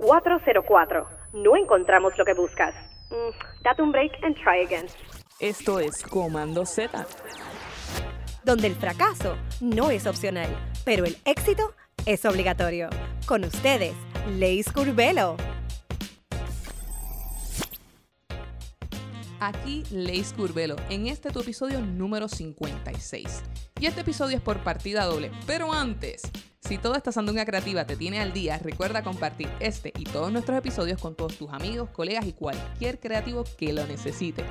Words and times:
404. 0.00 1.06
No 1.34 1.56
encontramos 1.56 2.16
lo 2.18 2.24
que 2.24 2.34
buscas. 2.34 2.74
Mm, 3.10 3.62
date 3.62 3.82
un 3.82 3.92
break 3.92 4.12
and 4.22 4.34
try 4.36 4.64
again. 4.64 4.86
Esto 5.38 5.78
es 5.80 6.02
Comando 6.02 6.64
Z. 6.66 7.06
donde 8.42 8.66
el 8.68 8.74
fracaso 8.74 9.36
no 9.60 9.90
es 9.90 10.06
opcional, 10.06 10.48
pero 10.84 11.04
el 11.04 11.16
éxito 11.26 11.74
es 12.06 12.24
obligatorio. 12.24 12.88
Con 13.26 13.44
ustedes, 13.44 13.94
Leis 14.38 14.72
Curvelo. 14.72 15.36
Aquí 19.40 19.84
Leis 19.90 20.32
Curvelo, 20.32 20.76
en 20.88 21.06
este 21.06 21.30
tu 21.30 21.40
episodio 21.40 21.80
número 21.80 22.28
56. 22.28 23.42
Y 23.78 23.86
este 23.86 24.00
episodio 24.00 24.36
es 24.38 24.42
por 24.42 24.58
partida 24.60 25.04
doble, 25.04 25.30
pero 25.46 25.72
antes, 25.72 26.22
si 26.60 26.78
toda 26.78 26.98
esta 26.98 27.10
sandunga 27.10 27.44
creativa 27.44 27.84
te 27.84 27.96
tiene 27.96 28.20
al 28.20 28.32
día, 28.32 28.58
recuerda 28.58 29.02
compartir 29.02 29.50
este 29.60 29.92
y 29.98 30.04
todos 30.04 30.30
nuestros 30.30 30.58
episodios 30.58 31.00
con 31.00 31.14
todos 31.14 31.36
tus 31.36 31.50
amigos, 31.50 31.88
colegas 31.90 32.26
y 32.26 32.32
cualquier 32.32 33.00
creativo 33.00 33.44
que 33.56 33.72
lo 33.72 33.86
necesite. 33.86 34.44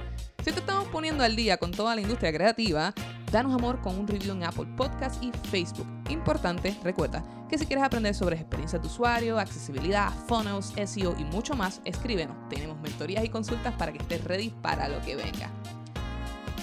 Si 0.43 0.51
te 0.51 0.59
estamos 0.59 0.87
poniendo 0.87 1.23
al 1.23 1.35
día 1.35 1.57
con 1.57 1.71
toda 1.71 1.95
la 1.95 2.01
industria 2.01 2.33
creativa, 2.33 2.93
danos 3.31 3.53
amor 3.53 3.79
con 3.81 3.97
un 3.97 4.07
review 4.07 4.33
en 4.33 4.43
Apple 4.43 4.67
Podcast 4.75 5.23
y 5.23 5.31
Facebook. 5.49 5.87
Importante, 6.09 6.75
recuerda 6.83 7.23
que 7.47 7.57
si 7.57 7.65
quieres 7.65 7.85
aprender 7.85 8.15
sobre 8.15 8.35
experiencia 8.35 8.79
de 8.79 8.87
usuario, 8.87 9.39
accesibilidad, 9.39 10.11
funnels, 10.27 10.73
SEO 10.85 11.15
y 11.17 11.23
mucho 11.25 11.55
más, 11.55 11.81
escríbenos. 11.85 12.35
Tenemos 12.49 12.79
mentorías 12.81 13.23
y 13.23 13.29
consultas 13.29 13.75
para 13.75 13.91
que 13.91 13.99
estés 13.99 14.23
ready 14.23 14.49
para 14.49 14.89
lo 14.89 14.99
que 15.01 15.15
venga. 15.15 15.49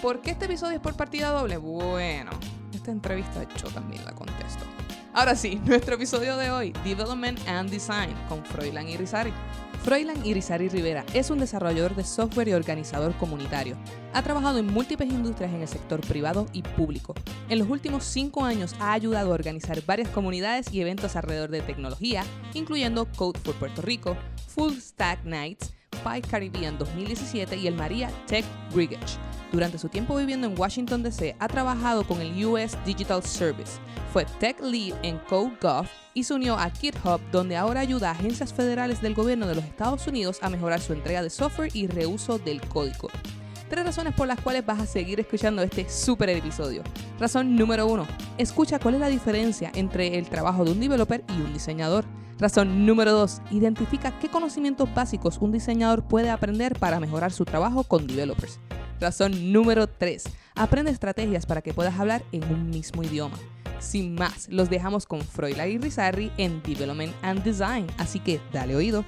¿Por 0.02 0.20
qué 0.20 0.32
este 0.32 0.46
episodio 0.46 0.76
es 0.76 0.80
por 0.80 0.96
partida 0.96 1.30
doble? 1.30 1.56
Bueno, 1.56 2.30
esta 2.74 2.90
entrevista 2.90 3.42
yo 3.56 3.68
también 3.70 4.04
la 4.04 4.12
contesto. 4.12 4.64
Ahora 5.16 5.34
sí, 5.34 5.58
nuestro 5.64 5.94
episodio 5.94 6.36
de 6.36 6.50
hoy, 6.50 6.74
Development 6.84 7.40
and 7.48 7.70
Design, 7.70 8.14
con 8.28 8.44
Froilan 8.44 8.86
Irizarry. 8.86 9.32
Froilan 9.82 10.26
Irizarry 10.26 10.68
Rivera 10.68 11.06
es 11.14 11.30
un 11.30 11.38
desarrollador 11.38 11.96
de 11.96 12.04
software 12.04 12.48
y 12.48 12.52
organizador 12.52 13.16
comunitario. 13.16 13.78
Ha 14.12 14.20
trabajado 14.20 14.58
en 14.58 14.66
múltiples 14.66 15.08
industrias 15.08 15.54
en 15.54 15.62
el 15.62 15.68
sector 15.68 16.02
privado 16.02 16.44
y 16.52 16.60
público. 16.60 17.14
En 17.48 17.58
los 17.58 17.70
últimos 17.70 18.04
cinco 18.04 18.44
años 18.44 18.74
ha 18.78 18.92
ayudado 18.92 19.30
a 19.30 19.34
organizar 19.34 19.82
varias 19.86 20.10
comunidades 20.10 20.70
y 20.70 20.82
eventos 20.82 21.16
alrededor 21.16 21.48
de 21.48 21.62
tecnología, 21.62 22.22
incluyendo 22.52 23.10
Code 23.16 23.40
for 23.40 23.54
Puerto 23.54 23.80
Rico, 23.80 24.18
Full 24.48 24.74
Stack 24.74 25.24
Nights, 25.24 25.72
Pi 26.04 26.20
Caribbean 26.20 26.78
2017 26.78 27.56
y 27.56 27.66
el 27.66 27.74
Maria 27.74 28.10
Tech 28.26 28.44
Brigade. 28.72 29.06
Durante 29.52 29.78
su 29.78 29.88
tiempo 29.88 30.16
viviendo 30.16 30.46
en 30.46 30.58
Washington 30.58 31.02
DC, 31.02 31.36
ha 31.38 31.48
trabajado 31.48 32.06
con 32.06 32.20
el 32.20 32.44
US 32.44 32.76
Digital 32.84 33.22
Service. 33.22 33.78
Fue 34.12 34.24
Tech 34.40 34.60
Lead 34.60 34.94
en 35.02 35.18
CodeGov 35.18 35.86
y 36.14 36.24
se 36.24 36.34
unió 36.34 36.54
a 36.54 36.70
GitHub, 36.70 37.20
donde 37.30 37.56
ahora 37.56 37.80
ayuda 37.80 38.08
a 38.08 38.12
agencias 38.12 38.52
federales 38.52 39.00
del 39.02 39.14
gobierno 39.14 39.46
de 39.46 39.54
los 39.54 39.64
Estados 39.64 40.06
Unidos 40.06 40.38
a 40.42 40.50
mejorar 40.50 40.80
su 40.80 40.92
entrega 40.92 41.22
de 41.22 41.30
software 41.30 41.70
y 41.74 41.86
reuso 41.86 42.38
del 42.38 42.60
código. 42.62 43.08
Tres 43.68 43.84
razones 43.84 44.14
por 44.14 44.28
las 44.28 44.40
cuales 44.40 44.64
vas 44.64 44.80
a 44.80 44.86
seguir 44.86 45.18
escuchando 45.18 45.62
este 45.62 45.88
super 45.88 46.28
episodio. 46.28 46.82
Razón 47.18 47.56
número 47.56 47.86
uno, 47.86 48.06
escucha 48.38 48.78
cuál 48.78 48.94
es 48.94 49.00
la 49.00 49.08
diferencia 49.08 49.72
entre 49.74 50.18
el 50.18 50.28
trabajo 50.28 50.64
de 50.64 50.72
un 50.72 50.80
developer 50.80 51.24
y 51.36 51.40
un 51.40 51.52
diseñador. 51.52 52.04
Razón 52.38 52.86
número 52.86 53.12
dos, 53.12 53.40
identifica 53.50 54.16
qué 54.20 54.28
conocimientos 54.28 54.92
básicos 54.94 55.38
un 55.40 55.50
diseñador 55.50 56.04
puede 56.04 56.30
aprender 56.30 56.78
para 56.78 57.00
mejorar 57.00 57.32
su 57.32 57.44
trabajo 57.44 57.82
con 57.82 58.06
developers. 58.06 58.60
Razón 59.00 59.52
número 59.52 59.88
3. 59.88 60.24
Aprende 60.54 60.90
estrategias 60.90 61.44
para 61.44 61.60
que 61.60 61.74
puedas 61.74 61.98
hablar 61.98 62.22
en 62.32 62.44
un 62.44 62.70
mismo 62.70 63.02
idioma. 63.02 63.36
Sin 63.78 64.14
más, 64.14 64.48
los 64.48 64.70
dejamos 64.70 65.04
con 65.04 65.20
Froila 65.20 65.66
y 65.66 65.76
Rizarri 65.76 66.32
en 66.38 66.62
Development 66.62 67.14
and 67.22 67.42
Design, 67.42 67.86
así 67.98 68.20
que 68.20 68.40
dale 68.52 68.74
oído. 68.74 69.04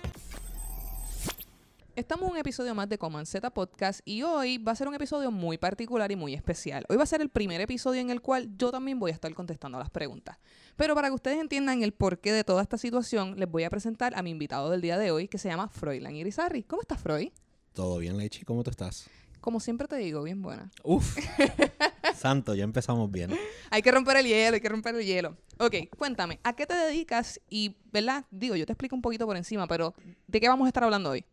Estamos 1.99 2.27
en 2.27 2.31
un 2.35 2.39
episodio 2.39 2.77
más 2.77 2.89
de 2.89 2.97
Command 2.97 3.27
Z 3.27 3.51
Podcast 3.51 4.03
y 4.05 4.23
hoy 4.23 4.59
va 4.59 4.71
a 4.71 4.77
ser 4.77 4.87
un 4.87 4.95
episodio 4.95 5.33
muy 5.33 5.59
particular 5.59 6.13
y 6.13 6.15
muy 6.15 6.33
especial. 6.33 6.84
Hoy 6.89 6.97
va 6.97 7.03
a 7.03 7.06
ser 7.06 7.21
el 7.21 7.28
primer 7.28 7.61
episodio 7.61 8.00
en 8.00 8.11
el 8.11 8.21
cual 8.21 8.56
yo 8.56 8.71
también 8.71 9.00
voy 9.00 9.11
a 9.11 9.15
estar 9.15 9.34
contestando 9.34 9.81
las 9.81 9.91
preguntas. 9.91 10.39
Pero 10.77 10.95
para 10.95 11.09
que 11.09 11.15
ustedes 11.15 11.41
entiendan 11.41 11.83
el 11.83 11.91
porqué 11.91 12.31
de 12.31 12.45
toda 12.45 12.62
esta 12.62 12.78
situación, 12.78 13.34
les 13.37 13.50
voy 13.50 13.65
a 13.65 13.71
presentar 13.71 14.17
a 14.17 14.22
mi 14.22 14.31
invitado 14.31 14.71
del 14.71 14.81
día 14.81 14.97
de 14.97 15.11
hoy 15.11 15.27
que 15.27 15.39
se 15.39 15.49
llama 15.49 15.67
Froilan 15.71 16.15
Irizarry. 16.15 16.62
¿Cómo 16.62 16.83
estás, 16.83 17.00
Freud? 17.00 17.31
Todo 17.72 17.99
bien, 17.99 18.17
Lechi, 18.17 18.45
¿cómo 18.45 18.62
tú 18.62 18.71
estás? 18.71 19.11
Como 19.41 19.59
siempre 19.59 19.89
te 19.89 19.97
digo, 19.97 20.22
bien 20.22 20.41
buena. 20.41 20.71
Uf, 20.84 21.19
santo, 22.17 22.55
ya 22.55 22.62
empezamos 22.62 23.11
bien. 23.11 23.33
Hay 23.71 23.83
que 23.83 23.91
romper 23.91 24.19
el 24.19 24.27
hielo, 24.27 24.55
hay 24.55 24.61
que 24.61 24.69
romper 24.69 24.95
el 24.95 25.05
hielo. 25.05 25.37
Ok, 25.59 25.75
cuéntame, 25.97 26.39
¿a 26.45 26.55
qué 26.55 26.65
te 26.65 26.77
dedicas? 26.77 27.41
Y, 27.51 27.75
¿verdad? 27.91 28.25
Digo, 28.31 28.55
yo 28.55 28.67
te 28.67 28.72
explico 28.72 28.95
un 28.95 29.03
poquito 29.03 29.27
por 29.27 29.37
encima, 29.37 29.67
pero 29.67 29.97
¿de 30.28 30.41
qué 30.41 30.49
vamos 30.49 30.67
a 30.67 30.69
estar 30.69 30.84
hablando 30.84 31.11
hoy? 31.11 31.25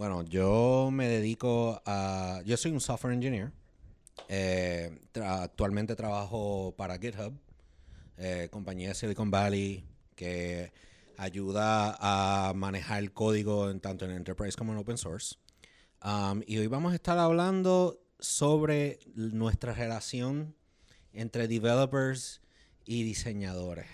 Bueno, 0.00 0.22
yo 0.22 0.88
me 0.90 1.08
dedico 1.08 1.82
a... 1.84 2.40
Yo 2.46 2.56
soy 2.56 2.70
un 2.70 2.80
software 2.80 3.12
engineer. 3.12 3.52
Eh, 4.30 4.98
actualmente 5.22 5.94
trabajo 5.94 6.74
para 6.74 6.96
GitHub, 6.98 7.38
eh, 8.16 8.48
compañía 8.50 8.88
de 8.88 8.94
Silicon 8.94 9.30
Valley, 9.30 9.84
que 10.14 10.72
ayuda 11.18 11.98
a 12.00 12.54
manejar 12.54 13.00
el 13.00 13.12
código 13.12 13.68
en 13.68 13.78
tanto 13.80 14.06
en 14.06 14.12
Enterprise 14.12 14.56
como 14.56 14.72
en 14.72 14.78
Open 14.78 14.96
Source. 14.96 15.36
Um, 16.02 16.40
y 16.46 16.56
hoy 16.56 16.66
vamos 16.66 16.92
a 16.92 16.94
estar 16.94 17.18
hablando 17.18 18.00
sobre 18.18 19.00
nuestra 19.14 19.74
relación 19.74 20.56
entre 21.12 21.46
developers 21.46 22.40
y 22.86 23.02
diseñadores 23.02 23.88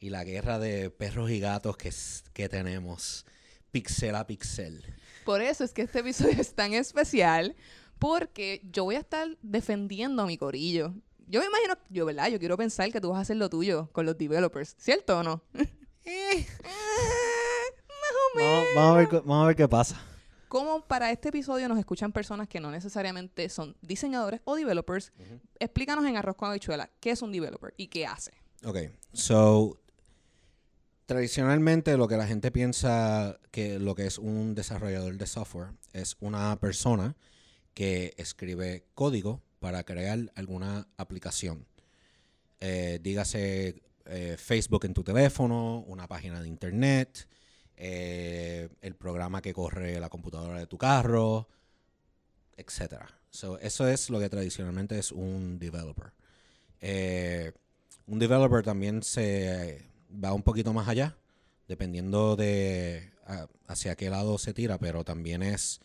y 0.00 0.10
la 0.10 0.24
guerra 0.24 0.58
de 0.58 0.90
perros 0.90 1.30
y 1.30 1.38
gatos 1.38 1.76
que, 1.76 1.92
que 2.32 2.48
tenemos 2.48 3.24
pixel 3.70 4.16
a 4.16 4.26
pixel. 4.26 4.84
Por 5.24 5.40
eso 5.42 5.64
es 5.64 5.72
que 5.72 5.82
este 5.82 6.00
episodio 6.00 6.32
es 6.40 6.54
tan 6.54 6.72
especial, 6.74 7.54
porque 7.98 8.60
yo 8.72 8.84
voy 8.84 8.96
a 8.96 9.00
estar 9.00 9.28
defendiendo 9.42 10.22
a 10.22 10.26
mi 10.26 10.36
corillo. 10.38 10.92
Yo 11.28 11.40
me 11.40 11.46
imagino, 11.46 11.74
yo, 11.88 12.04
¿verdad? 12.04 12.28
Yo 12.28 12.38
quiero 12.38 12.56
pensar 12.56 12.90
que 12.92 13.00
tú 13.00 13.10
vas 13.10 13.18
a 13.18 13.22
hacer 13.22 13.36
lo 13.36 13.48
tuyo 13.48 13.88
con 13.92 14.04
los 14.06 14.18
developers, 14.18 14.74
¿cierto 14.78 15.18
o 15.18 15.22
no? 15.22 15.42
Eh, 16.04 16.44
más 16.64 18.12
o 18.34 18.36
menos. 18.36 18.52
Vamos, 18.52 18.66
vamos 18.74 18.94
a 18.94 18.98
ver, 18.98 19.08
qué- 19.08 19.16
vamos 19.20 19.44
a 19.44 19.46
ver 19.46 19.56
qué 19.56 19.68
pasa. 19.68 20.00
Como 20.48 20.82
para 20.86 21.10
este 21.12 21.28
episodio 21.30 21.68
nos 21.68 21.78
escuchan 21.78 22.12
personas 22.12 22.48
que 22.48 22.60
no 22.60 22.70
necesariamente 22.70 23.48
son 23.48 23.76
diseñadores 23.80 24.40
o 24.44 24.56
developers, 24.56 25.12
explícanos 25.60 26.04
en 26.04 26.16
arroz 26.16 26.36
con 26.36 26.50
habichuela 26.50 26.90
qué 27.00 27.10
es 27.12 27.22
un 27.22 27.32
developer 27.32 27.72
y 27.76 27.86
qué 27.86 28.04
hace. 28.06 28.32
Ok, 28.64 28.78
so 29.12 29.78
tradicionalmente 31.12 31.98
lo 31.98 32.08
que 32.08 32.16
la 32.16 32.26
gente 32.26 32.50
piensa 32.50 33.38
que 33.50 33.78
lo 33.78 33.94
que 33.94 34.06
es 34.06 34.16
un 34.16 34.54
desarrollador 34.54 35.18
de 35.18 35.26
software 35.26 35.72
es 35.92 36.16
una 36.20 36.58
persona 36.58 37.16
que 37.74 38.14
escribe 38.16 38.86
código 38.94 39.42
para 39.60 39.84
crear 39.84 40.32
alguna 40.36 40.88
aplicación. 40.96 41.66
Eh, 42.60 42.98
dígase 43.02 43.82
eh, 44.06 44.36
Facebook 44.38 44.86
en 44.86 44.94
tu 44.94 45.04
teléfono, 45.04 45.84
una 45.86 46.08
página 46.08 46.40
de 46.40 46.48
internet, 46.48 47.28
eh, 47.76 48.70
el 48.80 48.94
programa 48.94 49.42
que 49.42 49.52
corre 49.52 50.00
la 50.00 50.08
computadora 50.08 50.60
de 50.60 50.66
tu 50.66 50.78
carro, 50.78 51.46
etcétera. 52.56 53.06
So, 53.28 53.58
eso 53.58 53.86
es 53.86 54.08
lo 54.08 54.18
que 54.18 54.30
tradicionalmente 54.30 54.98
es 54.98 55.12
un 55.12 55.58
developer. 55.58 56.12
Un 58.06 58.18
developer 58.18 58.62
también 58.62 59.02
se 59.02 59.91
va 60.12 60.32
un 60.32 60.42
poquito 60.42 60.72
más 60.72 60.88
allá, 60.88 61.16
dependiendo 61.68 62.36
de 62.36 63.10
hacia 63.66 63.96
qué 63.96 64.10
lado 64.10 64.38
se 64.38 64.52
tira, 64.52 64.78
pero 64.78 65.04
también 65.04 65.42
es 65.42 65.80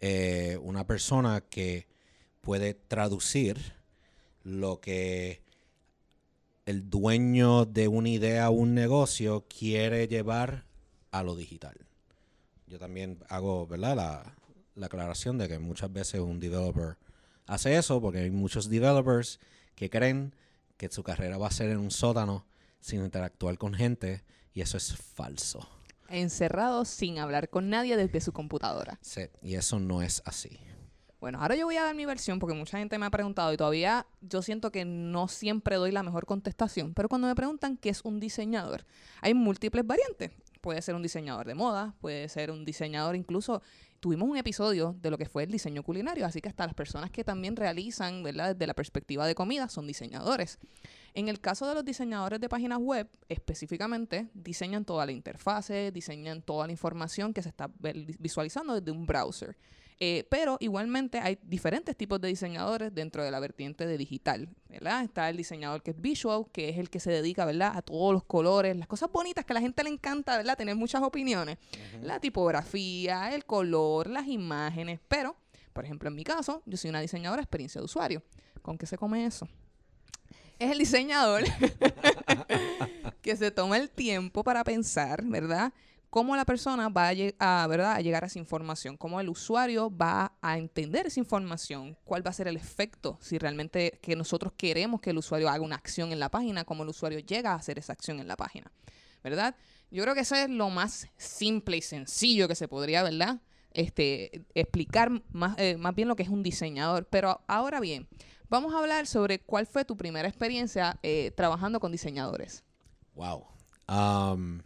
eh, 0.00 0.58
una 0.62 0.86
persona 0.86 1.40
que 1.40 1.86
puede 2.40 2.74
traducir 2.74 3.74
lo 4.42 4.80
que 4.80 5.42
el 6.66 6.90
dueño 6.90 7.64
de 7.64 7.88
una 7.88 8.08
idea 8.08 8.50
o 8.50 8.52
un 8.52 8.74
negocio 8.74 9.46
quiere 9.48 10.08
llevar 10.08 10.64
a 11.10 11.22
lo 11.22 11.36
digital. 11.36 11.76
Yo 12.66 12.78
también 12.78 13.18
hago, 13.28 13.66
¿verdad? 13.66 13.96
La, 13.96 14.36
la 14.74 14.86
aclaración 14.86 15.38
de 15.38 15.48
que 15.48 15.58
muchas 15.58 15.92
veces 15.92 16.20
un 16.20 16.40
developer 16.40 16.96
hace 17.46 17.76
eso 17.76 18.00
porque 18.00 18.20
hay 18.20 18.30
muchos 18.30 18.68
developers 18.68 19.38
que 19.74 19.90
creen 19.90 20.34
que 20.76 20.90
su 20.90 21.02
carrera 21.02 21.38
va 21.38 21.48
a 21.48 21.52
ser 21.52 21.70
en 21.70 21.78
un 21.78 21.90
sótano 21.90 22.46
sin 22.84 23.02
interactuar 23.02 23.56
con 23.56 23.72
gente 23.72 24.24
y 24.52 24.60
eso 24.60 24.76
es 24.76 24.94
falso. 24.94 25.66
Encerrado 26.10 26.84
sin 26.84 27.18
hablar 27.18 27.48
con 27.48 27.70
nadie 27.70 27.96
desde 27.96 28.20
su 28.20 28.32
computadora. 28.32 28.98
Sí, 29.00 29.22
y 29.42 29.54
eso 29.54 29.80
no 29.80 30.02
es 30.02 30.20
así. 30.26 30.60
Bueno, 31.18 31.40
ahora 31.40 31.56
yo 31.56 31.64
voy 31.64 31.78
a 31.78 31.84
dar 31.84 31.94
mi 31.94 32.04
versión 32.04 32.38
porque 32.38 32.54
mucha 32.54 32.76
gente 32.76 32.98
me 32.98 33.06
ha 33.06 33.10
preguntado 33.10 33.54
y 33.54 33.56
todavía 33.56 34.06
yo 34.20 34.42
siento 34.42 34.70
que 34.70 34.84
no 34.84 35.28
siempre 35.28 35.76
doy 35.76 35.92
la 35.92 36.02
mejor 36.02 36.26
contestación. 36.26 36.92
Pero 36.92 37.08
cuando 37.08 37.26
me 37.26 37.34
preguntan 37.34 37.78
qué 37.78 37.88
es 37.88 38.02
un 38.04 38.20
diseñador, 38.20 38.84
hay 39.22 39.32
múltiples 39.32 39.86
variantes. 39.86 40.32
Puede 40.60 40.82
ser 40.82 40.94
un 40.94 41.02
diseñador 41.02 41.46
de 41.46 41.54
moda, 41.54 41.94
puede 42.02 42.28
ser 42.28 42.50
un 42.50 42.66
diseñador 42.66 43.16
incluso. 43.16 43.62
Tuvimos 43.98 44.28
un 44.28 44.36
episodio 44.36 44.94
de 45.00 45.10
lo 45.10 45.16
que 45.16 45.24
fue 45.24 45.44
el 45.44 45.50
diseño 45.50 45.82
culinario, 45.82 46.26
así 46.26 46.42
que 46.42 46.50
hasta 46.50 46.66
las 46.66 46.74
personas 46.74 47.10
que 47.10 47.24
también 47.24 47.56
realizan, 47.56 48.22
¿verdad? 48.22 48.54
Desde 48.54 48.66
la 48.66 48.74
perspectiva 48.74 49.26
de 49.26 49.34
comida 49.34 49.70
son 49.70 49.86
diseñadores. 49.86 50.58
En 51.14 51.28
el 51.28 51.40
caso 51.40 51.68
de 51.68 51.74
los 51.74 51.84
diseñadores 51.84 52.40
de 52.40 52.48
páginas 52.48 52.78
web, 52.80 53.08
específicamente, 53.28 54.28
diseñan 54.34 54.84
toda 54.84 55.06
la 55.06 55.12
interfase, 55.12 55.92
diseñan 55.92 56.42
toda 56.42 56.66
la 56.66 56.72
información 56.72 57.32
que 57.32 57.40
se 57.40 57.50
está 57.50 57.70
visualizando 58.18 58.74
desde 58.74 58.90
un 58.90 59.06
browser. 59.06 59.56
Eh, 60.00 60.26
pero 60.28 60.56
igualmente 60.58 61.20
hay 61.20 61.38
diferentes 61.44 61.96
tipos 61.96 62.20
de 62.20 62.26
diseñadores 62.26 62.92
dentro 62.92 63.22
de 63.22 63.30
la 63.30 63.38
vertiente 63.38 63.86
de 63.86 63.96
digital, 63.96 64.48
¿verdad? 64.68 65.04
Está 65.04 65.30
el 65.30 65.36
diseñador 65.36 65.84
que 65.84 65.92
es 65.92 66.00
visual, 66.00 66.46
que 66.52 66.68
es 66.68 66.78
el 66.78 66.90
que 66.90 66.98
se 66.98 67.12
dedica, 67.12 67.44
¿verdad? 67.44 67.76
A 67.76 67.82
todos 67.82 68.12
los 68.12 68.24
colores, 68.24 68.76
las 68.76 68.88
cosas 68.88 69.10
bonitas 69.12 69.44
que 69.44 69.52
a 69.52 69.54
la 69.54 69.60
gente 69.60 69.84
le 69.84 69.90
encanta, 69.90 70.36
¿verdad? 70.36 70.56
Tener 70.56 70.74
muchas 70.74 71.00
opiniones. 71.02 71.58
La 72.02 72.18
tipografía, 72.18 73.32
el 73.32 73.44
color, 73.44 74.10
las 74.10 74.26
imágenes. 74.26 74.98
Pero, 75.06 75.36
por 75.72 75.84
ejemplo, 75.84 76.08
en 76.08 76.16
mi 76.16 76.24
caso, 76.24 76.62
yo 76.66 76.76
soy 76.76 76.90
una 76.90 77.00
diseñadora 77.00 77.40
de 77.40 77.44
experiencia 77.44 77.80
de 77.80 77.84
usuario. 77.84 78.22
¿Con 78.62 78.76
qué 78.76 78.86
se 78.86 78.98
come 78.98 79.24
eso? 79.24 79.48
Es 80.58 80.70
el 80.70 80.78
diseñador 80.78 81.42
que 83.22 83.36
se 83.36 83.50
toma 83.50 83.76
el 83.76 83.90
tiempo 83.90 84.44
para 84.44 84.64
pensar, 84.64 85.24
¿verdad? 85.24 85.72
Cómo 86.10 86.36
la 86.36 86.44
persona 86.44 86.88
va 86.88 87.08
a, 87.08 87.66
¿verdad? 87.66 87.94
a 87.94 88.00
llegar 88.00 88.22
a 88.22 88.28
esa 88.28 88.38
información, 88.38 88.96
cómo 88.96 89.20
el 89.20 89.28
usuario 89.28 89.90
va 89.90 90.32
a 90.40 90.58
entender 90.58 91.06
esa 91.06 91.18
información, 91.18 91.96
cuál 92.04 92.24
va 92.24 92.30
a 92.30 92.34
ser 92.34 92.46
el 92.46 92.56
efecto, 92.56 93.18
si 93.20 93.36
realmente 93.36 93.98
que 94.00 94.14
nosotros 94.14 94.52
queremos 94.56 95.00
que 95.00 95.10
el 95.10 95.18
usuario 95.18 95.48
haga 95.48 95.64
una 95.64 95.74
acción 95.74 96.12
en 96.12 96.20
la 96.20 96.30
página, 96.30 96.64
cómo 96.64 96.84
el 96.84 96.90
usuario 96.90 97.18
llega 97.18 97.52
a 97.52 97.56
hacer 97.56 97.80
esa 97.80 97.92
acción 97.92 98.20
en 98.20 98.28
la 98.28 98.36
página, 98.36 98.70
¿verdad? 99.24 99.56
Yo 99.90 100.02
creo 100.02 100.14
que 100.14 100.20
eso 100.20 100.34
es 100.34 100.50
lo 100.50 100.70
más 100.70 101.08
simple 101.16 101.76
y 101.76 101.82
sencillo 101.82 102.48
que 102.48 102.54
se 102.54 102.68
podría, 102.68 103.02
¿verdad? 103.02 103.40
Este, 103.72 104.44
explicar 104.54 105.10
más, 105.32 105.58
eh, 105.58 105.76
más 105.76 105.94
bien 105.94 106.08
lo 106.08 106.16
que 106.16 106.22
es 106.22 106.28
un 106.28 106.42
diseñador. 106.42 107.06
Pero 107.06 107.40
ahora 107.46 107.80
bien, 107.80 108.08
vamos 108.54 108.72
a 108.72 108.78
hablar 108.78 109.08
sobre 109.08 109.40
cuál 109.40 109.66
fue 109.66 109.84
tu 109.84 109.96
primera 109.96 110.28
experiencia 110.28 111.00
eh, 111.02 111.32
trabajando 111.36 111.80
con 111.80 111.90
diseñadores. 111.90 112.62
Wow. 113.16 113.46
Um, 113.88 114.62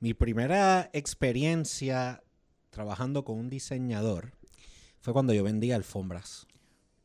mi 0.00 0.14
primera 0.14 0.90
experiencia 0.92 2.24
trabajando 2.70 3.24
con 3.24 3.38
un 3.38 3.48
diseñador 3.48 4.32
fue 5.00 5.12
cuando 5.12 5.32
yo 5.32 5.44
vendía 5.44 5.76
alfombras. 5.76 6.48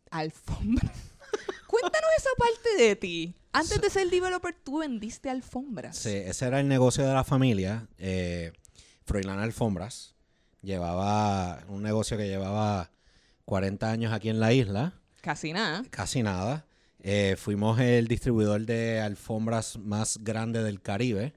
Alfombra. 0.09 0.91
Cuéntanos 1.67 2.09
esa 2.17 2.29
parte 2.39 2.83
de 2.83 2.95
ti. 2.95 3.35
Antes 3.51 3.79
de 3.79 3.91
ser 3.91 4.09
developer, 4.09 4.55
tú 4.63 4.79
vendiste 4.79 5.29
alfombras. 5.29 5.95
Sí, 5.95 6.09
ese 6.09 6.47
era 6.47 6.59
el 6.59 6.67
negocio 6.67 7.05
de 7.05 7.13
la 7.13 7.23
familia. 7.23 7.87
Eh, 7.99 8.51
Froilán 9.05 9.39
Alfombras. 9.39 10.15
Llevaba 10.63 11.63
un 11.67 11.83
negocio 11.83 12.17
que 12.17 12.27
llevaba 12.27 12.89
40 13.45 13.91
años 13.91 14.11
aquí 14.11 14.29
en 14.29 14.39
la 14.39 14.53
isla. 14.53 14.99
Casi 15.21 15.53
nada. 15.53 15.83
Casi 15.89 16.23
nada. 16.23 16.65
Eh, 17.01 17.35
fuimos 17.37 17.79
el 17.79 18.07
distribuidor 18.07 18.65
de 18.65 18.99
alfombras 19.01 19.77
más 19.77 20.19
grande 20.21 20.63
del 20.63 20.81
Caribe. 20.81 21.33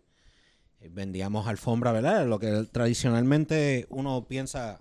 Eh, 0.80 0.88
Vendíamos 0.90 1.46
alfombra, 1.46 1.92
¿verdad? 1.92 2.26
Lo 2.26 2.38
que 2.38 2.66
tradicionalmente 2.70 3.86
uno 3.90 4.26
piensa 4.26 4.80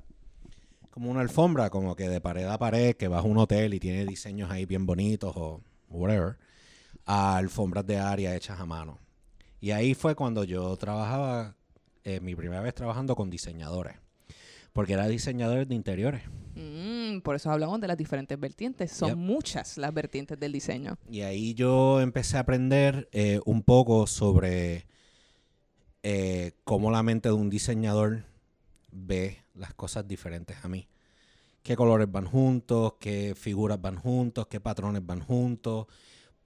como 0.89 1.09
una 1.09 1.21
alfombra, 1.21 1.69
como 1.69 1.95
que 1.95 2.09
de 2.09 2.19
pared 2.19 2.45
a 2.45 2.57
pared, 2.57 2.95
que 2.95 3.07
vas 3.07 3.23
a 3.23 3.27
un 3.27 3.37
hotel 3.37 3.73
y 3.73 3.79
tiene 3.79 4.05
diseños 4.05 4.51
ahí 4.51 4.65
bien 4.65 4.85
bonitos 4.85 5.33
o 5.35 5.61
whatever, 5.89 6.37
a 7.05 7.37
alfombras 7.37 7.85
de 7.87 7.97
área 7.97 8.35
hechas 8.35 8.59
a 8.59 8.65
mano. 8.65 8.99
Y 9.59 9.71
ahí 9.71 9.93
fue 9.93 10.15
cuando 10.15 10.43
yo 10.43 10.75
trabajaba, 10.77 11.55
eh, 12.03 12.19
mi 12.19 12.35
primera 12.35 12.61
vez 12.61 12.73
trabajando 12.73 13.15
con 13.15 13.29
diseñadores, 13.29 13.95
porque 14.73 14.93
era 14.93 15.07
diseñador 15.07 15.67
de 15.67 15.75
interiores. 15.75 16.23
Mm, 16.55 17.19
por 17.21 17.35
eso 17.35 17.51
hablamos 17.51 17.79
de 17.81 17.87
las 17.87 17.97
diferentes 17.97 18.39
vertientes. 18.39 18.91
Son 18.91 19.09
Yep. 19.09 19.17
muchas 19.17 19.77
las 19.77 19.93
vertientes 19.93 20.39
del 20.39 20.51
diseño. 20.51 20.97
Y 21.09 21.21
ahí 21.21 21.53
yo 21.53 21.99
empecé 22.01 22.37
a 22.37 22.41
aprender 22.41 23.09
eh, 23.11 23.39
un 23.45 23.63
poco 23.63 24.07
sobre 24.07 24.85
eh, 26.03 26.53
cómo 26.63 26.91
la 26.91 27.03
mente 27.03 27.29
de 27.29 27.33
un 27.35 27.49
diseñador 27.49 28.23
ve 28.91 29.37
las 29.53 29.73
cosas 29.73 30.07
diferentes 30.07 30.57
a 30.63 30.67
mí. 30.67 30.87
Qué 31.63 31.75
colores 31.75 32.11
van 32.11 32.25
juntos, 32.25 32.93
qué 32.99 33.35
figuras 33.35 33.79
van 33.79 33.95
juntos, 33.97 34.47
qué 34.47 34.59
patrones 34.59 35.05
van 35.05 35.19
juntos, 35.21 35.85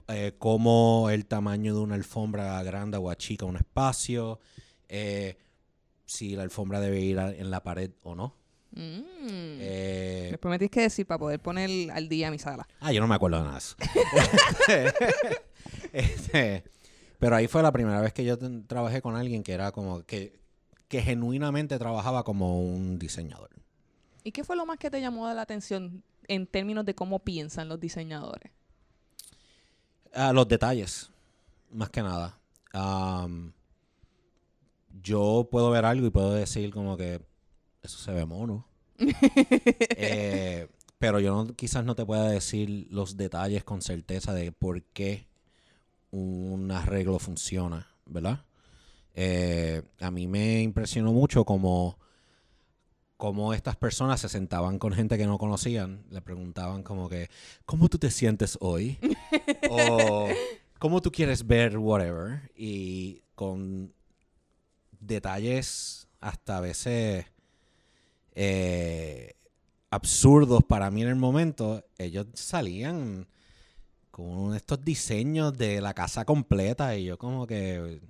eh, 0.10 0.34
cómo 0.38 1.10
el 1.10 1.26
tamaño 1.26 1.74
de 1.74 1.80
una 1.80 1.96
alfombra 1.96 2.62
grande 2.64 2.98
o 2.98 3.10
achica 3.10 3.46
un 3.46 3.56
espacio, 3.56 4.40
eh, 4.90 5.38
si 6.06 6.36
la 6.36 6.44
alfombra 6.44 6.80
debe 6.80 7.00
ir 7.02 7.20
a- 7.20 7.32
en 7.34 7.50
la 7.52 7.64
pared 7.64 7.92
o 8.04 8.16
no. 8.16 8.36
Mm. 8.72 9.02
Eh, 9.62 10.28
Me 10.32 10.38
prometís 10.38 10.70
que 10.70 10.82
decir 10.82 11.06
para 11.06 11.18
poder 11.20 11.40
poner 11.40 11.92
al 11.92 12.10
día 12.10 12.30
mi 12.32 12.40
sala. 12.40 12.68
Ah, 12.82 12.92
yo 12.92 13.00
no 13.02 13.08
me 13.08 13.16
acuerdo 13.16 13.38
de 13.38 13.44
nada. 13.44 13.60
Este, 15.94 16.64
pero 17.20 17.36
ahí 17.38 17.48
fue 17.48 17.64
la 17.64 17.72
primera 17.72 18.02
vez 18.02 18.12
que 18.14 18.26
yo 18.26 18.38
ten- 18.38 18.66
trabajé 18.68 19.02
con 19.02 19.16
alguien 19.16 19.44
que 19.44 19.54
era 19.54 19.72
como 19.72 20.04
que, 20.04 20.40
que 20.90 21.02
genuinamente 21.02 21.80
trabajaba 21.80 22.24
como 22.24 22.60
un 22.62 23.00
diseñador. 23.00 23.50
¿Y 24.24 24.32
qué 24.32 24.44
fue 24.44 24.56
lo 24.58 24.66
más 24.66 24.78
que 24.78 24.90
te 24.90 25.00
llamó 25.00 25.32
la 25.34 25.42
atención 25.42 26.04
en 26.28 26.48
términos 26.48 26.86
de 26.86 26.96
cómo 26.96 27.20
piensan 27.20 27.70
los 27.70 27.80
diseñadores? 27.80 28.52
Ah, 30.14 30.34
los 30.34 30.48
detalles, 30.48 31.10
más 31.72 31.90
que 31.90 32.02
nada. 32.02 32.38
Yo 35.02 35.48
puedo 35.52 35.70
ver 35.72 35.86
algo 35.86 36.08
y 36.08 36.12
puedo 36.12 36.34
decir 36.34 36.72
como 36.74 36.98
que 36.98 37.22
eso 37.82 37.98
se 38.00 38.12
ve 38.12 38.26
mono. 38.26 38.68
Eh, 39.98 40.68
pero 41.00 41.20
yo 41.20 41.34
no- 41.46 41.54
quizás 41.56 41.84
no 41.86 41.96
te 41.96 42.06
pueda 42.06 42.30
decir 42.30 42.88
los 42.90 43.18
detalles 43.18 43.64
con 43.64 43.82
certeza 43.82 44.34
de 44.34 44.52
por 44.52 44.82
qué 44.84 45.28
un 46.12 46.72
arreglo 46.72 47.20
funciona, 47.20 47.88
¿verdad? 48.06 48.46
Eh, 49.14 49.82
a 50.00 50.12
mí 50.12 50.28
me 50.28 50.62
impresionó 50.62 51.12
mucho 51.14 51.46
como, 51.46 51.98
como 53.18 53.54
estas 53.54 53.76
personas 53.78 54.20
se 54.20 54.30
sentaban 54.30 54.78
con 54.80 54.94
gente 54.94 55.18
que 55.18 55.26
no 55.26 55.38
conocían, 55.38 56.04
le 56.10 56.22
preguntaban 56.22 56.84
como 56.84 57.08
que, 57.10 57.30
¿cómo 57.66 57.88
tú 57.90 57.98
te 57.98 58.12
sientes 58.12 58.58
hoy? 58.62 58.98
o 59.72 60.30
¿cómo 60.80 61.02
tú 61.02 61.12
quieres 61.12 61.46
ver 61.48 61.78
whatever? 61.78 62.52
Y 62.56 63.22
con 63.36 63.94
detalles 65.08 66.08
hasta 66.20 66.58
a 66.58 66.62
veces 66.62 67.26
eh, 68.34 69.36
absurdos 69.90 70.64
para 70.64 70.92
mí 70.92 71.02
en 71.02 71.10
el 71.10 71.16
momento, 71.16 71.84
ellos 71.98 72.28
salían 72.34 73.28
con 74.12 74.56
estos 74.56 74.84
diseños 74.84 75.58
de 75.58 75.82
la 75.82 75.94
casa 75.94 76.26
completa 76.26 76.96
y 76.98 77.06
yo 77.06 77.18
como 77.18 77.48
que... 77.48 78.02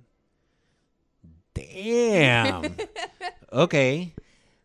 Damn. 1.54 2.76
ok. 3.50 3.74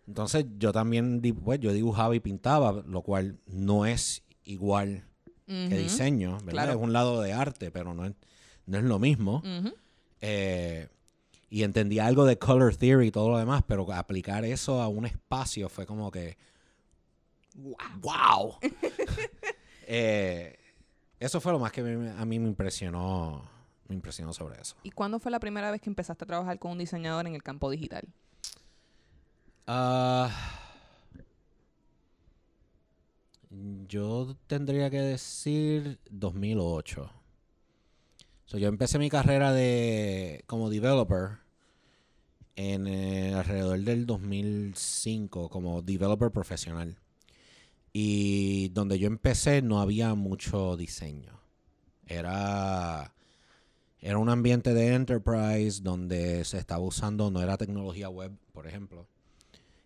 Entonces 0.08 0.46
yo 0.58 0.72
también 0.74 1.22
pues, 1.44 1.60
yo 1.60 1.72
dibujaba 1.74 2.16
y 2.16 2.20
pintaba, 2.20 2.84
lo 2.86 3.02
cual 3.02 3.40
no 3.46 3.86
es 3.86 4.24
igual 4.44 5.06
que 5.48 5.78
diseño, 5.78 6.38
¿verdad? 6.38 6.52
claro. 6.52 6.72
Es 6.74 6.78
un 6.78 6.94
lado 6.94 7.22
de 7.22 7.34
arte, 7.34 7.72
pero 7.72 7.94
no 7.94 8.06
es, 8.06 8.14
no 8.66 8.78
es 8.78 8.84
lo 8.84 9.00
mismo. 9.00 9.44
Eh, 10.22 10.88
y 11.52 11.64
entendía 11.64 12.08
algo 12.08 12.24
de 12.24 12.40
color 12.40 12.74
theory 12.78 13.08
y 13.08 13.12
todo 13.12 13.30
lo 13.30 13.38
demás, 13.38 13.62
pero 13.68 13.92
aplicar 13.92 14.46
eso 14.46 14.82
a 14.82 14.88
un 14.88 15.06
espacio 15.06 15.68
fue 15.68 15.86
como 15.86 16.10
que. 16.10 16.38
¡Wow! 17.56 18.56
Eh, 19.94 20.58
eso 21.20 21.42
fue 21.42 21.52
lo 21.52 21.60
más 21.60 21.74
que 21.74 21.82
a 21.82 22.26
mí 22.26 22.40
me 22.40 22.48
impresionó. 22.48 23.44
Me 23.90 23.96
impresionó 23.96 24.32
sobre 24.32 24.62
eso. 24.62 24.78
¿Y 24.84 24.92
cuándo 24.92 25.20
fue 25.20 25.32
la 25.32 25.40
primera 25.42 25.70
vez 25.70 25.82
que 25.82 25.90
empezaste 25.90 26.24
a 26.24 26.28
trabajar 26.28 26.60
con 26.60 26.72
un 26.72 26.78
diseñador 26.78 27.28
en 27.28 27.36
el 27.36 27.44
campo 27.44 27.70
digital? 27.70 28.08
Ah, 29.68 30.30
yo 33.50 34.38
tendría 34.48 34.90
que 34.90 35.02
decir 35.02 36.00
2008. 36.10 37.21
So, 38.52 38.58
yo 38.58 38.68
empecé 38.68 39.00
mi 39.00 39.10
carrera 39.10 39.54
de 39.54 40.44
como 40.46 40.70
developer 40.70 41.38
en 42.58 42.86
eh, 42.86 43.34
alrededor 43.34 43.80
del 43.80 44.06
2005 44.06 45.48
como 45.48 45.82
developer 45.82 46.32
profesional. 46.32 46.98
Y 47.94 48.68
donde 48.74 49.00
yo 49.00 49.08
empecé 49.08 49.62
no 49.62 49.80
había 49.80 50.16
mucho 50.16 50.76
diseño. 50.76 51.40
Era 52.06 53.14
era 54.02 54.18
un 54.18 54.28
ambiente 54.28 54.74
de 54.74 54.96
enterprise 54.96 55.82
donde 55.82 56.44
se 56.44 56.58
estaba 56.58 56.84
usando 56.84 57.32
no 57.32 57.42
era 57.42 57.56
tecnología 57.56 58.10
web, 58.10 58.34
por 58.52 58.68
ejemplo. 58.68 59.08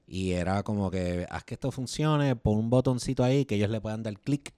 Y 0.07 0.31
era 0.31 0.63
como 0.63 0.89
que 0.89 1.27
haz 1.29 1.43
que 1.43 1.53
esto 1.53 1.69
funcione, 1.69 2.36
pon 2.36 2.57
un 2.57 2.72
botoncito 2.72 3.24
ahí 3.24 3.45
que 3.45 3.57
ellos 3.57 3.69
le 3.69 3.79
puedan 3.79 4.01
dar 4.01 4.19
clic. 4.19 4.55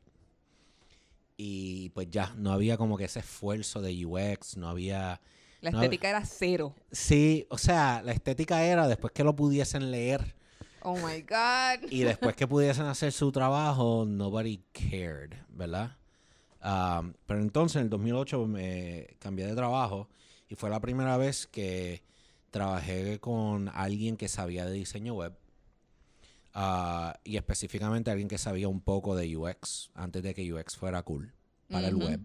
Y 1.37 1.89
pues 1.89 2.09
ya, 2.09 2.33
no 2.35 2.51
había 2.51 2.77
como 2.77 2.97
que 2.97 3.05
ese 3.05 3.19
esfuerzo 3.19 3.81
de 3.81 4.05
UX, 4.05 4.57
no 4.57 4.67
había... 4.69 5.21
La 5.61 5.71
No, 5.71 5.77
estética 5.81 6.09
era 6.09 6.25
cero. 6.25 6.75
Sí, 6.91 7.45
o 7.49 7.57
sea, 7.57 8.01
la 8.03 8.11
estética 8.11 8.63
era 8.63 8.87
después 8.87 9.13
que 9.13 9.23
lo 9.23 9.35
pudiesen 9.35 9.91
leer 9.91 10.35
Oh 10.81 10.95
my 10.95 11.21
God. 11.21 11.89
y 11.91 12.01
después 12.01 12.35
que 12.35 12.47
pudiesen 12.47 12.85
hacer 12.85 13.11
su 13.11 13.31
trabajo, 13.31 14.05
nobody 14.07 14.63
cared, 14.71 15.31
¿verdad? 15.49 15.97
Um, 16.63 17.13
pero 17.25 17.39
entonces 17.41 17.77
en 17.77 17.83
el 17.83 17.89
2008 17.89 18.45
me 18.47 19.07
cambié 19.19 19.45
de 19.47 19.55
trabajo 19.55 20.09
y 20.49 20.55
fue 20.55 20.69
la 20.69 20.79
primera 20.79 21.17
vez 21.17 21.45
que 21.47 22.03
trabajé 22.51 23.19
con 23.19 23.69
alguien 23.69 24.17
que 24.17 24.27
sabía 24.27 24.65
de 24.65 24.73
diseño 24.73 25.13
web 25.13 25.37
ah, 26.59 27.19
y 27.23 27.37
específicamente 27.37 28.09
alguien 28.09 28.27
que 28.27 28.37
sabía 28.39 28.67
un 28.67 28.81
poco 28.81 29.15
de 29.15 29.37
UX 29.37 29.91
antes 29.93 30.23
de 30.23 30.33
que 30.33 30.51
UX 30.51 30.75
fuera 30.75 31.03
cool 31.03 31.31
para 31.69 31.87
el 31.87 31.95
web. 31.95 32.19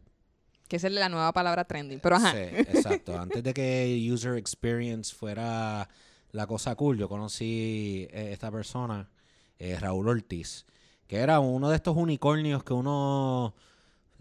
Que 0.68 0.76
esa 0.76 0.86
es 0.86 0.94
la 0.94 1.10
nueva 1.10 1.32
palabra 1.34 1.66
trending. 1.66 2.00
Pero 2.00 2.16
ajá. 2.16 2.32
Sí, 2.32 2.38
exacto. 2.38 3.18
Antes 3.18 3.42
de 3.42 3.52
que 3.52 4.08
user 4.10 4.38
experience 4.38 5.14
fuera 5.14 5.88
la 6.30 6.46
cosa 6.46 6.74
cool, 6.76 6.96
yo 6.96 7.10
conocí 7.10 8.08
eh, 8.10 8.30
esta 8.32 8.50
persona, 8.50 9.10
eh, 9.58 9.76
Raúl 9.78 10.08
Ortiz, 10.08 10.64
que 11.06 11.18
era 11.18 11.40
uno 11.40 11.68
de 11.68 11.76
estos 11.76 11.94
unicornios 11.94 12.64
que 12.64 12.72
uno 12.72 13.54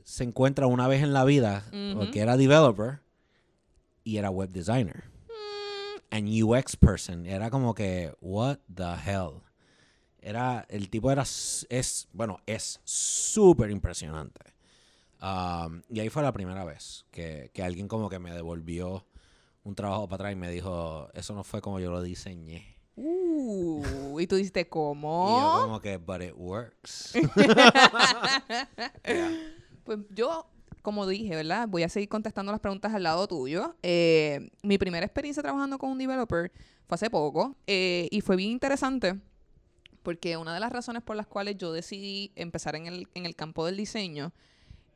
se 0.04 0.26
encuentra 0.26 0.68
una 0.68 0.90
vez 0.90 1.04
en 1.04 1.14
la 1.14 1.24
vida, 1.24 1.64
Ujú. 1.70 2.00
porque 2.00 2.20
era 2.20 2.36
developer 2.36 3.00
y 4.04 4.18
era 4.18 4.30
web 4.30 4.50
designer. 4.50 5.06
And 6.10 6.28
UX 6.28 6.76
person. 6.76 7.26
Era 7.26 7.50
como 7.50 7.74
que, 7.74 8.14
what 8.20 8.58
the 8.76 8.84
hell. 9.06 9.42
Era, 10.22 10.66
el 10.70 10.90
tipo 10.90 11.12
era, 11.12 11.24
es, 11.24 12.08
bueno, 12.14 12.40
es 12.46 12.80
súper 12.84 13.72
impresionante. 13.72 14.42
Um, 15.22 15.82
y 15.90 16.00
ahí 16.00 16.10
fue 16.10 16.24
la 16.24 16.32
primera 16.32 16.64
vez 16.64 17.06
que, 17.12 17.52
que 17.54 17.64
alguien 17.64 17.88
como 17.88 18.10
que 18.10 18.20
me 18.20 18.32
devolvió 18.32 19.06
un 19.64 19.76
trabajo 19.76 20.08
para 20.08 20.16
atrás 20.16 20.34
y 20.34 20.36
me 20.36 20.50
dijo, 20.50 21.10
eso 21.14 21.34
no 21.34 21.44
fue 21.44 21.62
como 21.62 21.80
yo 21.80 21.92
lo 21.92 22.02
diseñé. 22.02 22.78
Uh, 22.96 24.20
y 24.20 24.28
tú 24.28 24.36
dijiste, 24.36 24.62
Y 24.66 24.66
yo 24.66 24.70
¿cómo? 24.70 25.62
como 25.62 25.82
que, 25.82 25.98
but 25.98 26.22
it 26.22 26.34
works. 26.36 27.14
Pues 29.84 29.98
yo, 30.12 30.46
como 30.84 31.08
dije, 31.08 31.36
¿verdad? 31.36 31.68
Voy 31.68 31.82
a 31.82 31.90
seguir 31.90 32.08
contestando 32.08 32.52
las 32.52 32.62
preguntas 32.62 32.94
al 32.94 33.02
lado 33.02 33.28
tuyo. 33.28 33.76
Eh, 33.82 34.52
mi 34.62 34.78
primera 34.78 35.04
experiencia 35.04 35.42
trabajando 35.42 35.80
con 35.80 35.90
un 35.90 35.98
developer 35.98 36.52
fue 36.88 36.96
hace 36.96 37.10
poco 37.10 37.56
eh, 37.66 38.08
y 38.12 38.22
fue 38.22 38.36
bien 38.36 38.52
interesante 38.52 39.20
porque 40.04 40.38
una 40.38 40.54
de 40.54 40.60
las 40.60 40.72
razones 40.72 41.02
por 41.04 41.16
las 41.16 41.28
cuales 41.28 41.58
yo 41.58 41.72
decidí 41.72 42.32
empezar 42.36 42.76
en 42.76 42.88
el, 42.88 43.08
en 43.14 43.26
el 43.26 43.36
campo 43.36 43.66
del 43.66 43.78
diseño 43.78 44.34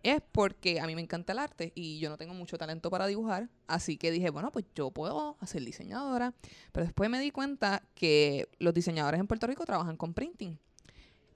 es 0.04 0.22
porque 0.32 0.80
a 0.80 0.86
mí 0.86 0.94
me 0.94 1.02
encanta 1.02 1.34
el 1.34 1.40
arte 1.40 1.72
y 1.74 1.98
yo 1.98 2.10
no 2.10 2.18
tengo 2.18 2.36
mucho 2.36 2.58
talento 2.58 2.92
para 2.92 3.08
dibujar, 3.08 3.50
así 3.66 3.98
que 3.98 4.12
dije, 4.12 4.30
bueno, 4.30 4.52
pues 4.52 4.66
yo 4.76 4.92
puedo 4.92 5.36
ser 5.48 5.64
diseñadora, 5.64 6.34
pero 6.72 6.86
después 6.86 7.10
me 7.10 7.20
di 7.20 7.32
cuenta 7.32 7.82
que 7.96 8.48
los 8.60 8.74
diseñadores 8.74 9.20
en 9.20 9.26
Puerto 9.26 9.48
Rico 9.48 9.66
trabajan 9.66 9.98
con 9.98 10.14
printing 10.14 10.60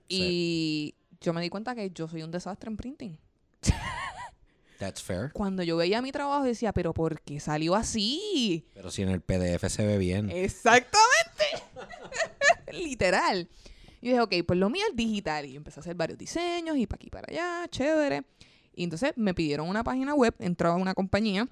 y 0.07 0.93
yo 1.19 1.33
me 1.33 1.41
di 1.41 1.49
cuenta 1.49 1.73
que 1.73 1.89
yo 1.89 2.07
soy 2.07 2.21
un 2.21 2.31
desastre 2.31 2.69
en 2.69 2.77
printing. 2.77 3.17
That's 4.77 5.03
fair. 5.03 5.31
Cuando 5.33 5.61
yo 5.63 5.75
veía 5.75 6.01
mi 6.01 6.11
trabajo 6.11 6.43
decía, 6.43 6.71
pero 6.71 6.93
¿por 6.93 7.21
qué 7.21 7.39
salió 7.39 7.75
así? 7.75 8.65
Pero 8.73 8.91
si 8.91 9.01
en 9.01 9.09
el 9.09 9.21
PDF 9.21 9.67
se 9.67 9.85
ve 9.85 9.97
bien. 9.97 10.29
Exactamente. 10.29 10.99
Literal. 12.73 13.49
Y 14.01 14.09
dije, 14.09 14.21
ok, 14.21 14.33
pues 14.47 14.59
lo 14.59 14.69
mío 14.69 14.83
es 14.89 14.95
digital. 14.95 15.45
Y 15.45 15.55
empecé 15.55 15.79
a 15.79 15.81
hacer 15.81 15.95
varios 15.95 16.17
diseños 16.17 16.77
y 16.77 16.87
para 16.87 16.97
aquí 16.97 17.09
para 17.09 17.27
allá, 17.29 17.67
chévere. 17.69 18.23
Y 18.73 18.83
entonces 18.83 19.13
me 19.15 19.33
pidieron 19.33 19.67
una 19.67 19.83
página 19.83 20.13
web, 20.15 20.33
entraba 20.39 20.75
a 20.75 20.77
una 20.77 20.93
compañía 20.93 21.47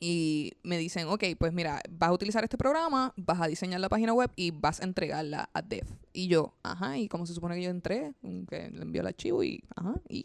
y 0.00 0.52
me 0.62 0.78
dicen, 0.78 1.08
ok, 1.08 1.24
pues 1.38 1.52
mira, 1.52 1.80
vas 1.90 2.10
a 2.10 2.12
utilizar 2.12 2.44
este 2.44 2.56
programa, 2.56 3.12
vas 3.16 3.40
a 3.40 3.48
diseñar 3.48 3.80
la 3.80 3.88
página 3.88 4.14
web 4.14 4.30
y 4.36 4.52
vas 4.52 4.80
a 4.80 4.84
entregarla 4.84 5.50
a 5.52 5.62
Dev. 5.62 5.86
Y 6.12 6.28
yo, 6.28 6.54
ajá, 6.62 6.96
¿y 6.98 7.08
cómo 7.08 7.26
se 7.26 7.34
supone 7.34 7.56
que 7.56 7.62
yo 7.62 7.70
entré? 7.70 8.14
Mm, 8.22 8.44
Que 8.44 8.70
le 8.70 8.82
envió 8.82 9.00
el 9.00 9.08
archivo 9.08 9.42
y, 9.42 9.62
ajá, 9.74 9.94
¿y? 10.08 10.24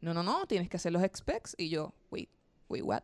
No, 0.00 0.14
no, 0.14 0.22
no, 0.22 0.46
tienes 0.46 0.68
que 0.68 0.76
hacer 0.76 0.92
los 0.92 1.02
specs. 1.14 1.54
Y 1.58 1.68
yo, 1.68 1.94
wait, 2.10 2.28
wait, 2.68 2.84
what? 2.84 3.02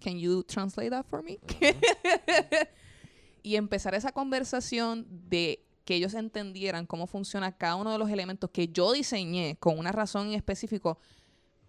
Can 0.00 0.18
you 0.18 0.42
translate 0.42 0.90
that 0.90 1.06
for 1.06 1.22
me? 1.22 1.38
y 3.42 3.56
empezar 3.56 3.94
esa 3.94 4.12
conversación 4.12 5.06
de 5.08 5.64
que 5.88 5.94
ellos 5.94 6.12
entendieran 6.12 6.84
cómo 6.84 7.06
funciona 7.06 7.56
cada 7.56 7.76
uno 7.76 7.90
de 7.90 7.96
los 7.96 8.10
elementos 8.10 8.50
que 8.50 8.68
yo 8.68 8.92
diseñé 8.92 9.56
con 9.58 9.78
una 9.78 9.90
razón 9.90 10.26
en 10.26 10.34
específico 10.34 10.98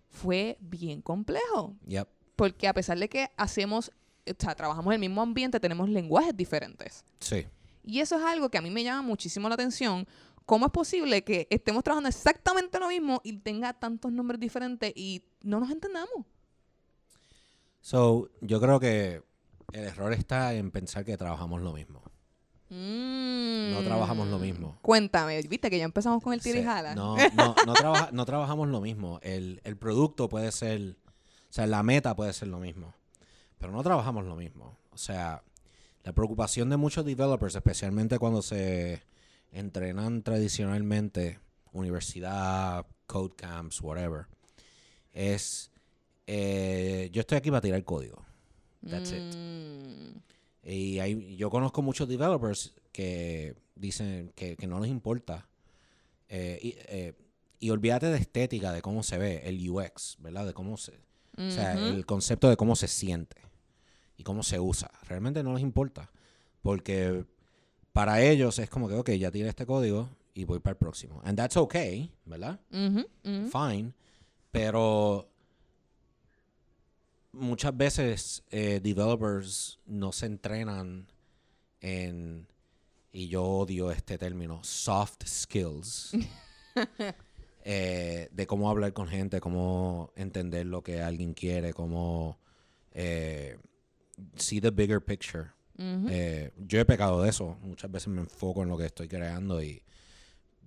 fue 0.10 0.58
bien 0.60 1.02
complejo. 1.02 1.74
Yep. 1.88 2.06
Porque 2.36 2.68
a 2.68 2.74
pesar 2.74 3.00
de 3.00 3.08
que 3.08 3.32
hacemos, 3.38 3.94
o 4.28 4.34
sea, 4.38 4.56
trabajamos 4.56 4.88
en 4.88 4.96
el 4.96 5.00
mismo 5.00 5.22
ambiente, 5.22 5.58
tenemos 5.62 5.88
lenguajes 5.88 6.36
diferentes. 6.36 7.06
Sí. 7.22 7.48
Y 7.82 8.02
eso 8.02 8.18
es 8.18 8.24
algo 8.26 8.50
que 8.50 8.58
a 8.58 8.62
mí 8.62 8.70
me 8.70 8.84
llama 8.84 9.04
muchísimo 9.04 9.48
la 9.48 9.56
atención. 9.56 10.06
¿Cómo 10.46 10.66
es 10.66 10.72
posible 10.74 11.24
que 11.24 11.48
estemos 11.50 11.82
trabajando 11.82 12.10
exactamente 12.10 12.78
lo 12.78 12.90
mismo 12.90 13.22
y 13.24 13.38
tenga 13.38 13.72
tantos 13.72 14.12
nombres 14.12 14.42
diferentes 14.42 14.92
y 14.98 15.24
no 15.44 15.62
nos 15.62 15.72
entendamos? 15.72 16.26
So, 17.80 18.30
yo 18.42 18.60
creo 18.60 18.82
que 18.82 19.24
el 19.72 19.86
error 19.86 20.12
está 20.12 20.56
en 20.56 20.72
pensar 20.72 21.06
que 21.06 21.16
trabajamos 21.16 21.62
lo 21.62 21.72
mismo. 21.72 22.02
No 22.70 23.82
trabajamos 23.84 24.28
lo 24.28 24.38
mismo. 24.40 24.78
Cuéntame, 24.82 25.42
viste 25.44 25.70
que 25.70 25.78
ya 25.78 25.86
empezamos 25.86 26.22
con 26.24 26.34
el 26.34 26.42
tira 26.42 26.60
y 26.60 26.62
Sí. 26.62 26.68
jala. 26.68 26.96
No, 26.96 27.16
no, 27.36 27.56
no, 27.66 27.74
trabaja- 27.74 28.10
no 28.12 28.26
trabajamos 28.26 28.68
lo 28.70 28.80
mismo. 28.82 29.20
El, 29.24 29.62
el 29.64 29.78
producto 29.78 30.30
puede 30.30 30.52
ser, 30.52 30.98
o 31.06 31.54
sea, 31.54 31.66
la 31.68 31.82
meta 31.84 32.16
puede 32.16 32.34
ser 32.34 32.48
lo 32.50 32.60
mismo, 32.60 32.94
pero 33.58 33.72
no 33.72 33.82
trabajamos 33.84 34.26
lo 34.26 34.36
mismo. 34.36 34.78
O 34.92 34.98
sea, 34.98 35.44
la 36.04 36.14
preocupación 36.14 36.70
de 36.70 36.78
muchos 36.78 37.06
developers, 37.06 37.56
especialmente 37.56 38.20
cuando 38.20 38.42
se 38.42 39.02
entrenan 39.52 40.22
tradicionalmente, 40.22 41.40
universidad, 41.72 42.86
code 43.08 43.36
camps, 43.36 43.82
whatever, 43.82 44.28
es, 45.12 45.72
eh, 46.28 47.10
yo 47.12 47.22
estoy 47.22 47.38
aquí 47.40 47.50
para 47.50 47.62
tirar 47.62 47.84
código. 47.84 48.24
That's 48.88 49.12
it. 49.12 49.34
Y 50.70 51.00
hay, 51.00 51.36
yo 51.36 51.50
conozco 51.50 51.82
muchos 51.82 52.08
developers 52.08 52.74
que 52.92 53.56
dicen 53.76 54.32
que, 54.36 54.56
que 54.56 54.68
no 54.68 54.80
les 54.80 54.92
importa. 54.92 55.48
Eh, 56.28 56.60
y, 56.62 56.76
eh, 56.88 57.14
y 57.60 57.70
olvídate 57.72 58.08
de 58.08 58.18
estética, 58.18 58.72
de 58.72 58.82
cómo 58.82 59.04
se 59.04 59.18
ve, 59.18 59.42
el 59.46 59.68
UX, 59.70 60.18
¿verdad? 60.20 60.46
De 60.46 60.54
cómo 60.54 60.78
se... 60.78 60.94
O 61.38 61.52
sea, 61.52 61.74
el 61.80 62.06
concepto 62.06 62.50
de 62.50 62.58
cómo 62.58 62.76
se 62.76 62.90
siente 62.90 63.38
y 64.18 64.24
cómo 64.24 64.44
se 64.44 64.60
usa. 64.60 64.92
Realmente 65.08 65.42
no 65.42 65.54
les 65.54 65.62
importa. 65.62 66.12
Porque 66.62 67.24
para 67.94 68.22
ellos 68.22 68.60
es 68.60 68.70
como 68.70 68.90
que, 68.90 68.96
ok, 68.96 69.12
ya 69.12 69.32
tiré 69.32 69.48
este 69.48 69.66
código 69.66 70.10
y 70.34 70.44
voy 70.44 70.60
para 70.60 70.74
el 70.74 70.78
próximo. 70.78 71.22
And 71.24 71.38
that's 71.38 71.56
okay, 71.56 72.12
¿verdad? 72.26 72.60
Ujú, 72.72 73.06
ujú. 73.24 73.50
fine, 73.50 73.94
pero 74.52 75.30
muchas 77.32 77.76
veces 77.76 78.44
eh, 78.50 78.80
developers 78.82 79.80
no 79.86 80.12
se 80.12 80.26
entrenan 80.26 81.08
en, 81.82 82.48
y 83.12 83.28
yo 83.28 83.44
odio 83.44 83.92
este 83.92 84.18
término, 84.18 84.64
soft 84.64 85.26
skills, 85.26 86.12
eh, 87.64 88.30
de 88.32 88.48
cómo 88.48 88.70
hablar 88.70 88.94
con 88.94 89.08
gente, 89.08 89.40
cómo 89.40 90.12
entender 90.16 90.66
lo 90.66 90.84
que 90.84 91.02
alguien 91.02 91.34
quiere, 91.34 91.74
cómo 91.74 92.40
eh, 92.94 93.58
see 94.36 94.60
the 94.60 94.72
bigger 94.72 95.02
picture. 95.02 95.52
Eh, 95.82 96.52
yo 96.58 96.82
he 96.82 96.84
pecado 96.84 97.22
de 97.22 97.30
eso. 97.30 97.58
Muchas 97.62 97.90
veces 97.90 98.10
me 98.10 98.20
enfoco 98.20 98.64
en 98.64 98.70
lo 98.70 98.78
que 98.78 98.86
estoy 98.86 99.08
creando 99.08 99.64
y 99.64 99.82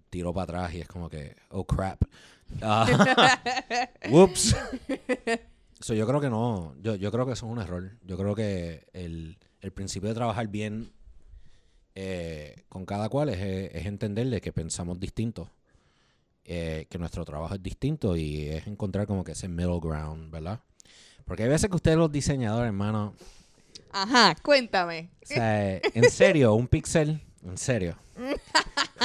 tiro 0.08 0.32
para 0.32 0.44
atrás 0.44 0.74
y 0.74 0.80
es 0.80 0.88
como 0.88 1.08
que, 1.08 1.36
oh 1.50 1.64
crap. 1.64 2.02
Ah, 2.60 2.86
whoops. 4.10 4.54
So, 5.82 5.94
yo 5.94 6.06
creo 6.06 6.20
que 6.20 6.30
no. 6.30 6.74
Yo, 6.80 6.94
yo 6.94 7.10
creo 7.10 7.26
que 7.26 7.32
eso 7.32 7.46
es 7.46 7.52
un 7.52 7.60
error. 7.60 7.90
Yo 8.04 8.16
creo 8.16 8.34
que 8.34 8.86
el, 8.92 9.36
el 9.60 9.72
principio 9.72 10.08
de 10.08 10.14
trabajar 10.14 10.46
bien 10.48 10.92
eh, 11.94 12.64
con 12.68 12.86
cada 12.86 13.08
cual 13.08 13.28
es, 13.28 13.38
es 13.74 13.86
entenderle 13.86 14.40
que 14.40 14.52
pensamos 14.52 14.98
distinto. 15.00 15.50
eh, 16.44 16.86
que 16.90 16.98
nuestro 16.98 17.24
trabajo 17.24 17.54
es 17.54 17.62
distinto 17.62 18.16
y 18.16 18.48
es 18.48 18.66
encontrar 18.66 19.06
como 19.06 19.22
que 19.24 19.32
ese 19.32 19.48
middle 19.48 19.78
ground, 19.80 20.30
¿verdad? 20.30 20.60
Porque 21.24 21.44
hay 21.44 21.48
veces 21.48 21.68
que 21.70 21.76
ustedes 21.76 21.96
los 21.96 22.10
diseñadores, 22.10 22.66
hermano, 22.68 23.14
Ajá, 23.92 24.34
cuéntame. 24.42 25.10
o 25.22 25.26
sea, 25.26 25.76
en 25.78 26.10
serio, 26.10 26.54
un 26.54 26.66
pixel, 26.66 27.20
en 27.44 27.56
serio. 27.58 27.96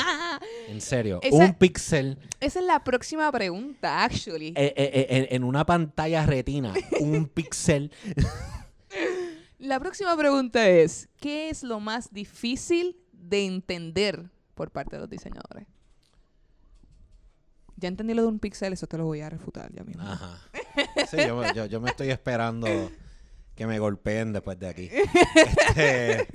En 0.68 0.82
serio, 0.82 1.20
Esa- 1.24 1.36
un 1.36 1.54
pixel 1.54 2.18
Esa 2.40 2.60
es 2.60 2.66
la 2.66 2.84
próxima 2.84 3.32
pregunta, 3.32 4.04
actually. 4.04 4.50
eh, 4.50 4.74
eh, 4.76 4.92
eh, 4.94 5.08
en, 5.10 5.28
en 5.36 5.44
una 5.44 5.66
pantalla 5.66 6.26
retina, 6.26 6.74
un 7.00 7.26
pixel. 7.34 7.92
La 9.60 9.80
próxima 9.80 10.16
pregunta 10.18 10.68
es, 10.70 11.10
¿qué 11.20 11.50
es 11.50 11.64
lo 11.64 11.80
más 11.80 12.12
difícil 12.14 12.98
de 13.12 13.46
entender 13.46 14.30
por 14.56 14.72
parte 14.72 14.98
de 14.98 15.00
los 15.02 15.10
diseñadores? 15.10 15.66
Ya 17.78 17.88
entendí 17.88 18.14
lo 18.14 18.24
de 18.24 18.28
un 18.28 18.40
pixel, 18.40 18.74
eso 18.74 18.88
te 18.88 18.98
lo 18.98 19.06
voy 19.06 19.22
a 19.22 19.30
refutar 19.30 19.72
ya 19.74 19.84
mismo. 19.84 20.04
Ajá. 20.04 20.42
Sí, 21.10 21.18
yo, 21.26 21.38
me- 21.38 21.54
yo- 21.54 21.66
yo 21.68 21.80
me 21.80 21.90
estoy 21.92 22.10
esperando 22.10 22.68
que 23.56 23.66
me 23.68 23.80
golpeen 23.80 24.34
después 24.34 24.60
de 24.60 24.68
aquí. 24.68 24.90
Este, 25.76 26.28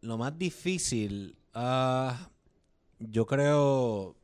lo 0.00 0.18
más 0.18 0.36
difícil, 0.38 1.36
ah, 1.54 2.30
yo 2.98 3.26
creo, 3.26 4.16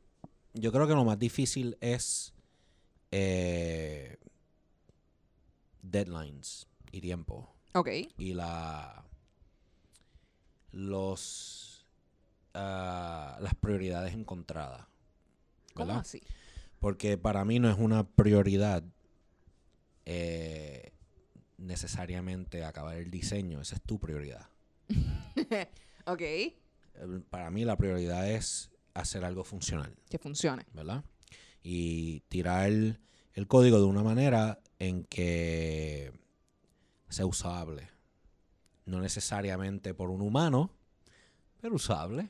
yo 0.53 0.71
creo 0.71 0.87
que 0.87 0.93
lo 0.93 1.05
más 1.05 1.19
difícil 1.19 1.77
es 1.81 2.33
eh, 3.11 4.17
deadlines 5.81 6.67
y 6.91 7.01
tiempo 7.01 7.49
Ok. 7.73 7.89
y 8.17 8.33
la 8.33 9.05
los 10.71 11.85
ah, 12.53 13.37
las 13.41 13.55
prioridades 13.55 14.13
encontradas. 14.13 14.85
¿Cómo 15.73 15.87
¿verdad? 15.87 16.01
así? 16.01 16.21
Porque 16.79 17.17
para 17.17 17.43
mí 17.45 17.59
no 17.59 17.69
es 17.69 17.77
una 17.77 18.07
prioridad 18.07 18.83
eh, 20.05 20.93
necesariamente 21.57 22.63
acabar 22.63 22.97
el 22.97 23.11
diseño, 23.11 23.61
esa 23.61 23.75
es 23.75 23.81
tu 23.81 23.99
prioridad. 23.99 24.47
Ok. 26.05 26.21
Para 27.29 27.49
mí 27.51 27.65
la 27.65 27.77
prioridad 27.77 28.29
es 28.29 28.71
hacer 28.93 29.23
algo 29.25 29.43
funcional, 29.43 29.95
Que 30.09 30.17
funcione. 30.19 30.65
¿verdad? 30.73 31.03
Y 31.63 32.21
tirar 32.29 32.67
el, 32.67 32.99
el 33.33 33.47
código 33.47 33.77
de 33.79 33.85
una 33.85 34.03
manera 34.03 34.59
en 34.79 35.03
que 35.05 36.11
sea 37.09 37.25
usable. 37.25 37.89
No 38.85 38.99
necesariamente 38.99 39.93
por 39.93 40.09
un 40.09 40.21
humano, 40.21 40.71
pero 41.61 41.75
usable. 41.75 42.29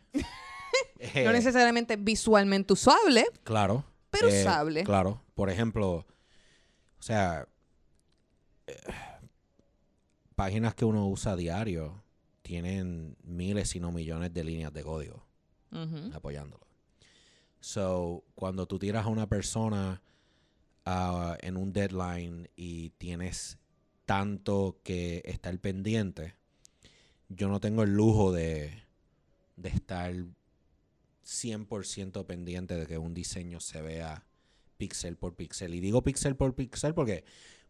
Eh, 1.00 1.24
No 1.26 1.32
necesariamente 1.32 1.96
visualmente 1.96 2.74
usable, 2.74 3.26
Claro. 3.44 3.86
pero 4.10 4.28
Eh, 4.30 4.42
usable. 4.42 4.84
Claro. 4.84 5.22
Por 5.36 5.50
ejemplo, 5.50 6.06
o 7.00 7.02
sea, 7.02 7.48
eh, 8.68 8.76
páginas 10.36 10.76
que 10.76 10.86
uno 10.86 11.08
usa 11.08 11.32
a 11.34 11.36
diario 11.36 12.04
tienen 12.50 13.16
miles, 13.22 13.70
si 13.70 13.80
no 13.80 13.92
millones 13.92 14.34
de 14.34 14.44
líneas 14.44 14.74
de 14.74 14.82
código 14.82 15.24
apoyándolo. 16.16 16.66
So, 17.60 18.24
cuando 18.34 18.66
tú 18.66 18.80
tiras 18.80 19.06
a 19.06 19.10
una 19.10 19.30
persona 19.30 20.02
ah, 20.84 21.38
en 21.44 21.58
un 21.58 21.72
deadline 21.72 22.50
y 22.56 22.90
tienes 22.98 23.60
tanto 24.08 24.80
que 24.84 25.22
estar 25.26 25.56
pendiente, 25.60 26.34
yo 27.28 27.50
no 27.50 27.60
tengo 27.60 27.84
el 27.84 27.94
lujo 27.94 28.32
de, 28.32 28.82
de 29.56 29.70
estar 29.70 30.12
100% 31.24 32.26
pendiente 32.26 32.74
de 32.78 32.88
que 32.88 32.98
un 32.98 33.14
diseño 33.14 33.60
se 33.60 33.84
vea 33.84 34.26
píxel 34.78 35.18
por 35.18 35.36
píxel. 35.36 35.76
Y 35.76 35.82
digo 35.82 36.02
píxel 36.02 36.36
por 36.36 36.56
píxel 36.56 36.96
porque 36.96 37.24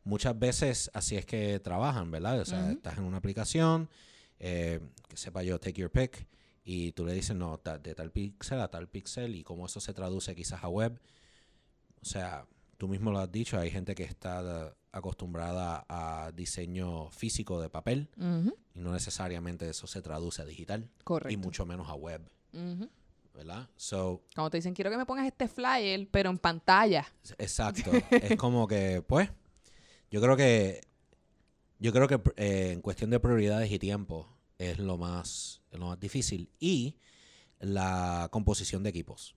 muchas 0.05 0.39
veces 0.39 0.89
así 0.93 1.17
es 1.17 1.25
que 1.25 1.59
trabajan, 1.59 2.09
¿verdad? 2.12 2.39
O 2.39 2.45
sea, 2.45 2.71
estás 2.71 2.98
en 2.98 3.03
una 3.03 3.17
aplicación, 3.17 3.89
eh, 4.39 4.79
que 5.08 5.17
sepa 5.17 5.43
yo, 5.43 5.60
take 5.60 5.81
your 5.81 5.91
pick, 5.91 6.27
y 6.63 6.91
tú 6.91 7.05
le 7.05 7.13
dices, 7.13 7.36
no, 7.36 7.60
de 7.81 7.96
tal 7.96 8.12
píxel 8.12 8.62
a 8.62 8.69
tal 8.69 8.88
píxel, 8.88 9.36
y 9.36 9.43
cómo 9.43 9.65
eso 9.65 9.79
se 9.79 9.93
traduce 9.93 10.36
quizás 10.36 10.63
a 10.63 10.69
web. 10.69 11.00
O 12.01 12.05
sea, 12.05 12.46
tú 12.77 12.88
mismo 12.88 13.12
lo 13.12 13.19
has 13.19 13.31
dicho, 13.31 13.60
hay 13.60 13.72
gente 13.72 13.96
que 13.96 14.03
está 14.03 14.41
eh, 14.41 14.74
acostumbrada 14.91 15.86
a 15.89 16.31
diseño 16.34 17.10
físico 17.12 17.62
de 17.62 17.69
papel, 17.69 18.10
y 18.74 18.79
no 18.79 18.91
necesariamente 18.93 19.69
eso 19.69 19.88
se 19.88 20.01
traduce 20.01 20.41
a 20.41 20.46
digital, 20.46 20.89
Correcto. 21.03 21.34
y 21.34 21.38
mucho 21.38 21.65
menos 21.65 21.89
a 21.89 21.96
web. 21.96 22.22
¿verdad? 23.34 23.69
So, 23.77 24.24
Cuando 24.36 24.50
te 24.50 24.58
dicen, 24.58 24.74
quiero 24.74 24.91
que 24.91 24.98
me 24.98 25.05
pongas 25.05 25.25
este 25.25 25.48
flyer, 25.48 26.08
pero 26.12 26.29
en 26.29 26.38
pantalla. 26.38 27.08
Exacto. 27.38 27.89
es 28.12 28.36
como 28.36 28.67
que, 28.67 29.01
pues, 29.01 29.29
yo 30.12 30.22
creo 30.22 30.36
que, 30.36 30.81
yo 31.79 31.91
creo 31.93 32.07
que 32.07 32.21
eh, 32.36 32.71
en 32.74 32.81
cuestión 32.81 33.09
de 33.09 33.19
prioridades 33.19 33.71
y 33.71 33.79
tiempo 33.79 34.29
es 34.57 34.79
lo 34.79 34.98
más, 34.98 35.62
lo 35.71 35.88
más 35.88 36.00
difícil. 36.00 36.50
Y 36.59 36.95
la 37.59 38.29
composición 38.31 38.83
de 38.83 38.89
equipos. 38.89 39.36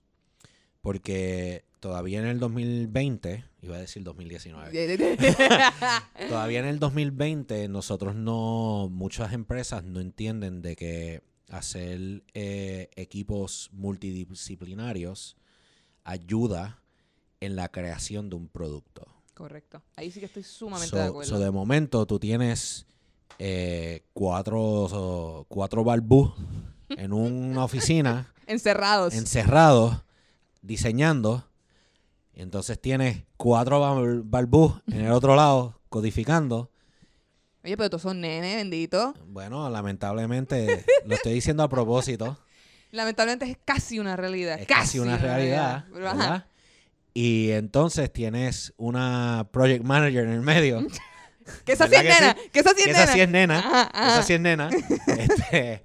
Porque 0.80 1.64
todavía 1.80 2.18
en 2.18 2.26
el 2.26 2.40
2020, 2.40 3.44
iba 3.62 3.76
a 3.76 3.80
decir 3.80 4.02
2019, 4.02 5.16
todavía 6.28 6.58
en 6.58 6.66
el 6.66 6.80
2020 6.80 7.68
nosotros 7.68 8.16
no, 8.16 8.88
muchas 8.90 9.32
empresas 9.32 9.84
no 9.84 10.00
entienden 10.00 10.60
de 10.60 10.74
que 10.74 11.22
hacer 11.50 12.24
eh, 12.34 12.90
equipos 12.96 13.70
multidisciplinarios 13.72 15.36
ayuda 16.02 16.82
en 17.40 17.54
la 17.54 17.68
creación 17.68 18.28
de 18.28 18.36
un 18.36 18.48
producto. 18.48 19.06
Correcto. 19.34 19.82
Ahí 19.96 20.10
sí 20.10 20.20
que 20.20 20.26
estoy 20.26 20.42
sumamente 20.42 20.90
So- 20.90 20.96
de 20.96 21.04
acuerdo. 21.04 21.30
so 21.30 21.38
de 21.38 21.50
momento 21.50 22.06
tú 22.06 22.18
tienes 22.18 22.86
eh, 23.38 24.04
cuatro, 24.12 24.86
so- 24.88 25.46
cuatro 25.48 25.84
en 26.90 27.12
una 27.12 27.64
oficina 27.64 28.32
Encerrados. 28.46 29.14
encerrados 29.14 29.96
diseñando. 30.60 31.48
Y 32.34 32.42
entonces 32.42 32.80
tienes 32.80 33.24
cuatro 33.36 33.80
bal- 33.80 34.22
balbús 34.24 34.74
en 34.88 35.02
el 35.06 35.12
otro 35.12 35.34
lado 35.36 35.80
codificando. 35.88 36.70
Oye, 37.64 37.76
pero 37.76 37.90
todos 37.90 38.02
son 38.02 38.20
nenes, 38.20 38.56
bendito. 38.56 39.14
Bueno, 39.26 39.68
lamentablemente 39.70 40.84
lo 41.06 41.14
estoy 41.14 41.34
diciendo 41.34 41.62
a 41.62 41.68
propósito. 41.68 42.38
Lamentablemente 42.90 43.46
es 43.50 43.56
casi 43.64 43.98
una 43.98 44.16
realidad. 44.16 44.58
Es 44.60 44.66
casi 44.66 44.98
una 44.98 45.16
realidad. 45.16 45.86
Y 47.14 47.50
entonces 47.50 48.12
tienes 48.12 48.72
una 48.76 49.48
project 49.52 49.84
manager 49.84 50.24
en 50.24 50.30
el 50.32 50.42
medio. 50.42 50.86
Que 51.64 51.72
esa 51.72 51.88
sí 51.88 51.94
es 51.96 52.02
¿Verdad 52.04 52.16
que 52.18 52.20
nena. 52.20 52.50
Que 52.52 52.60
esa 52.60 52.70
sí 52.70 52.80
es 52.82 52.86
nena. 52.86 53.02
esa 53.02 53.12
sí 53.12 53.20
es 53.20 53.28
nena. 53.28 53.58
Ajá, 53.58 53.90
ajá. 53.92 54.08
Esa 54.14 54.22
sí 54.22 54.32
es 54.34 54.40
nena. 54.40 54.70
Este, 55.08 55.82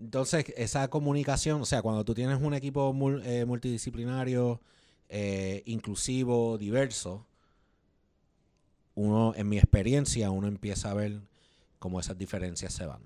entonces, 0.00 0.46
esa 0.56 0.88
comunicación, 0.88 1.60
o 1.60 1.64
sea, 1.66 1.82
cuando 1.82 2.02
tú 2.02 2.14
tienes 2.14 2.40
un 2.40 2.54
equipo 2.54 2.94
mul- 2.94 3.22
eh, 3.26 3.44
multidisciplinario, 3.44 4.62
eh, 5.10 5.62
inclusivo, 5.66 6.56
diverso, 6.56 7.26
uno, 8.94 9.34
en 9.36 9.48
mi 9.48 9.58
experiencia, 9.58 10.30
uno 10.30 10.48
empieza 10.48 10.90
a 10.90 10.94
ver 10.94 11.20
cómo 11.78 12.00
esas 12.00 12.16
diferencias 12.18 12.72
se 12.72 12.86
van. 12.86 13.02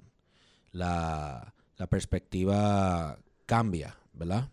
La, 0.71 1.55
la 1.77 1.87
perspectiva 1.89 3.19
cambia, 3.47 3.97
¿verdad? 4.13 4.49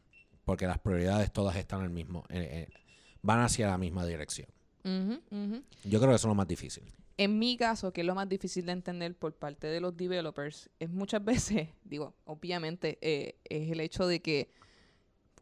Porque 0.50 0.66
las 0.66 0.80
prioridades 0.80 1.32
todas 1.32 1.56
están 1.58 1.82
en 1.82 1.86
el 1.86 1.92
mismo, 1.92 2.26
eh, 2.30 2.68
eh, 2.68 2.74
van 3.22 3.40
hacia 3.42 3.68
la 3.68 3.78
misma 3.78 4.04
dirección. 4.04 4.48
Yo 4.84 6.00
creo 6.00 6.10
que 6.10 6.16
eso 6.16 6.16
es 6.16 6.24
lo 6.26 6.34
más 6.34 6.48
difícil. 6.48 6.84
En 7.18 7.38
mi 7.38 7.56
caso, 7.56 7.94
que 7.94 8.02
es 8.02 8.08
lo 8.08 8.16
más 8.16 8.28
difícil 8.28 8.66
de 8.66 8.72
entender 8.72 9.14
por 9.16 9.36
parte 9.36 9.68
de 9.68 9.80
los 9.80 9.96
developers, 9.96 10.72
es 10.80 10.90
muchas 10.90 11.24
veces, 11.54 11.70
digo, 11.84 12.16
obviamente, 12.26 12.98
eh, 13.02 13.36
es 13.48 13.70
el 13.72 13.80
hecho 13.80 14.08
de 14.08 14.22
que, 14.24 14.50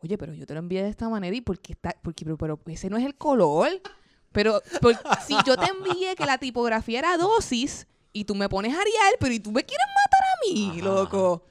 oye, 0.03 0.17
pero 0.17 0.33
yo 0.33 0.45
te 0.45 0.53
lo 0.53 0.59
envié 0.59 0.83
de 0.83 0.89
esta 0.89 1.07
manera 1.07 1.33
y 1.33 1.39
porque 1.39 1.71
está, 1.71 1.95
porque, 2.01 2.25
pero, 2.25 2.37
pero 2.37 2.59
ese 2.65 2.89
no 2.89 2.97
es 2.97 3.05
el 3.05 3.15
color. 3.15 3.69
Pero 4.33 4.61
por- 4.81 4.97
si 5.25 5.35
yo 5.45 5.55
te 5.55 5.67
envié 5.67 6.17
que 6.17 6.25
la 6.25 6.37
tipografía 6.37 6.99
era 6.99 7.15
dosis 7.15 7.87
y 8.11 8.25
tú 8.25 8.35
me 8.35 8.49
pones 8.49 8.73
Arial, 8.73 9.13
pero 9.21 9.33
y 9.33 9.39
tú 9.39 9.53
me 9.53 9.63
quieres 9.63 9.85
matar 9.87 10.21
a 10.21 10.53
mí, 10.53 10.69
Ajá. 10.71 10.85
loco. 10.85 11.45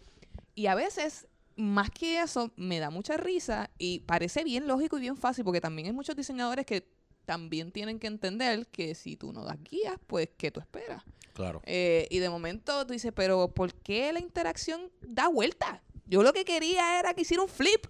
Y 0.55 0.67
a 0.67 0.75
veces, 0.75 1.27
más 1.57 1.91
que 1.91 2.21
eso, 2.21 2.53
me 2.57 2.79
da 2.79 2.91
mucha 2.91 3.17
risa 3.17 3.71
y 3.79 4.01
parece 4.01 4.45
bien 4.45 4.67
lógico 4.67 4.99
y 4.99 5.01
bien 5.01 5.17
fácil, 5.17 5.45
porque 5.45 5.61
también 5.61 5.87
hay 5.87 5.93
muchos 5.93 6.15
diseñadores 6.15 6.67
que 6.67 6.89
también 7.25 7.73
tienen 7.73 7.99
que 7.99 8.07
entender 8.07 8.67
que 8.69 8.95
si 8.95 9.17
tú 9.17 9.33
no 9.33 9.45
das 9.45 9.57
guías, 9.63 9.99
pues, 10.07 10.29
¿qué 10.37 10.51
tú 10.51 10.61
esperas? 10.61 11.03
Claro. 11.35 11.61
Eh, 11.65 12.07
y 12.11 12.19
de 12.19 12.31
momento 12.31 12.87
tú 12.87 12.93
dices, 12.93 13.13
pero 13.15 13.49
¿por 13.49 13.75
qué 13.75 14.13
la 14.13 14.21
interacción 14.21 14.91
da 15.03 15.29
vuelta? 15.29 15.83
Yo 16.07 16.23
lo 16.23 16.33
que 16.33 16.45
quería 16.45 16.99
era 17.01 17.15
que 17.15 17.23
hiciera 17.23 17.43
un 17.43 17.49
flip, 17.49 17.87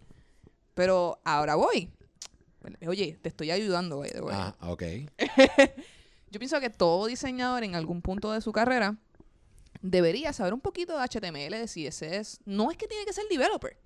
pero 0.75 1.21
ahora 1.25 1.55
voy. 1.55 1.91
Oye, 2.89 3.19
te 3.23 3.29
estoy 3.29 3.51
ayudando, 3.51 3.99
way. 3.99 4.11
Ah, 4.31 4.57
ok. 4.61 4.83
Yo 6.31 6.41
pienso 6.41 6.61
que 6.61 6.71
todo 6.71 7.07
diseñador 7.07 7.63
en 7.63 7.77
algún 7.77 8.03
punto 8.03 8.33
de 8.33 8.41
su 8.41 8.53
carrera 8.53 8.97
debería 9.90 10.33
saber 10.33 10.53
un 10.53 10.61
poquito 10.61 10.99
de 10.99 11.05
HTML, 11.07 11.51
de 11.53 11.66
CSS. 11.66 12.40
No 12.44 12.70
es 12.70 12.77
que 12.77 12.88
tiene 12.88 13.05
que 13.05 13.12
ser 13.12 13.25
developer. 13.31 13.77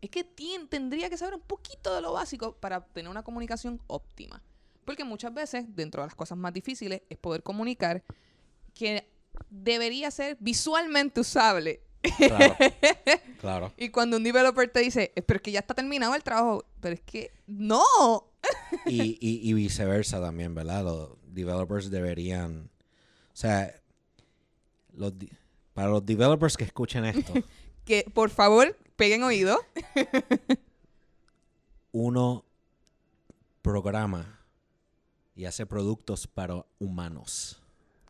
Es 0.00 0.10
que 0.10 0.24
tendría 0.68 1.08
que 1.08 1.16
saber 1.16 1.34
un 1.34 1.40
poquito 1.40 1.94
de 1.94 2.02
lo 2.02 2.12
básico 2.12 2.56
para 2.56 2.84
tener 2.84 3.10
una 3.10 3.22
comunicación 3.22 3.80
óptima. 3.86 4.42
Porque 4.84 5.04
muchas 5.04 5.32
veces, 5.32 5.64
dentro 5.74 6.02
de 6.02 6.08
las 6.08 6.14
cosas 6.14 6.36
más 6.36 6.52
difíciles, 6.52 7.02
es 7.08 7.16
poder 7.16 7.42
comunicar 7.42 8.02
que 8.74 9.08
debería 9.48 10.10
ser 10.10 10.36
visualmente 10.40 11.20
usable. 11.20 11.80
Claro. 12.18 12.56
claro. 13.40 13.72
Y 13.78 13.88
cuando 13.88 14.18
un 14.18 14.24
developer 14.24 14.68
te 14.70 14.80
dice, 14.80 15.12
"Eh, 15.16 15.22
pero 15.22 15.38
es 15.38 15.42
que 15.42 15.52
ya 15.52 15.60
está 15.60 15.72
terminado 15.74 16.14
el 16.14 16.22
trabajo, 16.22 16.66
pero 16.80 16.94
es 16.94 17.00
que 17.00 17.32
no. 17.46 17.82
Y, 18.84 19.16
y, 19.26 19.48
y 19.48 19.52
viceversa 19.54 20.20
también, 20.20 20.54
¿verdad? 20.54 20.84
Los 20.84 21.10
developers 21.24 21.90
deberían. 21.90 22.70
O 23.32 23.36
sea, 23.36 23.74
los, 24.94 25.12
para 25.72 25.88
los 25.88 26.04
developers 26.04 26.56
que 26.56 26.64
escuchen 26.64 27.04
esto, 27.04 27.32
Que 27.84 28.10
por 28.14 28.30
favor 28.30 28.78
peguen 28.96 29.22
oído. 29.24 29.58
uno 31.92 32.44
programa 33.60 34.40
y 35.34 35.44
hace 35.44 35.66
productos 35.66 36.26
para 36.26 36.64
humanos. 36.78 37.60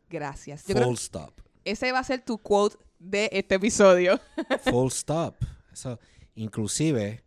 Gracias. 0.09 0.67
Yo 0.67 0.77
Full 0.77 0.95
stop. 0.95 1.33
ese 1.65 1.93
va 1.93 1.99
a 1.99 2.05
ser 2.05 2.25
tu 2.25 2.39
quote 2.39 2.77
de 2.99 3.29
este 3.33 3.57
episodio. 3.57 4.21
Full 4.65 4.89
stop. 4.89 5.37
Eso, 5.73 5.99
inclusive, 6.35 7.25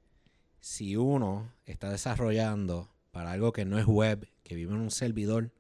si 0.62 0.96
uno 0.96 1.52
está 1.66 1.90
desarrollando 1.90 2.90
para 3.12 3.32
algo 3.32 3.52
que 3.52 3.66
no 3.66 3.78
es 3.78 3.86
web, 3.86 4.28
que 4.44 4.56
vive 4.56 4.74
en 4.74 4.80
un 4.80 4.92
servidor, 4.92 5.52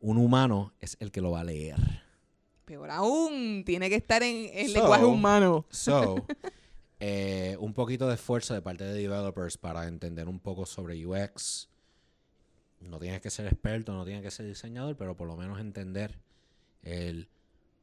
un 0.00 0.18
humano 0.18 0.72
es 0.80 0.96
el 1.00 1.10
que 1.10 1.20
lo 1.20 1.32
va 1.32 1.40
a 1.40 1.44
leer. 1.44 2.02
Peor 2.64 2.90
aún, 2.90 3.62
tiene 3.64 3.88
que 3.88 3.96
estar 3.96 4.22
en, 4.22 4.48
So- 4.68 4.74
lenguaje 4.74 5.04
humano. 5.04 5.66
So, 5.70 6.24
eh, 7.00 7.56
un 7.60 7.74
poquito 7.74 8.08
de 8.08 8.14
esfuerzo 8.14 8.54
de 8.54 8.62
parte 8.62 8.84
de 8.84 8.94
developers 8.94 9.58
para 9.58 9.86
entender 9.86 10.28
un 10.28 10.38
poco 10.40 10.64
sobre 10.66 11.04
UX. 11.06 11.68
No 12.80 12.98
tienes 12.98 13.20
que 13.20 13.30
ser 13.30 13.46
experto, 13.46 13.92
no 13.92 14.04
tienes 14.04 14.22
que 14.22 14.30
ser 14.30 14.46
diseñador, 14.46 14.96
pero 14.96 15.16
por 15.16 15.26
lo 15.26 15.36
menos 15.36 15.58
entender 15.60 16.18
el 16.82 17.28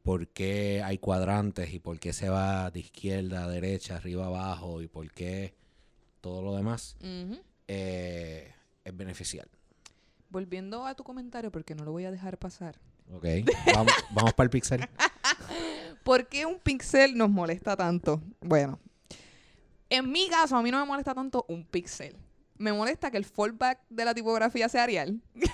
por 0.04 0.28
qué 0.28 0.82
hay 0.84 0.98
cuadrantes 0.98 1.74
y 1.74 1.80
por 1.80 2.00
qué 2.00 2.14
se 2.14 2.30
va 2.30 2.72
de 2.72 2.80
izquierda 2.80 3.44
a 3.44 3.48
derecha, 3.48 3.96
arriba 3.98 4.26
abajo 4.28 4.82
y 4.82 4.88
por 4.88 5.12
qué 5.12 5.54
todo 6.22 6.42
lo 6.42 6.56
demás 6.56 6.96
eh, 7.68 8.54
es 8.84 8.98
beneficial. 8.98 9.48
Volviendo 10.30 10.86
a 10.86 10.96
tu 10.96 11.04
comentario, 11.04 11.52
porque 11.52 11.76
no 11.76 11.84
lo 11.84 11.92
voy 11.92 12.06
a 12.06 12.12
dejar 12.12 12.38
pasar. 12.38 12.80
Ok, 13.14 13.26
vamos, 13.74 13.94
vamos 14.12 14.34
para 14.34 14.46
el 14.46 14.50
pixel. 14.50 14.88
¿Por 16.04 16.28
qué 16.28 16.46
un 16.46 16.60
pixel 16.60 17.18
nos 17.18 17.30
molesta 17.30 17.76
tanto? 17.76 18.22
Bueno, 18.40 18.80
en 19.90 20.12
mi 20.12 20.28
caso, 20.30 20.56
a 20.56 20.62
mí 20.64 20.72
no 20.72 20.80
me 20.80 20.86
molesta 20.86 21.14
tanto 21.14 21.46
un 21.50 21.66
pixel. 21.66 22.16
Me 22.58 22.72
molesta 22.74 23.12
que 23.12 23.18
el 23.18 23.26
fallback 23.26 23.80
de 23.90 24.06
la 24.06 24.14
tipografía 24.14 24.70
sea 24.70 24.84
Arial. 24.84 25.22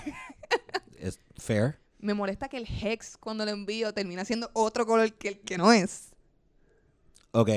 Es 0.98 1.20
fair. 1.36 1.78
Me 2.00 2.12
molesta 2.12 2.48
que 2.48 2.56
el 2.56 2.66
hex, 2.66 3.16
cuando 3.16 3.44
lo 3.44 3.52
envío, 3.52 3.92
termina 3.94 4.24
siendo 4.24 4.50
otro 4.52 4.84
color 4.84 5.12
que 5.14 5.28
el 5.28 5.38
que 5.40 5.56
no 5.56 5.72
es. 5.72 6.10
Ok. 7.30 7.50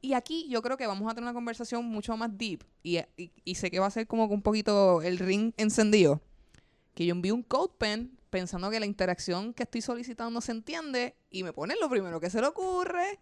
Y 0.00 0.14
aquí 0.14 0.48
yo 0.48 0.62
creo 0.62 0.76
que 0.76 0.86
vamos 0.88 1.08
a 1.10 1.14
tener 1.14 1.22
una 1.28 1.32
conversación 1.34 1.84
mucho 1.84 2.16
más 2.16 2.36
deep. 2.36 2.64
Y, 2.82 2.98
y- 3.16 3.30
y 3.44 3.54
sé 3.54 3.70
que 3.70 3.78
va 3.78 3.86
a 3.86 3.90
ser 3.90 4.08
como 4.08 4.26
que 4.28 4.34
un 4.34 4.42
poquito 4.42 5.00
el 5.02 5.18
ring 5.18 5.52
encendido. 5.56 6.20
Que 6.94 7.06
yo 7.06 7.12
envío 7.12 7.34
un 7.36 7.42
code 7.44 7.72
pen 7.78 8.18
pensando 8.32 8.70
que 8.70 8.80
la 8.80 8.86
interacción 8.86 9.52
que 9.54 9.62
estoy 9.62 9.82
solicitando 9.82 10.40
se 10.40 10.50
entiende. 10.50 11.14
Y 11.30 11.44
me 11.44 11.52
ponen 11.52 11.76
lo 11.80 11.88
primero 11.88 12.18
que 12.18 12.30
se 12.30 12.40
le 12.40 12.48
ocurre. 12.48 13.20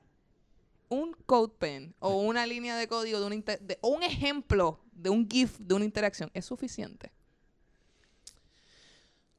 Un 0.89 1.13
code 1.27 1.53
pen 1.59 1.95
o 1.99 2.21
una 2.21 2.47
línea 2.47 2.77
de 2.77 2.89
código 2.89 3.21
de, 3.21 3.27
una 3.27 3.35
inter- 3.35 3.61
de- 3.61 3.79
o 3.83 3.89
un 3.89 4.03
ejemplo 4.03 4.81
de 4.93 5.11
un 5.11 5.29
GIF 5.29 5.59
de 5.59 5.75
una 5.75 5.85
interacción. 5.85 6.31
¿Es 6.33 6.47
suficiente? 6.47 7.13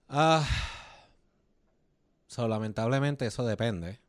Ah, 0.07 0.47
so, 2.27 2.47
lamentablemente 2.47 3.25
eso 3.25 3.45
depende. 3.45 3.99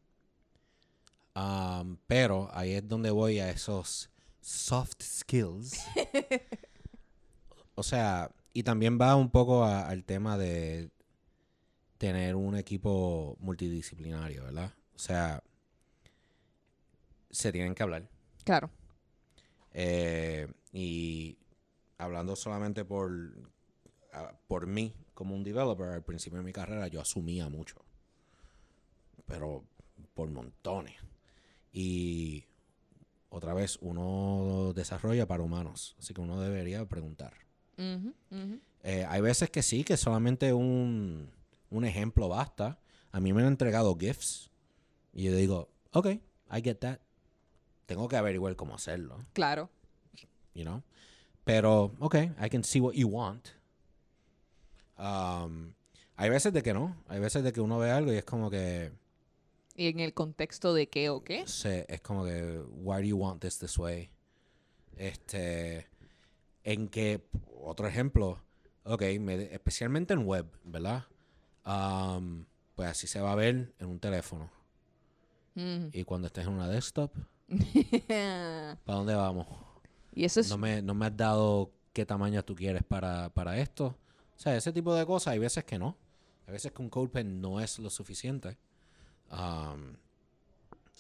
Um, 1.35 1.97
pero 2.07 2.51
ahí 2.53 2.73
es 2.75 2.87
donde 2.87 3.11
voy 3.11 3.39
a 3.39 3.51
esos 3.51 4.11
soft 4.41 5.01
skills. 5.03 5.81
o 7.75 7.83
sea, 7.83 8.31
y 8.53 8.65
también 8.65 8.99
va 9.01 9.17
un 9.17 9.31
poco 9.31 9.65
a- 9.65 9.89
al 9.89 10.05
tema 10.05 10.37
de 10.37 10.91
tener 12.03 12.35
un 12.35 12.57
equipo 12.57 13.37
multidisciplinario, 13.39 14.43
¿verdad? 14.43 14.73
O 14.97 14.99
sea, 14.99 15.41
se 17.31 17.53
tienen 17.53 17.77
que 17.77 17.85
hablar. 17.85 18.09
Claro. 18.43 18.71
Eh, 19.73 20.49
y 20.73 21.39
hablando 21.99 22.35
solamente 22.35 22.85
por, 22.85 23.13
por 24.49 24.67
mí 24.67 24.93
como 25.15 25.37
un 25.37 25.45
developer, 25.45 25.91
al 25.91 26.03
principio 26.03 26.39
de 26.39 26.45
mi 26.45 26.53
carrera 26.53 26.89
yo 26.89 27.01
asumía 27.01 27.49
mucho. 27.49 27.77
Pero 29.25 29.63
por 30.13 30.29
montones. 30.29 30.97
Y 31.73 32.47
otra 33.29 33.55
vez, 33.55 33.79
uno 33.81 34.73
desarrolla 34.75 35.29
para 35.29 35.45
humanos. 35.45 35.95
Así 36.01 36.13
que 36.13 36.21
uno 36.21 36.41
debería 36.41 36.85
preguntar. 36.85 37.35
Eh, 37.79 39.07
hay 39.09 39.21
veces 39.21 39.51
que 39.51 39.63
sí, 39.63 39.85
que 39.85 39.97
solamente 39.97 40.53
un, 40.53 41.31
un 41.73 41.85
ejemplo 41.85 42.29
basta. 42.29 42.79
A 43.11 43.21
mí 43.21 43.33
me 43.33 43.43
han 43.43 43.49
entregado 43.49 43.97
GIFs. 43.99 44.51
Y 45.13 45.25
yo 45.25 45.35
digo, 45.35 45.69
ok, 45.93 46.07
I 46.07 46.63
get 46.63 46.77
that. 46.79 46.99
Tengo 47.87 48.09
que 48.09 48.17
averiguar 48.17 48.55
cómo 48.57 48.75
hacerlo 48.75 49.19
Claro. 49.33 49.69
you 50.55 50.63
know. 50.65 50.83
Pero, 51.45 51.95
ok, 51.99 52.15
I 52.41 52.49
can 52.49 52.63
see 52.65 52.81
what 52.81 52.93
you 52.95 53.09
want. 53.09 53.49
Um, 54.97 55.75
hay 56.17 56.31
veces 56.31 56.53
de 56.53 56.63
que 56.63 56.73
no. 56.73 56.97
Hay 57.09 57.19
veces 57.21 57.43
de 57.43 57.53
que 57.53 57.61
uno 57.61 57.79
ve 57.79 57.91
algo 57.91 58.13
y 58.13 58.17
es 58.17 58.25
como 58.25 58.51
que, 58.51 58.93
¿Y 59.75 59.89
en 59.89 60.01
el 60.01 60.13
contexto 60.15 60.75
de 60.75 60.89
qué 60.89 61.09
o 61.11 61.25
qué? 61.25 61.47
se, 61.49 61.87
es 61.89 62.01
como 62.03 62.25
que, 62.25 62.61
why 62.71 62.97
do 62.99 63.09
you 63.09 63.17
want 63.17 63.41
this 63.41 63.59
this 63.59 63.79
way? 63.79 64.11
Este, 64.97 65.89
en 66.63 66.89
que, 66.89 67.27
otro 67.65 67.87
ejemplo, 67.89 68.39
ok, 68.85 69.03
me- 69.19 69.53
especialmente 69.55 70.13
en 70.13 70.27
web, 70.27 70.47
¿verdad? 70.65 71.07
Um, 71.65 72.45
pues 72.75 72.89
así 72.89 73.07
se 73.07 73.21
va 73.21 73.33
a 73.33 73.37
ver 73.37 73.75
en 73.79 73.87
un 73.89 73.99
teléfono. 73.99 74.51
Ujú. 75.55 75.91
Y 75.93 76.05
cuando 76.05 76.27
estés 76.27 76.47
en 76.47 76.53
una 76.53 76.69
desktop, 76.69 77.13
¿para 78.09 78.99
dónde 78.99 79.15
vamos? 79.15 79.47
y 80.15 80.25
eso 80.25 80.41
es... 80.41 80.49
no 80.49 80.59
me, 80.59 80.83
no 80.83 80.95
me 80.95 81.07
has 81.07 81.17
dado 81.17 81.73
qué 81.93 82.07
tamaño 82.07 82.45
tú 82.45 82.55
quieres 82.55 82.83
para, 82.83 83.29
para 83.31 83.59
esto. 83.59 83.97
O 84.37 84.39
sea, 84.39 84.57
ese 84.57 84.73
tipo 84.73 84.95
de 84.95 85.07
cosas 85.07 85.33
hay 85.33 85.39
veces 85.39 85.65
que 85.65 85.79
no. 85.79 85.97
Hay 86.47 86.53
veces 86.53 86.73
que 86.73 86.83
un 86.83 86.89
code 86.89 87.09
pen 87.09 87.41
no 87.41 87.61
es 87.61 87.79
lo 87.79 87.91
suficiente. 87.91 88.57
Um, 89.31 89.95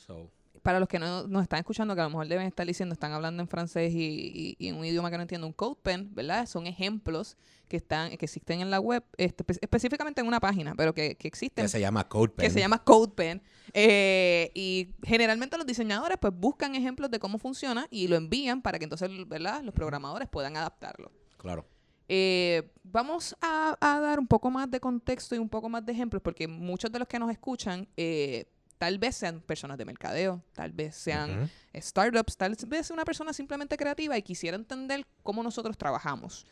so, 0.07 0.31
para 0.63 0.79
los 0.79 0.89
que 0.89 0.99
no 0.99 1.27
nos 1.27 1.43
están 1.43 1.59
escuchando, 1.59 1.95
que 1.95 2.01
a 2.01 2.05
lo 2.05 2.11
mejor 2.11 2.29
deben 2.29 2.47
estar 2.47 2.67
diciendo, 2.67 2.93
están 2.93 3.13
hablando 3.13 3.43
en 3.43 3.49
francés 3.49 3.93
y, 3.93 3.99
y- 3.99 4.57
y 4.59 4.69
en 4.69 4.77
un 4.77 4.85
idioma 4.85 5.11
que 5.11 5.17
no 5.17 5.23
entiendo, 5.23 5.47
un 5.47 5.53
code 5.53 5.77
pen, 5.83 6.15
¿verdad? 6.15 6.47
Son 6.47 6.67
ejemplos 6.67 7.37
que 7.69 7.77
están 7.79 8.17
que 8.17 8.25
existen 8.27 8.61
en 8.61 8.71
la 8.71 8.79
web, 8.81 9.03
este, 9.17 9.45
espe- 9.45 9.59
específicamente 9.61 10.21
en 10.21 10.27
una 10.27 10.39
página, 10.41 10.75
pero 10.77 10.95
que, 10.95 11.17
que 11.17 11.27
existen, 11.27 11.65
que 11.65 11.69
se 11.69 11.81
llama 11.81 12.09
code 12.09 12.29
pen. 12.29 12.47
que 12.47 12.51
se 12.51 12.61
llama 12.61 12.83
code 12.85 13.13
pen. 13.15 13.43
eh, 13.73 14.51
y 14.55 14.95
generalmente 15.03 15.57
los 15.57 15.67
diseñadores 15.67 16.19
pues 16.21 16.33
buscan 16.35 16.75
ejemplos 16.75 17.11
de 17.11 17.19
cómo 17.19 17.39
funciona 17.39 17.87
y 17.91 18.09
lo 18.09 18.17
envían 18.17 18.63
para 18.63 18.79
que 18.79 18.85
entonces, 18.85 19.11
¿verdad? 19.27 19.63
Los 19.63 19.75
programadores 19.75 20.29
puedan 20.29 20.57
adaptarlo. 20.57 21.11
Claro. 21.39 21.67
Eh, 22.09 22.71
vamos 22.85 23.35
a, 23.41 23.77
a 23.81 24.01
dar 24.01 24.19
un 24.21 24.27
poco 24.27 24.51
más 24.51 24.71
de 24.71 24.79
contexto 24.81 25.35
y 25.35 25.39
un 25.39 25.49
poco 25.49 25.69
más 25.69 25.85
de 25.87 25.93
ejemplos, 25.93 26.21
porque 26.23 26.47
muchos 26.47 26.93
de 26.93 26.99
los 26.99 27.09
que 27.09 27.19
nos 27.19 27.31
escuchan 27.31 27.89
eh, 27.97 28.45
tal 28.83 28.99
vez 28.99 29.15
sean 29.15 29.41
personas 29.41 29.79
de 29.79 29.85
mercadeo, 29.85 30.43
tal 30.55 30.73
vez 30.73 30.97
sean 30.97 31.49
startups, 31.73 32.37
tal 32.37 32.57
vez 32.67 32.89
sea 32.89 32.95
una 32.95 33.05
persona 33.05 33.33
simplemente 33.33 33.77
creativa 33.77 34.19
y 34.19 34.23
quisiera 34.23 34.57
entender 34.57 35.07
cómo 35.23 35.45
nosotros 35.45 35.79
trabajamos. 35.79 36.45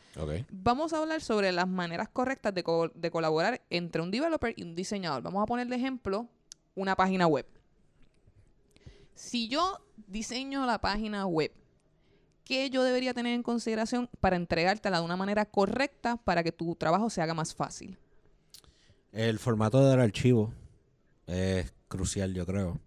Vamos 0.49 0.93
a 0.93 0.99
hablar 0.99 1.19
sobre 1.21 1.51
las 1.51 1.67
maneras 1.67 2.07
correctas 2.07 2.53
de, 2.53 2.63
co- 2.63 2.87
de 2.95 3.11
colaborar 3.11 3.61
entre 3.69 4.01
un 4.01 4.11
developer 4.11 4.53
y 4.55 4.63
un 4.63 4.75
diseñador. 4.75 5.21
Vamos 5.23 5.43
a 5.43 5.45
poner 5.45 5.67
de 5.67 5.75
ejemplo 5.75 6.29
una 6.73 6.95
página 6.95 7.27
web. 7.27 7.45
Si 9.13 9.49
yo 9.49 9.85
diseño 10.07 10.65
la 10.65 10.79
página 10.79 11.25
web, 11.25 11.51
¿qué 12.45 12.69
yo 12.69 12.83
debería 12.85 13.13
tener 13.13 13.33
en 13.33 13.43
consideración 13.43 14.09
para 14.21 14.37
entregártela 14.37 14.99
de 14.99 15.03
una 15.05 15.17
manera 15.17 15.43
correcta 15.45 16.15
para 16.15 16.43
que 16.43 16.53
tu 16.53 16.75
trabajo 16.77 17.09
se 17.09 17.21
haga 17.21 17.33
más 17.33 17.53
fácil? 17.53 17.97
El 19.11 19.37
formato 19.37 19.85
del 19.89 19.99
archivo 19.99 20.53
es 21.27 21.73
crucial, 21.91 22.33
yo 22.33 22.45
creo. 22.47 22.79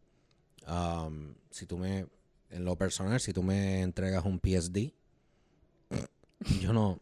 Um, 0.66 1.34
si 1.50 1.66
tú 1.66 1.78
me, 1.78 2.06
en 2.50 2.64
lo 2.64 2.76
personal, 2.76 3.20
si 3.20 3.32
tú 3.32 3.42
me 3.42 3.82
entregas 3.82 4.24
un 4.24 4.40
PSD, 4.40 4.92
yo 6.60 6.72
no, 6.72 6.98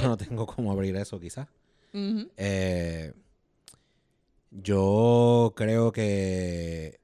yo 0.00 0.08
no 0.08 0.16
tengo 0.16 0.46
cómo 0.46 0.72
abrir 0.72 0.96
eso, 0.96 1.20
quizás. 1.20 1.48
Eh, 2.36 3.14
yo 4.50 5.54
creo 5.56 5.92
que 5.92 7.00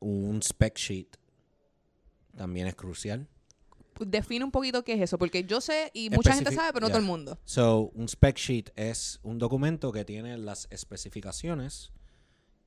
un 0.00 0.42
spec 0.42 0.76
sheet 0.76 1.16
también 2.36 2.66
es 2.66 2.74
crucial. 2.74 3.26
Define 3.98 4.44
un 4.44 4.50
poquito 4.50 4.84
qué 4.84 4.92
es 4.94 5.00
eso, 5.00 5.18
porque 5.18 5.44
yo 5.44 5.62
sé 5.62 5.90
y 5.94 6.10
mucha 6.10 6.34
gente 6.34 6.52
sabe, 6.52 6.72
pero 6.74 6.86
no 6.86 6.88
todo 6.88 6.98
el 6.98 7.06
mundo. 7.06 7.38
So, 7.44 7.92
un 7.94 8.08
spec 8.08 8.36
sheet 8.36 8.70
es 8.76 9.20
un 9.22 9.38
documento 9.38 9.90
que 9.90 10.04
tiene 10.04 10.36
las 10.36 10.66
especificaciones 10.70 11.92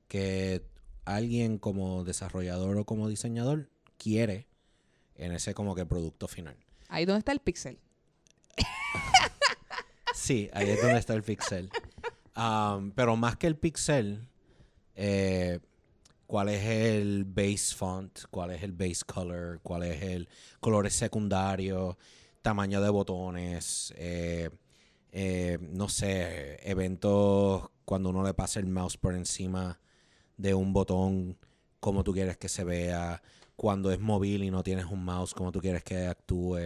que 0.08 0.64
alguien 1.04 1.58
como 1.58 2.04
desarrollador 2.04 2.76
o 2.78 2.84
como 2.84 3.08
diseñador 3.08 3.70
quiere 3.96 4.46
en 5.14 5.32
ese 5.32 5.54
como 5.54 5.74
que 5.74 5.86
producto 5.86 6.28
final. 6.28 6.56
Ahí 6.88 7.04
donde 7.04 7.20
está 7.20 7.32
el 7.32 7.40
pixel. 7.40 7.78
Sí, 10.14 10.50
ahí 10.52 10.68
es 10.68 10.82
donde 10.82 10.98
está 10.98 11.14
el 11.14 11.22
pixel. 11.22 11.70
Um, 12.36 12.90
pero 12.90 13.16
más 13.16 13.36
que 13.36 13.46
el 13.46 13.56
pixel, 13.56 14.28
eh, 14.96 15.60
¿cuál 16.26 16.48
es 16.48 16.64
el 16.64 17.24
base 17.24 17.74
font? 17.74 18.24
¿Cuál 18.30 18.50
es 18.50 18.62
el 18.62 18.72
base 18.72 19.04
color? 19.06 19.60
¿Cuál 19.62 19.84
es 19.84 20.02
el 20.02 20.28
colores 20.60 20.94
secundarios? 20.94 21.96
Tamaño 22.42 22.80
de 22.80 22.90
botones. 22.90 23.94
eh, 23.96 24.50
eh, 25.12 25.58
no 25.60 25.88
sé, 25.88 26.58
eventos 26.68 27.70
cuando 27.84 28.10
uno 28.10 28.22
le 28.22 28.34
pasa 28.34 28.60
el 28.60 28.66
mouse 28.66 28.96
por 28.96 29.14
encima 29.14 29.80
de 30.38 30.54
un 30.54 30.72
botón, 30.72 31.36
cómo 31.80 32.02
tú 32.04 32.12
quieres 32.14 32.38
que 32.38 32.48
se 32.48 32.64
vea. 32.64 33.20
Cuando 33.56 33.90
es 33.92 34.00
móvil 34.00 34.42
y 34.44 34.50
no 34.50 34.62
tienes 34.62 34.86
un 34.86 35.04
mouse, 35.04 35.34
cómo 35.34 35.52
tú 35.52 35.60
quieres 35.60 35.84
que 35.84 36.06
actúe. 36.06 36.56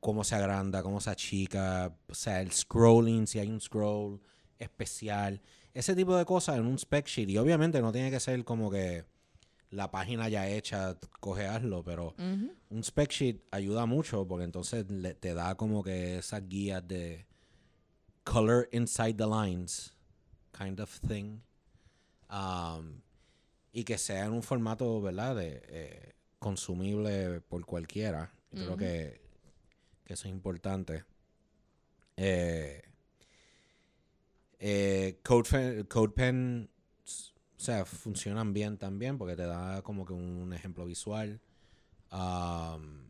cómo 0.00 0.22
se 0.24 0.34
agranda, 0.36 0.82
cómo 0.84 1.00
se 1.00 1.10
achica, 1.10 1.96
o 2.08 2.14
sea, 2.14 2.40
el 2.40 2.52
scrolling, 2.52 3.26
si 3.26 3.38
hay 3.40 3.48
un 3.50 3.60
scroll 3.60 4.20
especial, 4.58 5.40
ese 5.74 5.96
tipo 5.96 6.16
de 6.16 6.24
cosas 6.24 6.58
en 6.58 6.66
un 6.66 6.78
spec 6.78 7.06
sheet. 7.06 7.28
Y 7.30 7.38
obviamente 7.38 7.80
no 7.80 7.90
tiene 7.92 8.10
que 8.10 8.20
ser 8.20 8.44
como 8.44 8.70
que 8.70 9.04
la 9.70 9.90
página 9.90 10.28
ya 10.28 10.48
hecha, 10.48 10.96
coge 11.18 11.46
hazlo, 11.48 11.82
pero 11.82 12.14
un 12.70 12.84
spec 12.84 13.10
sheet 13.10 13.42
ayuda 13.50 13.84
mucho 13.86 14.28
porque 14.28 14.44
entonces 14.44 14.86
le- 14.88 15.14
te 15.14 15.34
da 15.34 15.56
como 15.56 15.82
que 15.82 16.18
esas 16.18 16.46
guías 16.48 16.86
de 16.86 17.26
color 18.24 18.68
inside 18.72 19.14
the 19.14 19.26
lines 19.26 19.92
kind 20.56 20.78
of 20.80 21.00
thing. 21.00 21.40
Um, 22.30 23.00
y 23.72 23.84
que 23.84 23.98
sea 23.98 24.24
en 24.24 24.32
un 24.32 24.42
formato, 24.42 25.00
¿verdad? 25.00 25.36
De, 25.36 25.62
eh, 25.68 26.12
consumible 26.38 27.40
por 27.40 27.64
cualquiera. 27.66 28.32
Yo 28.52 28.64
Creo 28.64 28.76
que, 28.76 29.20
que 30.04 30.14
eso 30.14 30.28
es 30.28 30.34
importante. 30.34 31.04
Eh, 32.16 32.82
eh, 34.58 35.20
CodePen, 35.22 35.84
CodePen, 35.84 36.70
o 37.04 37.60
sea, 37.60 37.84
funcionan 37.84 38.52
bien 38.54 38.78
también 38.78 39.18
porque 39.18 39.36
te 39.36 39.46
da 39.46 39.82
como 39.82 40.06
que 40.06 40.12
un 40.12 40.52
ejemplo 40.52 40.86
visual. 40.86 41.40
Um, 42.10 43.02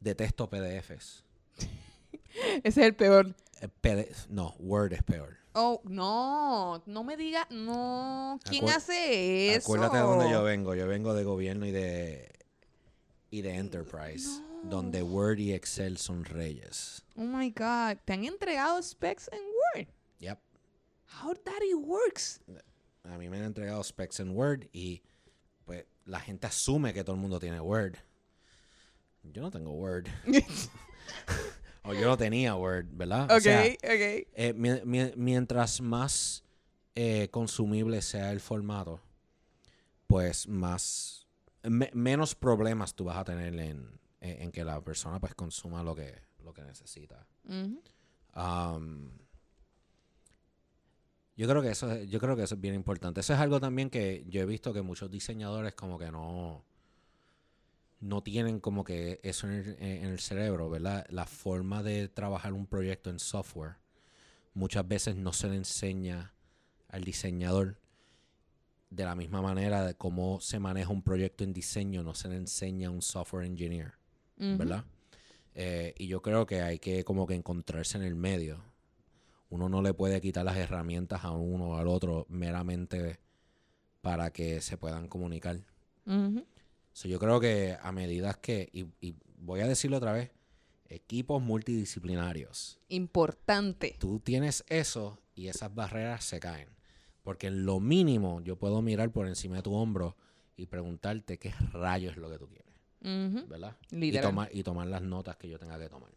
detesto 0.00 0.48
PDFs. 0.48 1.24
Ese 2.62 2.68
es 2.68 2.78
el 2.78 2.94
peor. 2.94 3.34
Eh, 3.82 4.12
no, 4.28 4.54
Word 4.58 4.92
es 4.92 5.02
peor. 5.02 5.36
Oh, 5.54 5.80
no, 5.84 6.82
no 6.86 7.04
me 7.04 7.16
diga, 7.16 7.46
no. 7.50 8.40
¿Quién 8.44 8.64
Acuer- 8.64 8.76
hace 8.76 9.54
eso? 9.54 9.66
Acuérdate 9.66 9.96
de 9.98 10.02
donde 10.02 10.30
yo 10.30 10.42
vengo. 10.42 10.74
Yo 10.74 10.86
vengo 10.88 11.14
de 11.14 11.24
gobierno 11.24 11.64
y 11.66 11.70
de 11.70 12.30
y 13.30 13.42
de 13.42 13.54
enterprise, 13.56 14.40
donde 14.62 15.02
Word 15.02 15.38
y 15.38 15.52
Excel 15.52 15.98
son 15.98 16.24
reyes. 16.24 17.04
Oh 17.16 17.22
my 17.22 17.50
God, 17.50 17.98
¿te 18.04 18.12
han 18.12 18.24
entregado 18.24 18.80
specs 18.82 19.28
en 19.32 19.40
Word? 19.74 19.88
Yep. 20.20 20.38
How 21.22 21.34
that 21.34 21.62
it 21.62 21.74
works? 21.76 22.40
A 23.04 23.18
mí 23.18 23.28
me 23.28 23.38
han 23.38 23.44
entregado 23.44 23.82
specs 23.82 24.20
en 24.20 24.36
Word 24.36 24.68
y 24.72 25.02
pues 25.64 25.84
la 26.04 26.20
gente 26.20 26.46
asume 26.46 26.92
que 26.94 27.02
todo 27.02 27.16
el 27.16 27.20
mundo 27.22 27.40
tiene 27.40 27.60
Word. 27.60 27.96
Yo 29.24 29.42
no 29.42 29.50
tengo 29.50 29.72
Word. 29.72 30.06
o 31.84 31.94
yo 31.94 32.06
no 32.06 32.16
tenía 32.16 32.54
Word, 32.56 32.86
¿verdad? 32.92 33.30
O 33.30 33.36
ok, 33.36 33.40
sea, 33.40 33.62
ok. 33.62 34.26
eh, 34.34 34.52
mi- 34.56 34.80
mi- 34.84 35.12
mientras 35.16 35.80
más 35.80 36.42
eh, 36.96 37.28
consumible 37.30 38.00
sea 38.02 38.30
el 38.32 38.40
formato, 38.40 39.00
pues 40.06 40.46
más 40.48 41.26
me- 41.62 41.90
menos 41.92 42.34
problemas 42.34 42.94
tú 42.94 43.04
vas 43.04 43.16
a 43.16 43.24
tener 43.24 43.52
en, 43.54 43.98
en- 44.20 44.42
en 44.42 44.52
que 44.52 44.64
la 44.64 44.80
persona 44.82 45.18
pues 45.20 45.34
consuma 45.34 45.82
lo 45.82 45.94
que 45.94 46.14
lo 46.42 46.52
que 46.54 46.62
necesita. 46.62 47.26
Um, 48.36 49.10
yo 51.36 51.48
creo 51.48 51.62
que 51.62 51.70
eso 51.70 51.90
es- 51.90 52.08
yo 52.08 52.20
creo 52.20 52.36
que 52.36 52.42
eso 52.44 52.54
es 52.54 52.60
bien 52.60 52.74
importante. 52.74 53.20
Eso 53.20 53.32
es 53.34 53.40
algo 53.40 53.58
también 53.60 53.90
que 53.90 54.24
yo 54.28 54.40
he 54.42 54.46
visto 54.46 54.72
que 54.72 54.82
muchos 54.82 55.10
diseñadores 55.10 55.74
como 55.74 55.98
que 55.98 56.10
no 56.12 56.64
no 58.04 58.22
tienen 58.22 58.60
como 58.60 58.84
que 58.84 59.18
eso 59.22 59.48
en 59.48 59.54
el, 59.54 59.76
en 59.80 60.04
el 60.04 60.20
cerebro, 60.20 60.68
¿verdad? 60.68 61.06
La 61.08 61.24
forma 61.24 61.82
de 61.82 62.08
trabajar 62.08 62.52
un 62.52 62.66
proyecto 62.66 63.08
en 63.08 63.18
software 63.18 63.76
muchas 64.52 64.86
veces 64.86 65.16
no 65.16 65.32
se 65.32 65.48
le 65.48 65.56
enseña 65.56 66.34
al 66.88 67.02
diseñador 67.02 67.78
de 68.90 69.04
la 69.04 69.14
misma 69.14 69.40
manera 69.40 69.84
de 69.84 69.94
cómo 69.94 70.38
se 70.40 70.58
maneja 70.58 70.90
un 70.90 71.02
proyecto 71.02 71.44
en 71.44 71.54
diseño, 71.54 72.02
no 72.02 72.14
se 72.14 72.28
le 72.28 72.36
enseña 72.36 72.88
a 72.88 72.90
un 72.90 73.00
software 73.00 73.46
engineer. 73.46 73.94
¿verdad? 74.36 74.84
Eh, 75.54 75.94
y 75.96 76.06
yo 76.06 76.20
creo 76.20 76.44
que 76.44 76.60
hay 76.60 76.78
que 76.78 77.04
como 77.04 77.26
que 77.26 77.34
encontrarse 77.34 77.96
en 77.96 78.04
el 78.04 78.14
medio. 78.16 78.62
Uno 79.48 79.70
no 79.70 79.80
le 79.80 79.94
puede 79.94 80.20
quitar 80.20 80.44
las 80.44 80.58
herramientas 80.58 81.24
a 81.24 81.30
uno 81.30 81.70
o 81.70 81.76
al 81.76 81.88
otro 81.88 82.26
meramente 82.28 83.18
para 84.02 84.30
que 84.30 84.60
se 84.60 84.76
puedan 84.76 85.08
comunicar. 85.08 85.60
So, 86.94 87.08
yo 87.08 87.18
creo 87.18 87.40
que 87.40 87.76
a 87.82 87.92
medida 87.92 88.32
que, 88.34 88.70
y, 88.72 88.86
y 89.00 89.16
voy 89.36 89.60
a 89.60 89.66
decirlo 89.66 89.96
otra 89.96 90.12
vez, 90.12 90.30
equipos 90.88 91.42
multidisciplinarios. 91.42 92.78
Importante. 92.88 93.96
Tú 93.98 94.20
tienes 94.20 94.64
eso 94.68 95.18
y 95.34 95.48
esas 95.48 95.74
barreras 95.74 96.24
se 96.24 96.40
caen. 96.40 96.68
Porque 97.22 97.48
en 97.48 97.66
lo 97.66 97.80
mínimo 97.80 98.40
yo 98.42 98.56
puedo 98.56 98.80
mirar 98.80 99.10
por 99.10 99.26
encima 99.26 99.56
de 99.56 99.62
tu 99.62 99.74
hombro 99.74 100.16
y 100.56 100.66
preguntarte 100.66 101.38
qué 101.38 101.52
rayo 101.72 102.10
es 102.10 102.16
lo 102.16 102.30
que 102.30 102.38
tú 102.38 102.46
quieres. 102.48 102.64
¿verdad? 103.48 103.76
Y 103.90 103.96
Literal. 103.96 104.30
tomar, 104.30 104.48
y 104.52 104.62
tomar 104.62 104.86
las 104.86 105.02
notas 105.02 105.36
que 105.36 105.48
yo 105.48 105.58
tenga 105.58 105.78
que 105.78 105.88
tomar. 105.88 106.10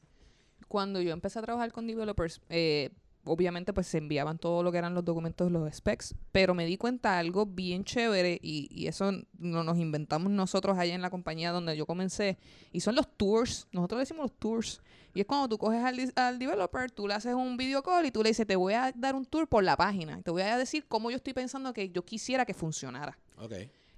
Cuando 0.67 1.01
yo 1.01 1.11
empecé 1.11 1.39
a 1.39 1.41
trabajar 1.41 1.71
con 1.73 1.87
developers, 1.87 2.39
eh, 2.49 2.91
obviamente 3.27 3.73
pues 3.73 3.87
se 3.87 3.97
enviaban 3.97 4.37
todo 4.37 4.63
lo 4.63 4.71
que 4.71 4.77
eran 4.77 4.93
los 4.93 5.05
documentos, 5.05 5.51
los 5.51 5.73
specs, 5.73 6.15
pero 6.31 6.53
me 6.53 6.65
di 6.65 6.77
cuenta 6.77 7.13
de 7.13 7.19
algo 7.19 7.45
bien 7.45 7.83
chévere 7.83 8.39
y, 8.41 8.67
y 8.71 8.87
eso 8.87 9.11
no 9.37 9.63
nos 9.63 9.77
inventamos 9.77 10.31
nosotros 10.31 10.77
allá 10.77 10.95
en 10.95 11.01
la 11.01 11.09
compañía 11.09 11.51
donde 11.51 11.75
yo 11.77 11.85
comencé 11.85 12.37
y 12.71 12.79
son 12.79 12.95
los 12.95 13.07
tours, 13.17 13.67
nosotros 13.71 13.99
decimos 13.99 14.23
los 14.23 14.39
tours. 14.39 14.81
Y 15.13 15.21
es 15.21 15.25
cuando 15.25 15.49
tú 15.49 15.57
coges 15.57 15.83
al, 15.83 16.13
al 16.15 16.37
developer, 16.37 16.91
tú 16.91 17.07
le 17.07 17.15
haces 17.15 17.33
un 17.33 17.57
video 17.57 17.81
call 17.81 18.05
y 18.05 18.11
tú 18.11 18.21
le 18.21 18.29
dices 18.29 18.45
te 18.45 18.55
voy 18.55 18.73
a 18.73 18.91
dar 18.95 19.15
un 19.15 19.25
tour 19.25 19.47
por 19.47 19.63
la 19.63 19.75
página, 19.75 20.21
te 20.21 20.31
voy 20.31 20.43
a 20.43 20.57
decir 20.57 20.85
cómo 20.87 21.09
yo 21.09 21.17
estoy 21.17 21.33
pensando 21.33 21.73
que 21.73 21.89
yo 21.89 22.05
quisiera 22.05 22.45
que 22.45 22.53
funcionara. 22.53 23.17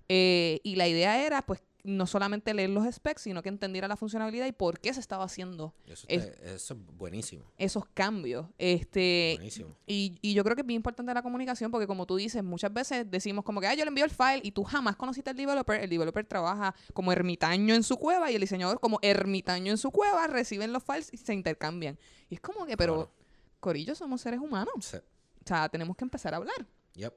Eh, 0.09 0.59
y 0.63 0.75
la 0.75 0.87
idea 0.87 1.23
era, 1.23 1.43
pues, 1.43 1.61
no 1.83 2.05
solamente 2.07 2.53
leer 2.53 2.69
los 2.71 2.85
specs, 2.93 3.21
sino 3.21 3.41
que 3.41 3.49
entendiera 3.49 3.87
la 3.87 3.95
funcionalidad 3.95 4.45
y 4.45 4.51
por 4.51 4.79
qué 4.79 4.93
se 4.93 4.99
estaba 4.99 5.23
haciendo 5.23 5.73
Eso, 5.87 6.05
Es- 6.09 6.25
está- 6.25 6.43
eso 6.53 6.73
es 6.73 6.79
buenísimo. 6.97 7.45
esos 7.57 7.85
cambios. 7.93 8.47
Este, 8.57 9.33
Buenísimo. 9.37 9.75
y, 9.87 10.17
y 10.21 10.33
yo 10.33 10.43
creo 10.43 10.55
que 10.55 10.61
es 10.61 10.67
bien 10.67 10.77
importante 10.77 11.13
la 11.13 11.21
comunicación 11.21 11.71
porque 11.71 11.87
como 11.87 12.05
tú 12.05 12.17
dices, 12.17 12.43
muchas 12.43 12.73
veces 12.73 13.09
decimos 13.09 13.43
como 13.45 13.61
que, 13.61 13.67
ah, 13.67 13.73
yo 13.75 13.85
le 13.85 13.89
envío 13.89 14.05
el 14.05 14.11
file 14.11 14.41
y 14.43 14.51
tú 14.51 14.63
jamás 14.63 14.95
conociste 14.95 15.29
al 15.29 15.35
developer. 15.37 15.81
El 15.81 15.89
developer 15.89 16.25
trabaja 16.25 16.75
como 16.93 17.11
ermitaño 17.11 17.73
en 17.75 17.83
su 17.83 17.97
cueva 17.97 18.29
y 18.31 18.35
el 18.35 18.41
diseñador 18.41 18.79
como 18.79 18.99
ermitaño 19.01 19.71
en 19.71 19.77
su 19.77 19.91
cueva, 19.91 20.27
reciben 20.27 20.73
los 20.73 20.83
files 20.83 21.09
y 21.13 21.17
se 21.17 21.33
intercambian. 21.33 21.97
Y 22.29 22.35
es 22.35 22.41
como 22.41 22.65
que, 22.65 22.75
pero, 22.77 22.93
Claro. 22.95 23.11
Corillo, 23.59 23.95
somos 23.95 24.21
seres 24.21 24.39
humanos. 24.39 24.73
Sí. 24.85 24.97
O 24.97 25.47
sea, 25.47 25.67
tenemos 25.69 25.95
que 25.97 26.03
empezar 26.05 26.33
a 26.33 26.37
hablar. 26.37 26.65
Yep. 26.95 27.13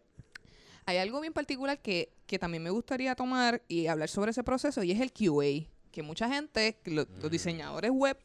Hay 0.87 0.97
algo 0.99 1.21
bien 1.21 1.33
particular 1.33 1.81
que, 1.81 2.13
que 2.27 2.39
también 2.39 2.63
me 2.63 2.71
gustaría 2.71 3.15
tomar 3.15 3.63
y 3.69 3.87
hablar 3.87 4.09
sobre 4.09 4.31
ese 4.33 4.43
proceso 4.43 4.83
y 4.83 4.91
es 4.93 5.01
el 5.01 5.13
QA. 5.13 5.69
Que 5.91 6.03
mucha 6.03 6.29
gente, 6.29 6.79
lo- 6.85 7.07
los 7.21 7.31
diseñadores 7.31 7.91
web 7.91 8.17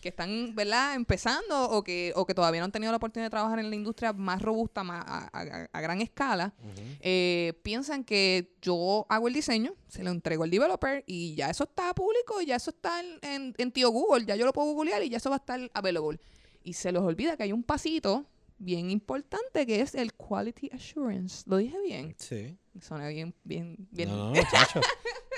que 0.00 0.10
están, 0.10 0.54
¿verdad?, 0.54 0.94
empezando 0.96 1.70
o 1.70 1.82
que, 1.82 2.12
o 2.14 2.26
que 2.26 2.34
todavía 2.34 2.60
no 2.60 2.66
han 2.66 2.72
tenido 2.72 2.92
la 2.92 2.98
oportunidad 2.98 3.26
de 3.26 3.30
trabajar 3.30 3.58
en 3.58 3.70
la 3.70 3.74
industria 3.74 4.12
más 4.12 4.42
robusta, 4.42 4.84
más 4.84 5.02
a, 5.08 5.30
a- 5.32 5.68
a 5.72 5.80
gran 5.80 6.02
escala, 6.02 6.52
eh, 7.00 7.54
piensan 7.62 8.04
que 8.04 8.52
yo 8.60 9.06
hago 9.08 9.28
el 9.28 9.32
diseño, 9.34 9.72
se 9.88 10.02
lo 10.04 10.10
entrego 10.10 10.44
al 10.44 10.50
developer 10.50 11.02
y 11.06 11.34
ya 11.34 11.48
eso 11.48 11.64
está 11.64 11.94
público, 11.94 12.42
ya 12.42 12.56
eso 12.56 12.68
está 12.70 13.00
en, 13.00 13.18
en, 13.22 13.54
en 13.56 13.72
tío 13.72 13.88
Google, 13.88 14.26
ya 14.26 14.36
yo 14.36 14.44
lo 14.44 14.52
puedo 14.52 14.72
googlear 14.74 15.02
y 15.02 15.08
ya 15.08 15.16
eso 15.16 15.30
va 15.30 15.36
a 15.36 15.38
estar 15.38 15.70
available. 15.72 16.20
Y 16.62 16.74
se 16.74 16.92
los 16.92 17.02
olvida 17.02 17.38
que 17.38 17.44
hay 17.44 17.52
un 17.52 17.62
pasito 17.62 18.26
bien 18.64 18.90
importante 18.90 19.66
que 19.66 19.80
es 19.80 19.94
el 19.94 20.14
quality 20.14 20.70
assurance. 20.72 21.44
¿Lo 21.46 21.58
dije 21.58 21.76
bien? 21.82 22.14
Sí. 22.18 22.56
Suena 22.80 23.08
bien, 23.08 23.34
bien, 23.44 23.76
bien. 23.90 24.08
No, 24.08 24.16
no, 24.16 24.28
muchacho. 24.30 24.80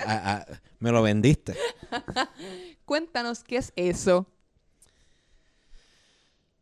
Ah, 0.09 0.45
me 0.79 0.91
lo 0.91 1.01
vendiste. 1.01 1.55
Cuéntanos 2.85 3.43
qué 3.43 3.57
es 3.57 3.73
eso. 3.75 4.27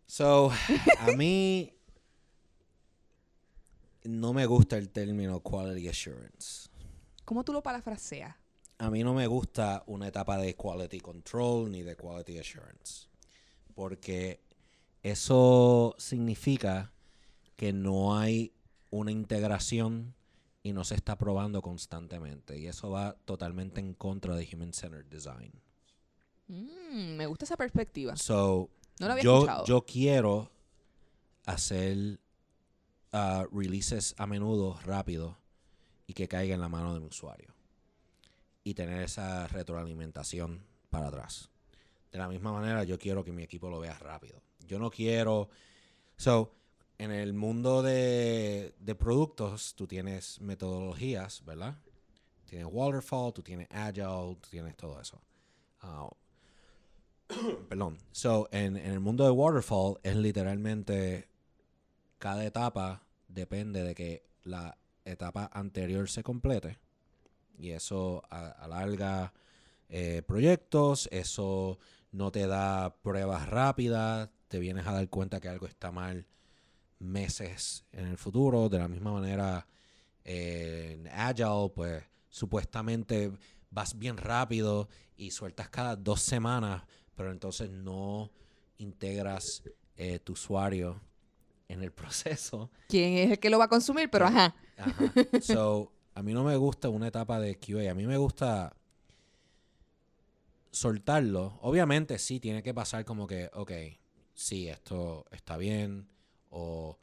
So, 0.08 0.52
a 1.00 1.12
mí 1.12 1.72
no 4.06 4.34
me 4.34 4.46
gusta 4.46 4.78
el 4.78 4.90
término 4.90 5.42
quality 5.42 5.88
assurance. 5.90 6.70
¿Cómo 7.26 7.44
tú 7.44 7.52
lo 7.54 7.62
parafraseas? 7.62 8.36
A 8.78 8.90
mí 8.90 9.04
no 9.04 9.14
me 9.14 9.28
gusta 9.28 9.84
una 9.88 10.08
etapa 10.08 10.38
de 10.38 10.56
quality 10.56 11.02
control 11.02 11.70
ni 11.70 11.84
de 11.84 11.96
quality 11.96 12.40
assurance. 12.40 13.10
Porque 13.76 14.45
eso 15.06 15.94
significa 16.00 16.92
que 17.58 17.72
no 17.74 18.18
hay 18.18 18.54
una 18.90 19.12
integración 19.12 20.16
y 20.64 20.74
no 20.74 20.84
se 20.84 20.96
está 20.96 21.16
probando 21.16 21.62
constantemente. 21.62 22.58
Y 22.58 22.66
eso 22.66 22.90
va 22.90 23.16
totalmente 23.24 23.80
en 23.80 23.94
contra 23.94 24.36
de 24.36 24.50
Human 24.52 24.74
Centered 24.74 25.06
Design. 25.06 25.52
Mm, 26.48 27.18
me 27.18 27.28
gusta 27.28 27.46
esa 27.46 27.56
perspectiva. 27.56 28.16
So, 28.16 28.72
No 29.00 29.06
lo 29.06 29.12
había 29.14 29.24
yo, 29.24 29.36
escuchado. 29.36 29.66
yo 29.66 29.86
quiero 29.86 30.50
hacer 31.46 32.20
ah, 33.12 33.46
releases 33.52 34.16
a 34.18 34.26
menudo 34.26 34.80
rápido 34.86 35.38
y 36.08 36.14
que 36.14 36.28
caiga 36.28 36.56
en 36.56 36.62
la 36.62 36.70
mano 36.70 36.96
del 36.96 37.04
usuario. 37.04 37.54
Y 38.64 38.74
tener 38.74 39.04
esa 39.04 39.46
retroalimentación 39.46 40.66
para 40.90 41.10
atrás. 41.10 41.52
De 42.12 42.18
la 42.18 42.28
misma 42.28 42.52
manera, 42.52 42.84
yo 42.86 42.98
quiero 42.98 43.24
que 43.24 43.32
mi 43.32 43.44
equipo 43.44 43.70
lo 43.70 43.80
vea 43.80 43.94
rápido. 44.00 44.42
Yo 44.68 44.80
no 44.80 44.90
quiero. 44.90 45.50
So, 46.18 46.54
en 46.98 47.12
el 47.12 47.34
mundo 47.34 47.82
de, 47.82 48.76
de 48.80 48.96
productos, 48.96 49.76
tú 49.76 49.88
tienes 49.88 50.40
metodologías, 50.42 51.44
¿verdad? 51.46 51.78
Tienes 52.46 52.68
waterfall, 52.72 53.34
tú 53.34 53.42
tienes 53.42 53.68
agile, 53.72 54.38
tú 54.42 54.50
tienes 54.50 54.76
todo 54.76 55.00
eso. 55.02 55.22
Ah, 55.82 56.10
Perdón. 57.70 57.98
So, 58.12 58.48
en, 58.52 58.78
en 58.78 58.92
el 58.92 59.00
mundo 59.00 59.24
de 59.24 59.32
Waterfall 59.32 60.00
es 60.04 60.16
literalmente 60.16 61.28
cada 62.18 62.46
etapa 62.46 63.04
depende 63.28 63.84
de 63.84 63.96
que 63.96 64.26
la 64.44 64.78
etapa 65.04 65.50
anterior 65.54 66.10
se 66.10 66.24
complete. 66.24 66.80
Y 67.58 67.72
eso 67.72 68.24
alarga 68.30 69.34
eh, 69.90 70.22
proyectos, 70.26 71.08
eso 71.12 71.80
no 72.12 72.32
te 72.32 72.48
da 72.48 72.96
pruebas 73.02 73.48
rápidas, 73.48 74.30
te 74.56 74.60
vienes 74.60 74.88
a 74.88 74.94
dar 74.94 75.10
cuenta 75.10 75.42
que 75.42 75.50
algo 75.50 75.68
está 75.68 75.92
mal 75.92 76.26
meses 77.00 77.84
en 77.92 78.08
el 78.08 78.18
futuro. 78.18 78.70
De 78.70 78.80
la 78.80 78.88
misma 78.88 79.12
manera, 79.12 79.68
eh, 80.24 80.98
en 80.98 81.08
Agile, 81.10 81.74
pues 81.76 82.06
supuestamente 82.30 83.34
vas 83.70 84.00
bien 84.00 84.16
rápido 84.16 84.88
y 85.18 85.32
sueltas 85.32 85.68
cada 85.68 85.98
dos 85.98 86.22
semanas, 86.22 86.84
pero 87.16 87.34
entonces 87.34 87.70
no 87.70 88.32
integras 88.78 89.62
eh, 89.98 90.20
tu 90.20 90.32
usuario 90.32 91.02
en 91.68 91.84
el 91.84 91.92
proceso. 91.92 92.72
¿Quién 92.88 93.16
es 93.16 93.32
el 93.32 93.40
que 93.40 93.50
lo 93.50 93.60
va 93.60 93.66
a 93.66 93.70
consumir? 93.70 94.10
Pero 94.10 94.28
ajá. 94.28 94.56
Ajá. 94.78 95.12
So, 95.42 95.92
a 96.14 96.24
mí 96.24 96.34
no 96.34 96.46
me 96.46 96.56
gusta 96.56 96.88
una 96.88 97.10
etapa 97.10 97.42
de 97.42 97.60
QA. 97.60 97.92
A 97.92 97.94
mí 97.94 98.08
me 98.08 98.16
gusta 98.16 98.74
soltarlo. 100.72 101.60
Obviamente 101.62 102.18
sí 102.20 102.40
tiene 102.40 102.64
que 102.64 102.74
pasar 102.74 103.04
como 103.04 103.28
que, 103.28 103.50
ok, 103.54 103.72
sí, 104.36 104.68
esto 104.68 105.26
está 105.32 105.58
bien. 105.58 106.08
O 106.50 106.98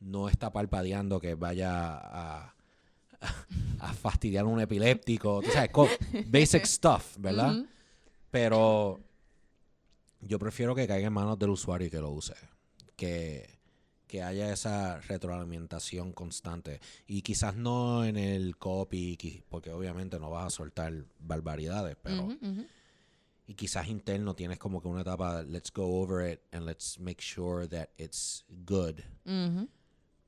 no 0.00 0.28
está 0.28 0.52
palpadeando 0.52 1.20
que 1.20 1.34
vaya 1.34 1.96
a, 1.96 2.54
a 3.78 3.92
fastidiar 3.94 4.44
a 4.44 4.48
un 4.48 4.60
epiléptico. 4.60 5.40
Tú 5.42 5.50
sabes, 5.50 5.70
basic 6.26 6.66
stuff, 6.66 7.16
¿verdad? 7.18 7.64
Pero 8.30 9.00
yo 10.20 10.38
prefiero 10.38 10.74
que 10.74 10.86
caiga 10.86 11.06
en 11.06 11.12
manos 11.12 11.38
del 11.38 11.50
usuario 11.50 11.86
y 11.86 11.90
que 11.90 12.00
lo 12.00 12.10
use. 12.10 12.34
Que, 12.96 13.58
que 14.06 14.22
haya 14.22 14.52
esa 14.52 15.00
retroalimentación 15.00 16.12
constante. 16.12 16.80
Y 17.06 17.22
quizás 17.22 17.56
no 17.56 18.04
en 18.04 18.16
el 18.16 18.56
copy, 18.56 19.44
porque 19.48 19.70
obviamente 19.70 20.18
no 20.18 20.30
vas 20.30 20.46
a 20.46 20.50
soltar 20.50 20.92
barbaridades, 21.20 21.96
pero... 22.02 22.28
Y 23.50 23.54
quizás 23.54 23.88
interno 23.88 24.34
tienes 24.36 24.58
como 24.58 24.80
que 24.82 24.88
una 24.88 25.00
etapa, 25.00 25.42
let's 25.42 25.72
go 25.72 26.02
over 26.02 26.30
it 26.30 26.40
and 26.52 26.66
let's 26.66 27.00
make 27.00 27.20
sure 27.22 27.66
that 27.66 27.88
it's 27.96 28.44
good. 28.66 29.00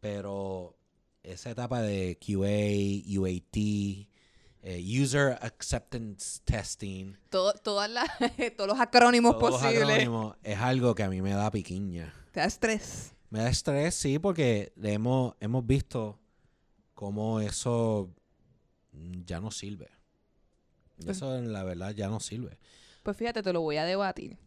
Pero 0.00 0.76
esa 1.22 1.50
etapa 1.50 1.82
de 1.82 2.18
QA, 2.18 3.02
UAT, 3.20 4.08
eh, 4.62 4.82
User 5.02 5.38
Acceptance 5.42 6.40
Testing, 6.44 7.14
Todo- 7.28 7.52
todas 7.54 7.90
las- 7.90 8.08
todos 8.56 8.68
los 8.68 8.80
acrónimos 8.80 9.38
todos 9.38 9.50
los 9.52 9.60
posibles. 9.60 9.82
acrónimos, 9.84 10.36
es 10.42 10.56
algo 10.58 10.94
que 10.94 11.02
a 11.02 11.10
mí 11.10 11.20
me 11.20 11.32
da 11.32 11.50
piquiña. 11.50 12.14
Te 12.32 12.40
da 12.40 12.46
estrés. 12.46 13.12
Me 13.28 13.40
da 13.40 13.50
estrés, 13.50 13.94
sí, 13.94 14.18
porque 14.18 14.72
hemos, 14.82 15.34
hemos 15.40 15.66
visto 15.66 16.18
cómo 16.94 17.40
eso 17.40 18.10
ya 19.26 19.40
no 19.40 19.50
sirve. 19.50 19.88
Pues- 20.96 21.18
Eso, 21.18 21.36
en 21.36 21.52
la 21.52 21.64
verdad, 21.64 21.90
ya 21.94 22.08
no 22.08 22.18
sirve. 22.20 22.58
Pues 23.02 23.16
fíjate, 23.16 23.42
te 23.42 23.52
lo 23.52 23.60
voy 23.60 23.76
a 23.76 23.84
debatir. 23.84 24.38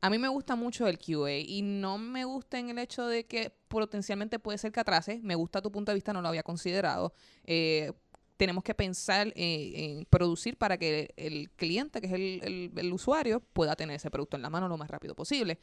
A 0.00 0.10
mí 0.10 0.18
me 0.18 0.28
gusta 0.28 0.54
mucho 0.54 0.86
el 0.86 0.98
QA 0.98 1.38
y 1.38 1.62
no 1.62 1.96
me 1.96 2.26
gusta 2.26 2.58
en 2.58 2.68
el 2.68 2.78
hecho 2.78 3.06
de 3.06 3.24
que 3.24 3.50
potencialmente 3.68 4.38
puede 4.38 4.58
ser 4.58 4.70
que 4.70 4.80
atrase. 4.80 5.20
Me 5.22 5.34
gusta 5.34 5.62
tu 5.62 5.72
punto 5.72 5.92
de 5.92 5.94
vista, 5.94 6.12
no 6.12 6.20
lo 6.20 6.28
había 6.28 6.42
considerado. 6.42 7.14
Eh, 7.44 7.90
tenemos 8.36 8.62
que 8.64 8.74
pensar 8.74 9.28
eh, 9.28 9.72
en 9.76 10.04
producir 10.04 10.58
para 10.58 10.76
que 10.76 11.14
el 11.16 11.50
cliente, 11.52 12.02
que 12.02 12.06
es 12.06 12.12
el, 12.12 12.92
usuario, 12.92 13.40
pueda 13.40 13.76
tener 13.76 13.96
ese 13.96 14.10
producto 14.10 14.36
en 14.36 14.42
la 14.42 14.50
mano 14.50 14.68
lo 14.68 14.76
más 14.76 14.90
rápido 14.90 15.14
posible. 15.14 15.58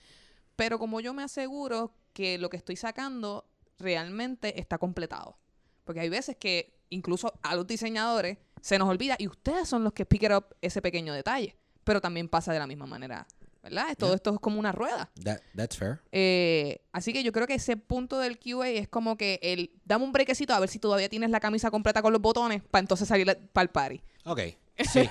Pero 0.55 0.79
como 0.79 1.01
yo 1.01 1.13
me 1.13 1.21
aseguro 1.21 1.93
que 2.13 2.39
lo 2.39 2.49
que 2.49 2.57
estoy 2.57 2.77
sacando 2.77 3.45
realmente 3.77 4.59
está 4.59 4.79
completado. 4.79 5.37
Porque 5.83 5.99
hay 5.99 6.09
veces 6.09 6.35
que 6.37 6.73
incluso 6.89 7.33
a 7.43 7.55
los 7.55 7.67
diseñadores 7.67 8.39
se 8.61 8.79
nos 8.79 8.89
olvida 8.89 9.15
y 9.19 9.27
ustedes 9.27 9.67
son 9.67 9.83
los 9.83 9.93
que 9.93 10.07
pick 10.07 10.23
up 10.35 10.55
ese 10.61 10.81
pequeño 10.81 11.13
detalle. 11.13 11.55
Pero 11.83 12.01
también 12.01 12.27
pasa 12.29 12.53
de 12.53 12.59
la 12.59 12.67
misma 12.67 12.85
manera, 12.85 13.25
¿verdad? 13.63 13.87
Todo 13.97 14.09
Yeah. 14.11 14.15
esto 14.15 14.33
es 14.33 14.39
como 14.39 14.59
una 14.59 14.71
rueda. 14.71 15.09
That, 15.23 15.39
that's 15.55 15.77
fair. 15.77 15.99
Eh, 16.11 16.81
así 16.91 17.11
que 17.13 17.23
yo 17.23 17.31
creo 17.31 17.47
que 17.47 17.55
ese 17.55 17.77
punto 17.77 18.19
del 18.19 18.37
QA 18.39 18.69
es 18.69 18.87
como 18.87 19.17
que 19.17 19.39
el 19.41 19.71
dame 19.85 20.05
un 20.05 20.11
brequecito 20.11 20.53
a 20.53 20.59
ver 20.59 20.69
si 20.69 20.79
todavía 20.79 21.09
tienes 21.09 21.29
la 21.31 21.39
camisa 21.39 21.71
completa 21.71 22.01
con 22.01 22.13
los 22.13 22.21
botones 22.21 22.61
para 22.63 22.81
entonces 22.81 23.07
salir 23.07 23.25
para 23.53 23.63
el 23.63 23.69
party. 23.69 24.01
Ok, 24.25 24.39
sí. 24.91 25.09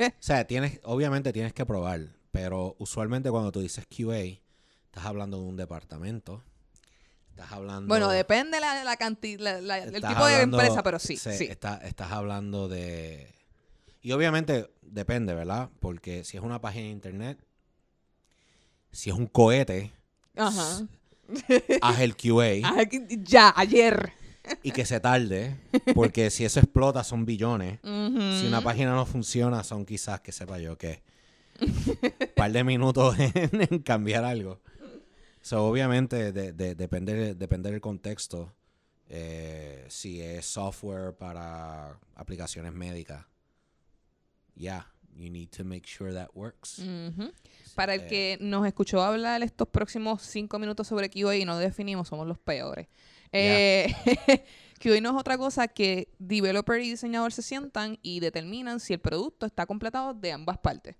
o 0.00 0.10
sea, 0.20 0.46
tienes, 0.46 0.80
obviamente 0.84 1.32
tienes 1.32 1.52
que 1.52 1.64
probar, 1.64 2.00
pero 2.30 2.76
usualmente 2.78 3.30
cuando 3.30 3.50
tú 3.52 3.60
dices 3.60 3.86
QA, 3.86 4.18
estás 4.86 5.04
hablando 5.06 5.38
de 5.38 5.44
un 5.44 5.56
departamento. 5.56 6.42
Estás 7.30 7.50
hablando... 7.50 7.88
Bueno, 7.88 8.08
depende 8.10 8.60
la, 8.60 8.84
la 8.84 8.96
cantidad, 8.96 9.58
el 9.58 10.00
tipo 10.02 10.24
de 10.26 10.42
empresa, 10.42 10.84
pero 10.84 11.00
sí, 11.00 11.16
se- 11.16 11.36
sí. 11.36 11.44
está- 11.46 11.78
estás 11.78 12.12
hablando 12.12 12.68
de... 12.68 13.34
Y 14.04 14.12
obviamente 14.12 14.70
depende, 14.82 15.32
¿verdad? 15.34 15.70
Porque 15.80 16.24
si 16.24 16.36
es 16.36 16.42
una 16.42 16.60
página 16.60 16.84
de 16.84 16.90
internet, 16.90 17.38
si 18.92 19.08
es 19.08 19.16
un 19.16 19.26
cohete, 19.26 19.92
Ajá. 20.36 20.86
haz 21.80 22.00
el 22.00 22.14
QA 22.14 22.84
Ya, 23.24 23.52
ayer. 23.56 24.12
y 24.62 24.72
que 24.72 24.84
se 24.84 25.00
tarde, 25.00 25.56
porque 25.94 26.28
si 26.30 26.44
eso 26.44 26.60
explota 26.60 27.02
son 27.02 27.24
billones. 27.24 27.80
Si 27.82 28.46
una 28.46 28.60
página 28.62 28.94
no 28.94 29.06
funciona, 29.06 29.64
son 29.64 29.86
quizás, 29.86 30.20
que 30.20 30.32
sepa 30.32 30.58
yo, 30.58 30.76
que 30.76 31.02
un 31.62 31.70
par 32.36 32.52
de 32.52 32.62
minutos 32.62 33.16
en, 33.18 33.62
en 33.70 33.78
cambiar 33.78 34.24
algo. 34.24 34.60
So, 35.40 35.64
obviamente, 35.66 36.30
de, 36.30 36.52
de- 36.52 36.74
depende, 36.74 37.34
depende 37.34 37.70
del 37.70 37.80
contexto. 37.80 38.52
eh, 39.08 39.86
si 39.88 40.20
es 40.20 40.44
software 40.44 41.14
para 41.16 41.98
aplicaciones 42.14 42.72
médicas, 42.74 43.24
yeah, 44.56 44.86
you 45.16 45.30
need 45.30 45.50
to 45.50 45.64
make 45.64 45.86
sure 45.86 46.12
that 46.12 46.28
works. 46.34 46.80
Para 47.74 47.94
el 47.94 48.02
Eh, 48.02 48.06
que 48.06 48.38
nos 48.40 48.66
escuchó 48.66 49.02
hablar 49.02 49.42
estos 49.42 49.68
próximos 49.68 50.22
cinco 50.22 50.58
minutos 50.58 50.86
sobre 50.86 51.10
QA 51.10 51.36
y 51.36 51.44
no 51.44 51.58
definimos, 51.58 52.08
somos 52.08 52.26
los 52.26 52.38
peores. 52.38 52.88
Eh, 53.32 53.92
QA 54.80 55.00
no 55.00 55.10
es 55.10 55.16
otra 55.16 55.36
cosa 55.38 55.66
que 55.68 56.08
developer 56.18 56.80
y 56.80 56.90
diseñador 56.90 57.32
se 57.32 57.42
sientan 57.42 57.98
y 58.02 58.20
determinan 58.20 58.80
si 58.80 58.92
el 58.92 59.00
producto 59.00 59.46
está 59.46 59.66
completado 59.66 60.14
de 60.14 60.32
ambas 60.32 60.58
partes. 60.58 60.96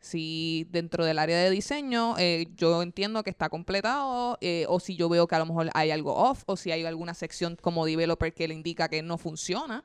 Si 0.00 0.66
dentro 0.70 1.04
del 1.04 1.18
área 1.18 1.38
de 1.38 1.50
diseño 1.50 2.16
eh, 2.18 2.46
yo 2.56 2.82
entiendo 2.82 3.22
que 3.24 3.30
está 3.30 3.48
completado, 3.48 4.38
eh, 4.40 4.64
o 4.68 4.78
si 4.78 4.96
yo 4.96 5.08
veo 5.08 5.26
que 5.26 5.34
a 5.34 5.40
lo 5.40 5.46
mejor 5.46 5.70
hay 5.74 5.90
algo 5.90 6.14
off, 6.14 6.44
o 6.46 6.56
si 6.56 6.70
hay 6.70 6.84
alguna 6.84 7.14
sección 7.14 7.56
como 7.60 7.84
developer 7.84 8.32
que 8.32 8.46
le 8.46 8.54
indica 8.54 8.88
que 8.88 9.02
no 9.02 9.18
funciona, 9.18 9.84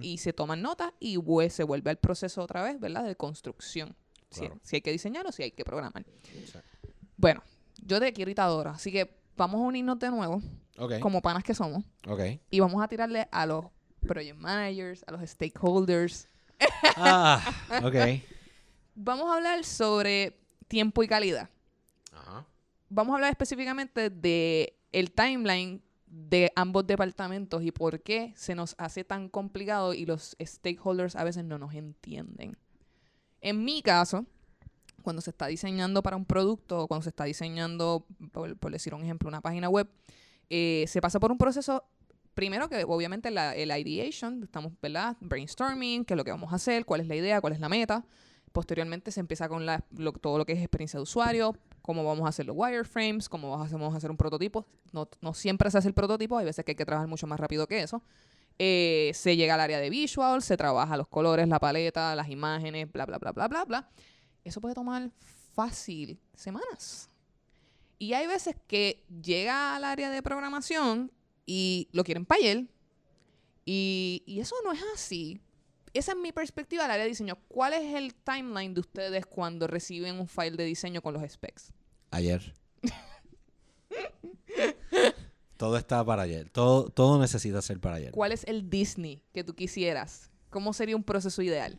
Y 0.00 0.18
se 0.18 0.32
toman 0.32 0.62
notas 0.62 0.92
y 1.00 1.18
se 1.50 1.62
vuelve 1.64 1.90
al 1.90 1.98
proceso 1.98 2.42
otra 2.42 2.62
vez, 2.62 2.80
¿verdad? 2.80 3.04
De 3.04 3.14
construcción. 3.16 3.94
Si- 4.30 4.40
Claro. 4.40 4.58
Si, 4.62 4.76
hay 4.76 4.82
que 4.82 4.90
diseñar 4.90 5.26
o 5.26 5.32
si 5.32 5.42
hay 5.42 5.50
que 5.52 5.64
programar. 5.64 6.04
Sí. 6.24 6.58
Bueno, 7.16 7.42
yo 7.82 8.00
te 8.00 8.12
quiero 8.12 8.32
ahora, 8.42 8.70
así 8.72 8.90
que 8.90 9.18
vamos 9.36 9.60
a 9.60 9.64
unirnos 9.64 9.98
de 9.98 10.10
nuevo, 10.10 10.42
Ok, 10.78 10.98
como 11.00 11.20
panas 11.22 11.44
que 11.44 11.54
somos, 11.54 11.84
ok. 12.06 12.20
y 12.50 12.60
vamos 12.60 12.82
a 12.82 12.88
tirarle 12.88 13.28
a 13.30 13.46
los 13.46 13.66
project 14.06 14.36
managers, 14.38 15.04
a 15.06 15.12
los 15.12 15.28
stakeholders. 15.30 16.28
Ah, 16.96 17.40
ok. 17.84 17.94
Vamos 18.94 19.30
a 19.30 19.36
hablar 19.36 19.64
sobre 19.64 20.38
tiempo 20.68 21.02
y 21.02 21.08
calidad. 21.08 21.50
Ajá. 22.12 22.46
Vamos 22.88 23.12
a 23.12 23.16
hablar 23.16 23.30
específicamente 23.30 24.10
de 24.10 24.78
el 24.92 25.12
timeline 25.12 25.82
de 26.16 26.50
ambos 26.56 26.86
departamentos 26.86 27.62
y 27.62 27.70
por 27.72 28.00
qué 28.00 28.32
se 28.36 28.54
nos 28.54 28.74
hace 28.78 29.04
tan 29.04 29.28
complicado 29.28 29.92
y 29.94 30.06
los 30.06 30.36
stakeholders 30.40 31.14
a 31.14 31.24
veces 31.24 31.44
no 31.44 31.58
nos 31.58 31.74
entienden. 31.74 32.56
En 33.40 33.64
mi 33.64 33.82
caso, 33.82 34.24
cuando 35.02 35.22
se 35.22 35.30
está 35.30 35.46
diseñando 35.46 36.02
para 36.02 36.16
un 36.16 36.24
producto 36.24 36.80
o 36.80 36.88
cuando 36.88 37.02
se 37.04 37.10
está 37.10 37.24
diseñando, 37.24 38.06
por, 38.32 38.56
por 38.56 38.72
decir 38.72 38.94
un 38.94 39.02
ejemplo, 39.02 39.28
una 39.28 39.40
página 39.40 39.68
web, 39.68 39.88
eh, 40.48 40.84
se 40.88 41.00
pasa 41.00 41.20
por 41.20 41.30
un 41.30 41.38
proceso, 41.38 41.84
primero 42.34 42.68
que 42.68 42.82
obviamente 42.84 43.30
la, 43.30 43.54
el 43.54 43.70
ideation, 43.70 44.42
estamos, 44.42 44.72
¿verdad? 44.80 45.16
Brainstorming, 45.20 46.04
qué 46.04 46.14
es 46.14 46.18
lo 46.18 46.24
que 46.24 46.30
vamos 46.32 46.52
a 46.52 46.56
hacer, 46.56 46.84
cuál 46.84 47.02
es 47.02 47.08
la 47.08 47.14
idea, 47.16 47.40
cuál 47.40 47.52
es 47.52 47.60
la 47.60 47.68
meta. 47.68 48.04
Posteriormente 48.52 49.10
se 49.12 49.20
empieza 49.20 49.48
con 49.48 49.66
lo- 49.66 50.12
todo 50.12 50.38
lo 50.38 50.46
que 50.46 50.54
es 50.54 50.60
experiencia 50.60 50.98
de 50.98 51.02
usuario, 51.02 51.54
cómo 51.86 52.04
vamos 52.04 52.26
a 52.26 52.28
hacer 52.28 52.44
los 52.44 52.56
wireframes, 52.56 53.28
cómo 53.28 53.50
vamos 53.50 53.72
a- 53.72 53.96
hacer 53.96 54.10
un 54.10 54.16
prototipo. 54.16 54.66
No, 54.92 55.08
no 55.20 55.32
siempre 55.32 55.70
se 55.70 55.78
hace 55.78 55.88
el 55.88 55.94
prototipo, 55.94 56.36
hay 56.36 56.44
veces 56.44 56.64
que 56.64 56.72
hay 56.72 56.76
que 56.76 56.84
trabajar 56.84 57.08
mucho 57.08 57.26
más 57.26 57.40
rápido 57.40 57.66
que 57.66 57.82
eso. 57.82 58.02
Eh, 58.58 59.12
se 59.14 59.36
llega 59.36 59.54
al 59.54 59.60
área 59.60 59.78
de 59.80 59.88
visual, 59.90 60.42
se 60.42 60.56
trabaja 60.56 60.96
los 60.96 61.08
colores, 61.08 61.46
la 61.48 61.58
paleta, 61.60 62.14
las 62.16 62.28
imágenes, 62.28 62.90
bla, 62.90 63.06
bla, 63.06 63.18
bla, 63.18 63.32
bla, 63.32 63.48
bla, 63.48 63.64
bla. 63.64 63.90
Eso 64.44 64.60
puede 64.60 64.74
tomar 64.74 65.10
fácil 65.54 66.18
semanas. 66.34 67.08
Y 67.98 68.12
hay 68.14 68.26
veces 68.26 68.56
que 68.66 69.04
llega 69.22 69.76
al 69.76 69.84
área 69.84 70.10
de 70.10 70.22
programación 70.22 71.10
y 71.46 71.88
lo 71.92 72.02
quieren 72.04 72.26
para. 72.26 72.40
Y, 73.64 74.22
y 74.26 74.40
eso 74.40 74.54
no 74.64 74.72
es 74.72 74.80
así. 74.94 75.40
esa 75.92 76.12
es 76.12 76.18
mi 76.18 76.30
perspectiva 76.32 76.82
del 76.82 76.90
área 76.92 77.04
de 77.04 77.08
diseño. 77.10 77.36
¿Cuál 77.48 77.72
es 77.72 77.94
el 77.94 78.14
timeline 78.14 78.74
de 78.74 78.80
ustedes 78.80 79.24
cuando 79.26 79.66
reciben 79.66 80.20
un 80.20 80.28
file 80.28 80.56
de 80.56 80.64
diseño 80.64 81.00
con 81.02 81.14
los 81.14 81.22
specs? 81.30 81.72
Ayer. 82.10 82.54
todo 85.56 85.76
está 85.76 86.04
para 86.04 86.22
ayer. 86.22 86.50
Todo, 86.50 86.90
todo 86.90 87.20
necesita 87.20 87.62
ser 87.62 87.80
para 87.80 87.96
ayer. 87.96 88.12
¿Cuál 88.12 88.32
es 88.32 88.44
el 88.44 88.68
Disney 88.70 89.22
que 89.32 89.44
tú 89.44 89.54
quisieras? 89.54 90.30
¿Cómo 90.50 90.72
sería 90.72 90.96
un 90.96 91.04
proceso 91.04 91.42
ideal? 91.42 91.78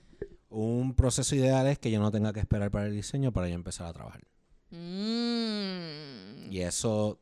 Un 0.49 0.93
proceso 0.93 1.36
ideal 1.36 1.67
es 1.67 1.80
que 1.80 1.91
yo 1.91 1.99
no 1.99 2.11
tenga 2.11 2.34
que 2.34 2.39
esperar 2.39 2.71
para 2.71 2.88
el 2.88 2.93
diseño 2.93 3.32
para 3.32 3.47
yo 3.47 3.55
empezar 3.55 3.88
a 3.88 3.93
trabajar. 3.93 4.21
Mm. 4.69 6.51
Y 6.51 6.59
eso, 6.61 7.19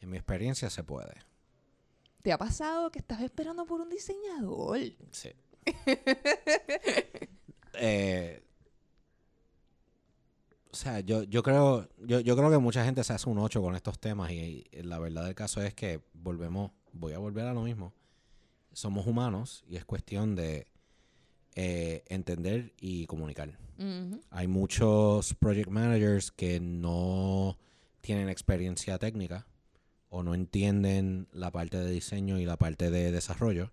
en 0.00 0.10
mi 0.10 0.16
experiencia, 0.16 0.70
se 0.70 0.84
puede. 0.84 1.14
¿Te 2.22 2.32
ha 2.32 2.38
pasado 2.38 2.90
que 2.90 3.00
estás 3.00 3.20
esperando 3.20 3.66
por 3.66 3.80
un 3.80 3.90
diseñador? 3.90 4.78
Sí. 5.10 5.30
Eh, 7.74 8.42
o 10.72 10.76
sea, 10.76 11.00
yo, 11.00 11.22
yo 11.24 11.42
creo, 11.42 11.88
yo, 11.98 12.20
yo 12.20 12.36
creo 12.36 12.50
que 12.50 12.58
mucha 12.58 12.84
gente 12.84 13.04
se 13.04 13.12
hace 13.12 13.28
un 13.28 13.38
8 13.38 13.60
con 13.60 13.74
estos 13.76 13.98
temas 13.98 14.30
y, 14.30 14.64
y 14.70 14.82
la 14.82 14.98
verdad 14.98 15.24
del 15.24 15.34
caso 15.34 15.62
es 15.62 15.74
que 15.74 16.00
volvemos, 16.14 16.72
voy 16.92 17.12
a 17.12 17.18
volver 17.18 17.46
a 17.46 17.52
lo 17.52 17.62
mismo. 17.62 17.92
Somos 18.72 19.06
humanos 19.06 19.64
y 19.68 19.76
es 19.76 19.84
cuestión 19.84 20.34
de 20.34 20.66
eh, 21.54 22.02
entender 22.08 22.72
y 22.80 23.06
comunicar. 23.06 23.58
Hay 24.30 24.46
muchos 24.46 25.34
project 25.34 25.68
managers 25.68 26.30
que 26.30 26.60
no 26.60 27.58
tienen 28.00 28.28
experiencia 28.28 28.96
técnica 28.98 29.46
o 30.08 30.22
no 30.22 30.34
entienden 30.34 31.26
la 31.32 31.50
parte 31.50 31.78
de 31.78 31.90
diseño 31.90 32.38
y 32.38 32.46
la 32.46 32.56
parte 32.56 32.90
de 32.90 33.10
desarrollo. 33.10 33.72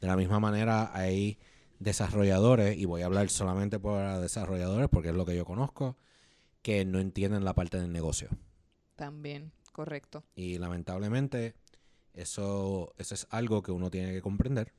De 0.00 0.06
la 0.06 0.16
misma 0.16 0.40
manera 0.40 0.90
hay 0.94 1.38
desarrolladores, 1.78 2.78
y 2.78 2.86
voy 2.86 3.02
a 3.02 3.06
hablar 3.06 3.28
solamente 3.28 3.78
por 3.78 4.00
desarrolladores 4.20 4.88
porque 4.88 5.10
es 5.10 5.14
lo 5.14 5.26
que 5.26 5.36
yo 5.36 5.44
conozco, 5.44 5.98
que 6.62 6.84
no 6.84 6.98
entienden 7.00 7.44
la 7.44 7.54
parte 7.54 7.78
del 7.78 7.92
negocio. 7.92 8.28
También, 8.96 9.52
correcto. 9.72 10.24
Y 10.34 10.58
lamentablemente 10.58 11.54
eso, 12.14 12.94
eso 12.98 13.14
es 13.14 13.26
algo 13.30 13.62
que 13.62 13.72
uno 13.72 13.90
tiene 13.90 14.12
que 14.12 14.22
comprender 14.22 14.72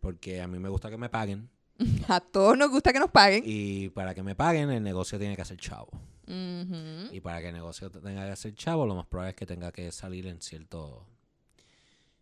porque 0.00 0.40
a 0.40 0.46
mí 0.46 0.58
me 0.58 0.68
gusta 0.68 0.90
que 0.90 0.98
me 0.98 1.08
paguen 1.08 1.48
A 2.08 2.20
todos 2.20 2.56
nos 2.56 2.70
gusta 2.70 2.92
que 2.92 3.00
nos 3.00 3.10
paguen. 3.10 3.42
y 3.44 3.88
para 3.90 4.14
que 4.14 4.22
me 4.22 4.34
paguen 4.34 4.70
el 4.70 4.82
negocio 4.82 5.18
tiene 5.18 5.36
que 5.36 5.42
hacer 5.42 5.58
chavo. 5.58 5.90
Y 6.28 7.20
para 7.20 7.40
que 7.40 7.48
el 7.48 7.54
negocio 7.54 7.90
tenga 7.90 8.28
que 8.28 8.34
ser 8.36 8.54
chavo, 8.54 8.84
lo 8.86 8.96
más 8.96 9.06
probable 9.06 9.30
es 9.30 9.36
que 9.36 9.46
tenga 9.46 9.70
que 9.70 9.92
salir 9.92 10.26
en 10.26 10.40
cierto, 10.42 11.06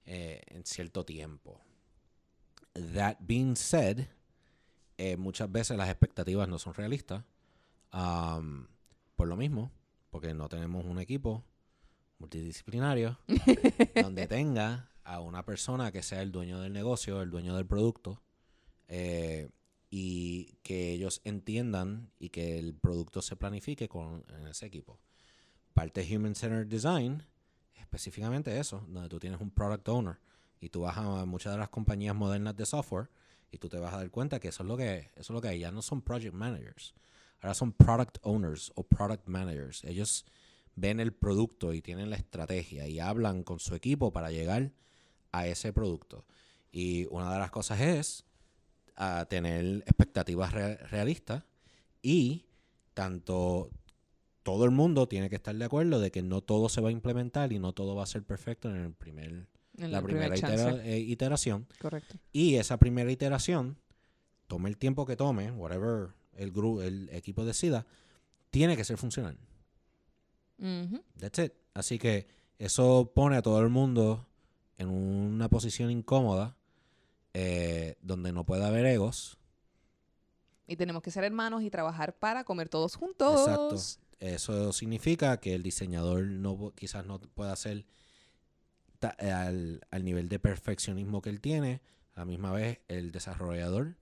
eh, 0.05 0.43
en 0.49 0.65
cierto 0.67 1.05
tiempo. 1.05 1.59
That 2.95 3.17
being 3.21 3.55
said, 3.57 4.07
eh, 4.99 5.17
muchas 5.17 5.51
veces 5.51 5.77
las 5.79 5.89
expectativas 5.89 6.49
no 6.49 6.59
son 6.59 6.75
realistas. 6.75 7.23
um, 7.93 8.67
por 9.17 9.29
lo 9.29 9.37
mismo, 9.37 9.71
porque 10.11 10.35
no 10.35 10.49
tenemos 10.49 10.85
un 10.85 10.99
equipo 10.99 11.45
multidisciplinario 12.19 13.19
donde 14.03 14.27
tenga 14.27 14.91
a 15.03 15.21
una 15.21 15.45
persona 15.45 15.93
que 15.93 16.03
sea 16.03 16.23
el 16.23 16.33
dueño 16.33 16.61
del 16.61 16.73
negocio, 16.73 17.21
el 17.23 17.31
dueño 17.31 17.55
del 17.57 17.67
producto, 17.67 18.23
eh, 18.89 19.51
y 19.91 20.57
que 20.63 20.93
ellos 20.93 21.21
entiendan 21.25 22.11
y 22.19 22.31
que 22.31 22.59
el 22.59 22.75
producto 22.75 23.23
se 23.23 23.37
planifique 23.37 23.89
con 23.89 24.25
en 24.29 24.49
ese 24.49 24.67
equipo. 24.67 24.99
Parte 25.73 26.05
Human 26.11 26.35
Centered 26.35 26.67
Design 26.67 27.23
es 27.75 27.83
específicamente 27.83 28.59
eso, 28.59 28.85
donde 28.89 29.09
tú 29.09 29.21
tienes 29.21 29.41
un 29.41 29.51
product 29.51 29.89
owner 29.89 30.19
y 30.61 30.71
tú 30.71 30.81
vas 30.81 30.97
a 30.97 31.25
muchas 31.27 31.53
de 31.53 31.59
las 31.59 31.69
compañías 31.69 32.15
modernas 32.15 32.57
de 32.57 32.67
software 32.67 33.09
y 33.53 33.59
tú 33.59 33.69
te 33.69 33.79
vas 33.79 33.95
a 33.95 33.99
dar 33.99 34.11
cuenta 34.11 34.41
que 34.41 34.49
eso 34.49 34.63
es 34.63 34.69
lo 34.69 34.77
que 34.77 35.11
eso 35.15 35.21
es 35.21 35.31
lo 35.31 35.41
que 35.41 35.49
hay, 35.49 35.61
ya 35.61 35.71
no 35.71 35.83
son 35.83 36.03
project 36.03 36.35
managers, 36.35 36.95
ahora 37.45 37.55
son 37.55 37.73
product 37.73 38.19
owners 38.23 38.73
o 38.75 38.83
product 38.85 39.27
managers. 39.29 39.85
Ellos 39.85 40.25
ven 40.77 40.99
el 40.99 41.13
producto 41.13 41.73
y 41.75 41.83
tienen 41.83 42.11
la 42.11 42.17
estrategia 42.17 42.89
y 42.89 42.99
hablan 43.01 43.43
con 43.45 43.61
su 43.61 43.75
equipo 43.75 44.13
para 44.13 44.31
llegar 44.31 44.73
a 45.33 45.47
ese 45.47 45.73
producto. 45.73 46.25
Y 46.73 47.07
una 47.11 47.33
de 47.33 47.39
las 47.39 47.51
cosas 47.51 47.81
es 47.81 48.25
a 48.97 49.27
tener 49.27 49.83
expectativas 49.87 50.53
re- 50.53 50.77
realistas 50.77 51.45
y 52.03 52.47
tanto 52.95 53.71
todo 54.43 54.65
el 54.65 54.71
mundo 54.71 55.09
tiene 55.09 55.29
que 55.31 55.37
estar 55.37 55.55
de 55.55 55.65
acuerdo 55.65 56.01
de 56.01 56.11
que 56.11 56.23
no 56.23 56.41
todo 56.41 56.69
se 56.69 56.81
va 56.81 56.89
a 56.89 56.93
implementar 56.93 57.53
y 57.53 57.59
no 57.59 57.73
todo 57.73 57.95
va 57.95 58.03
a 58.05 58.07
ser 58.07 58.23
perfecto 58.25 58.69
en 58.71 58.77
el 58.77 58.93
primer, 58.93 59.47
En 59.79 59.93
la 59.93 60.01
primera 60.03 60.37
itera- 60.37 60.83
eh, 60.85 60.99
iteración. 60.99 61.67
Correcto. 61.81 62.17
Y 62.33 62.57
esa 62.57 62.79
primera 62.79 63.11
iteración, 63.11 63.79
tome 64.47 64.69
el 64.69 64.77
tiempo 64.77 65.07
que 65.07 65.17
tome, 65.17 65.51
whatever 65.51 66.11
el, 66.37 66.53
gru- 66.53 66.83
el 66.83 67.09
equipo 67.13 67.45
decida, 67.45 67.87
tiene 68.51 68.77
que 68.77 68.85
ser 68.85 68.97
funcional. 68.97 69.39
That's 71.19 71.39
it. 71.39 71.53
Así 71.75 71.99
que 71.99 72.27
eso 72.59 73.13
pone 73.15 73.37
a 73.37 73.43
todo 73.43 73.61
el 73.61 73.69
mundo 73.69 74.27
en 74.79 74.89
una 74.89 75.49
posición 75.49 75.91
incómoda 75.91 76.57
eh, 77.33 77.97
donde 78.01 78.33
no 78.33 78.45
puede 78.45 78.65
haber 78.65 78.87
egos. 78.87 79.39
Y 80.67 80.77
tenemos 80.77 81.03
que 81.03 81.11
ser 81.11 81.25
hermanos 81.25 81.63
y 81.63 81.71
trabajar 81.71 82.17
para 82.17 82.45
comer 82.45 82.69
todos 82.69 82.95
juntos. 82.97 83.41
Exacto. 83.41 83.77
Eso 84.21 84.73
significa 84.73 85.39
que 85.39 85.55
el 85.55 85.63
diseñador 85.63 86.25
no 86.25 86.73
quizás 86.75 87.05
no 87.05 87.19
pueda 87.21 87.53
hacer 87.53 87.85
al, 89.19 89.85
al 89.91 90.05
nivel 90.05 90.29
de 90.29 90.39
perfeccionismo 90.39 91.21
que 91.21 91.31
él 91.31 91.41
tiene. 91.41 91.83
A 92.15 92.21
la 92.21 92.25
misma 92.25 92.53
vez, 92.53 92.79
el 92.89 93.11
desarrollador 93.11 93.97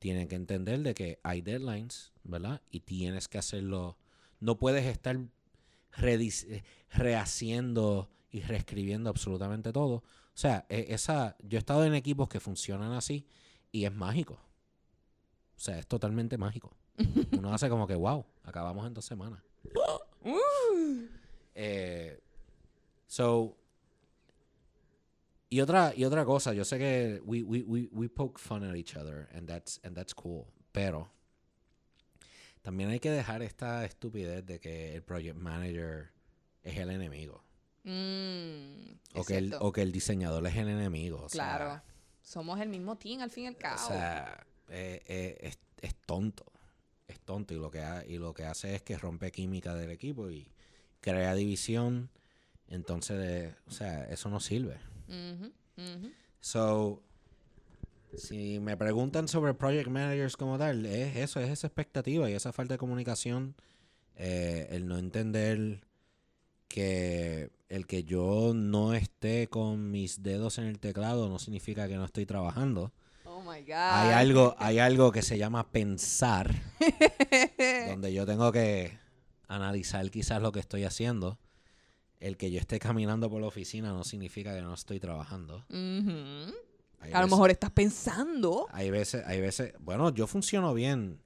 tiene 0.00 0.26
que 0.26 0.34
entender 0.34 0.80
de 0.80 0.94
que 0.94 1.20
hay 1.22 1.42
deadlines, 1.42 2.12
¿verdad? 2.24 2.62
Y 2.70 2.80
tienes 2.80 3.28
que 3.28 3.38
hacerlo. 3.38 3.98
No 4.40 4.58
puedes 4.58 4.86
estar 4.86 5.16
eh, 5.98 6.62
rehaciendo 6.90 8.10
y 8.30 8.40
reescribiendo 8.40 9.10
absolutamente 9.10 9.72
todo. 9.72 9.96
O 9.96 10.02
sea, 10.34 10.64
e- 10.70 10.86
esa, 10.88 11.36
yo 11.42 11.58
he 11.58 11.60
estado 11.60 11.84
en 11.84 11.94
equipos 11.94 12.30
que 12.30 12.40
funcionan 12.40 12.92
así 12.92 13.26
y 13.70 13.84
es 13.84 13.92
mágico. 13.92 14.34
O 14.34 15.60
sea, 15.60 15.78
es 15.78 15.86
totalmente 15.86 16.38
mágico. 16.38 16.74
Uno 17.38 17.52
hace 17.52 17.68
como 17.68 17.86
que, 17.86 17.94
wow, 17.94 18.24
acabamos 18.42 18.86
en 18.86 18.94
dos 18.94 19.04
semanas. 19.04 19.42
Eh, 21.62 22.18
so, 23.06 23.59
y 25.50 25.60
otra, 25.60 25.92
y 25.96 26.04
otra 26.04 26.24
cosa, 26.24 26.52
yo 26.54 26.64
sé 26.64 26.78
que 26.78 27.20
we, 27.24 27.42
we, 27.42 27.62
we, 27.64 27.88
we 27.92 28.08
poke 28.08 28.38
fun 28.38 28.64
at 28.64 28.76
each 28.76 28.96
other, 28.96 29.28
and 29.34 29.46
that's, 29.48 29.80
and 29.84 29.94
that's 29.96 30.14
cool. 30.14 30.46
Pero 30.72 31.10
también 32.62 32.90
hay 32.90 33.00
que 33.00 33.10
dejar 33.10 33.42
esta 33.42 33.84
estupidez 33.84 34.44
de 34.46 34.60
que 34.60 34.94
el 34.94 35.02
project 35.02 35.36
manager 35.36 36.10
es 36.62 36.76
el 36.78 36.90
enemigo. 36.90 37.42
Mm, 37.84 38.92
O 39.14 39.24
que, 39.24 39.38
el, 39.38 39.54
o 39.58 39.72
que 39.72 39.82
el 39.82 39.90
diseñador 39.92 40.46
es 40.46 40.56
el 40.56 40.68
enemigo. 40.68 41.22
o 41.22 41.28
sea, 41.28 41.56
Claro. 41.56 41.82
Somos 42.22 42.60
el 42.60 42.68
mismo 42.68 42.96
team 42.96 43.22
al 43.22 43.30
fin 43.30 43.44
y 43.44 43.46
al 43.48 43.56
cabo. 43.56 43.82
O 43.82 43.88
sea, 43.88 44.46
eh, 44.68 45.02
eh, 45.06 45.38
es, 45.40 45.58
es 45.80 45.94
tonto. 46.06 46.44
Es 47.08 47.18
tonto. 47.20 47.54
Y 47.54 47.56
lo, 47.56 47.70
que 47.70 47.80
ha- 47.80 48.04
y 48.06 48.18
lo 48.18 48.34
que 48.34 48.44
hace 48.44 48.74
es 48.74 48.82
que 48.82 48.96
rompe 48.98 49.32
química 49.32 49.74
del 49.74 49.90
equipo 49.90 50.30
y 50.30 50.46
crea 51.00 51.34
división. 51.34 52.10
Entonces, 52.68 53.18
eh, 53.20 53.54
o 53.66 53.70
sea, 53.72 54.04
eso 54.04 54.28
no 54.28 54.38
sirve. 54.38 54.78
So, 56.40 57.02
si 58.16 58.60
me 58.60 58.76
preguntan 58.76 59.28
sobre 59.28 59.54
project 59.54 59.88
managers 59.88 60.36
como 60.36 60.58
tal, 60.58 60.86
es 60.86 61.16
eso, 61.16 61.40
es 61.40 61.50
esa 61.50 61.66
expectativa 61.66 62.30
y 62.30 62.34
esa 62.34 62.52
falta 62.52 62.74
de 62.74 62.78
comunicación, 62.78 63.54
eh, 64.16 64.68
el 64.70 64.86
no 64.86 64.98
entender 64.98 65.80
que 66.68 67.50
el 67.68 67.86
que 67.86 68.04
yo 68.04 68.52
no 68.54 68.94
esté 68.94 69.48
con 69.48 69.90
mis 69.90 70.22
dedos 70.22 70.58
en 70.58 70.64
el 70.64 70.78
teclado 70.78 71.28
no 71.28 71.38
significa 71.38 71.88
que 71.88 71.96
no 71.96 72.04
estoy 72.04 72.26
trabajando. 72.26 72.92
Oh 73.24 73.40
my 73.42 73.60
God. 73.62 73.74
Hay 73.74 74.12
algo, 74.12 74.54
hay 74.58 74.78
algo 74.78 75.12
que 75.12 75.22
se 75.22 75.38
llama 75.38 75.70
pensar, 75.70 76.52
donde 77.88 78.12
yo 78.12 78.26
tengo 78.26 78.50
que 78.52 78.98
analizar 79.48 80.08
quizás 80.10 80.42
lo 80.42 80.52
que 80.52 80.60
estoy 80.60 80.84
haciendo. 80.84 81.38
El 82.20 82.36
que 82.36 82.50
yo 82.50 82.60
esté 82.60 82.78
caminando 82.78 83.28
por 83.30 83.40
la 83.40 83.46
oficina 83.48 83.92
no 83.92 84.04
significa 84.04 84.54
que 84.54 84.60
no 84.62 84.74
estoy 84.74 85.00
trabajando. 85.00 85.64
Ujú. 85.70 86.54
Hay 87.00 87.12
A 87.12 87.20
lo 87.20 87.24
veces- 87.24 87.30
mejor 87.30 87.50
estás 87.50 87.70
pensando. 87.70 88.66
hay 88.70 88.90
veces, 88.90 89.24
hay 89.26 89.40
veces, 89.40 89.72
bueno, 89.80 90.10
yo 90.14 90.26
funciono 90.26 90.74
bien. 90.74 91.18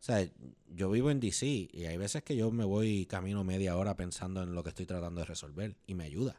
O 0.00 0.02
sea, 0.04 0.28
yo 0.68 0.90
vivo 0.90 1.10
en 1.10 1.20
DC 1.20 1.46
y 1.72 1.84
hay 1.86 1.96
veces 1.96 2.22
que 2.24 2.36
yo 2.36 2.50
me 2.50 2.64
voy 2.64 3.06
camino 3.06 3.42
media 3.44 3.76
hora 3.76 3.94
pensando 3.96 4.42
en 4.42 4.54
lo 4.54 4.62
que 4.62 4.70
estoy 4.70 4.86
tratando 4.86 5.20
de 5.20 5.24
resolver 5.26 5.76
y 5.86 5.94
me 5.94 6.04
ayuda. 6.04 6.36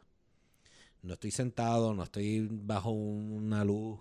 No 1.02 1.14
estoy 1.14 1.30
sentado, 1.30 1.94
no 1.94 2.02
estoy 2.02 2.46
bajo 2.50 2.90
una 2.90 3.64
luz. 3.64 3.98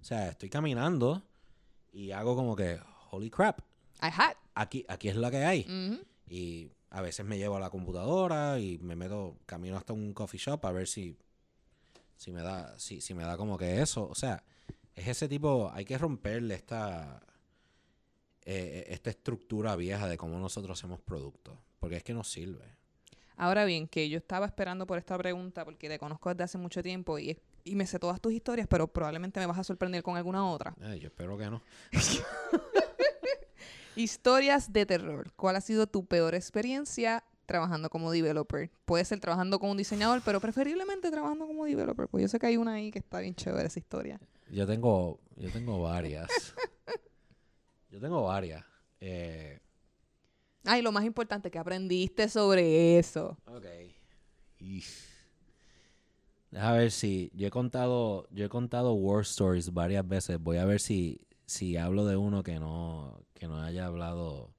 O 0.00 0.04
sea, 0.04 0.28
estoy 0.28 0.48
caminando 0.50 1.22
y 1.92 2.12
hago 2.12 2.36
como 2.36 2.54
que, 2.56 2.78
holy 3.10 3.28
crap, 3.28 3.58
I 4.00 4.06
had. 4.16 4.34
aquí, 4.54 4.84
aquí 4.88 5.08
es 5.08 5.16
la 5.16 5.30
que 5.30 5.44
hay. 5.44 5.60
Ujú. 5.62 6.00
Y 6.28 6.70
a 6.92 7.00
veces 7.00 7.24
me 7.24 7.38
llevo 7.38 7.56
a 7.56 7.60
la 7.60 7.70
computadora 7.70 8.60
y 8.60 8.76
me 8.78 8.96
meto, 8.96 9.38
camino 9.46 9.78
hasta 9.78 9.94
un 9.94 10.12
coffee 10.12 10.38
shop 10.38 10.66
a 10.66 10.72
ver 10.72 10.86
si, 10.86 11.16
si 12.16 12.32
me 12.32 12.42
da, 12.42 12.78
si, 12.78 13.00
si 13.00 13.14
me 13.14 13.24
da 13.24 13.38
como 13.38 13.56
que 13.56 13.80
eso. 13.80 14.06
O 14.06 14.14
sea, 14.14 14.44
es 14.94 15.08
ese 15.08 15.26
tipo, 15.26 15.70
hay 15.72 15.86
que 15.86 15.96
romperle 15.96 16.54
esta, 16.54 17.22
eh, 18.44 18.84
esta 18.88 19.08
estructura 19.08 19.74
vieja 19.74 20.06
de 20.06 20.18
cómo 20.18 20.38
nosotros 20.38 20.78
hacemos 20.78 21.00
productos, 21.00 21.56
porque 21.80 21.96
es 21.96 22.04
que 22.04 22.12
nos 22.12 22.30
sirve. 22.30 22.76
Ahora 23.36 23.64
bien, 23.64 23.88
que 23.88 24.10
yo 24.10 24.18
estaba 24.18 24.44
esperando 24.44 24.86
por 24.86 24.98
esta 24.98 25.16
pregunta 25.16 25.64
porque 25.64 25.88
te 25.88 25.98
conozco 25.98 26.28
desde 26.28 26.44
hace 26.44 26.58
mucho 26.58 26.82
tiempo 26.82 27.18
y, 27.18 27.38
y 27.64 27.74
me 27.74 27.86
sé 27.86 27.98
todas 27.98 28.20
tus 28.20 28.34
historias, 28.34 28.66
pero 28.68 28.86
probablemente 28.86 29.40
me 29.40 29.46
vas 29.46 29.58
a 29.58 29.64
sorprender 29.64 30.02
con 30.02 30.18
alguna 30.18 30.46
otra. 30.46 30.74
Ay, 30.82 31.00
yo 31.00 31.06
espero 31.06 31.38
que 31.38 31.48
no. 31.48 31.62
Historias 33.96 34.72
de 34.72 34.86
terror. 34.86 35.32
¿Cuál 35.36 35.56
ha 35.56 35.60
sido 35.60 35.86
tu 35.86 36.06
peor 36.06 36.34
experiencia 36.34 37.24
trabajando 37.46 37.90
como 37.90 38.10
developer? 38.10 38.70
Puede 38.84 39.04
ser 39.04 39.20
trabajando 39.20 39.58
como 39.58 39.72
un 39.72 39.78
diseñador, 39.78 40.22
pero 40.24 40.40
preferiblemente 40.40 41.10
trabajando 41.10 41.46
como 41.46 41.64
developer, 41.64 42.08
pues 42.08 42.22
yo 42.22 42.28
sé 42.28 42.38
que 42.38 42.46
hay 42.46 42.56
una 42.56 42.74
ahí 42.74 42.90
que 42.90 42.98
está 43.00 43.20
bien 43.20 43.34
chévere 43.34 43.66
esa 43.66 43.78
historia. 43.78 44.20
Yo 44.50 44.66
tengo, 44.66 45.20
yo 45.36 45.50
tengo 45.50 45.80
varias. 45.82 46.28
yo 47.90 48.00
tengo 48.00 48.22
varias. 48.24 48.64
Eh, 49.00 49.58
Ay, 50.64 50.80
lo 50.80 50.92
más 50.92 51.04
importante, 51.04 51.50
que 51.50 51.58
aprendiste 51.58 52.28
sobre 52.28 52.98
eso? 52.98 53.36
ok. 53.46 53.66
Ish. 54.58 55.08
Deja 56.52 56.72
ver 56.72 56.90
si 56.92 57.30
yo 57.34 57.46
he 57.48 57.50
contado, 57.50 58.28
yo 58.30 58.44
he 58.44 58.48
contado 58.48 58.92
war 58.92 59.22
stories 59.22 59.72
varias 59.72 60.06
veces. 60.06 60.38
Voy 60.38 60.58
a 60.58 60.66
ver 60.66 60.80
si, 60.80 61.26
si 61.46 61.76
hablo 61.76 62.04
de 62.04 62.16
uno 62.16 62.42
que 62.42 62.58
no, 62.58 63.22
que 63.34 63.48
no 63.48 63.62
haya 63.62 63.86
hablado 63.86 64.54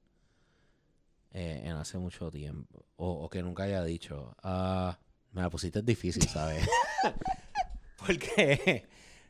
eh, 1.32 1.62
en 1.64 1.72
hace 1.72 1.98
mucho 1.98 2.30
tiempo 2.30 2.86
o, 2.96 3.24
o 3.24 3.30
que 3.30 3.42
nunca 3.42 3.64
haya 3.64 3.82
dicho. 3.84 4.34
Ah, 4.42 4.98
me 5.32 5.42
la 5.42 5.50
pusiste 5.50 5.82
difícil, 5.82 6.22
¿sabes? 6.28 6.66
porque 8.06 8.86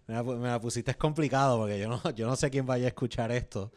me 0.06 0.14
la, 0.14 0.22
me 0.22 0.48
la 0.48 0.60
pusiste 0.60 0.90
es 0.90 0.96
complicado 0.96 1.58
porque 1.58 1.78
yo 1.78 1.88
no, 1.88 2.10
yo 2.10 2.26
no 2.26 2.36
sé 2.36 2.50
quién 2.50 2.66
vaya 2.66 2.86
a 2.86 2.88
escuchar 2.88 3.32
esto 3.32 3.72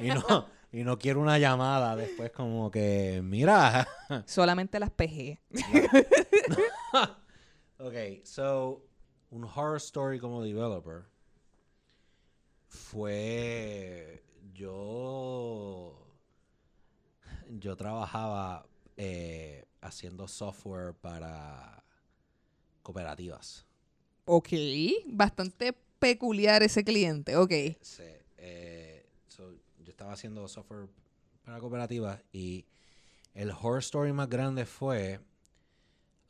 y 0.00 0.08
no, 0.08 0.46
y 0.72 0.84
no 0.84 0.98
quiero 0.98 1.20
una 1.20 1.38
llamada 1.38 1.96
después 1.96 2.30
como 2.30 2.70
que 2.70 3.20
mira. 3.22 3.86
Solamente 4.26 4.78
las 4.78 4.90
PG. 4.90 5.38
ok, 7.78 8.24
so 8.24 8.84
un 9.30 9.44
horror 9.44 9.76
story 9.76 10.18
como 10.18 10.42
developer 10.42 11.11
fue 12.72 14.22
yo 14.54 15.94
yo 17.50 17.76
trabajaba 17.76 18.66
eh, 18.96 19.66
haciendo 19.82 20.26
software 20.26 20.94
para 20.94 21.84
cooperativas. 22.82 23.66
Ok, 24.24 24.48
bastante 25.06 25.74
peculiar 25.98 26.62
ese 26.62 26.82
cliente, 26.82 27.36
ok. 27.36 27.52
Sí, 27.82 28.02
eh, 28.38 29.06
so, 29.28 29.52
yo 29.52 29.90
estaba 29.90 30.12
haciendo 30.12 30.48
software 30.48 30.88
para 31.44 31.58
cooperativas 31.58 32.22
y 32.32 32.64
el 33.34 33.50
horror 33.50 33.80
story 33.80 34.12
más 34.12 34.28
grande 34.30 34.64
fue, 34.64 35.20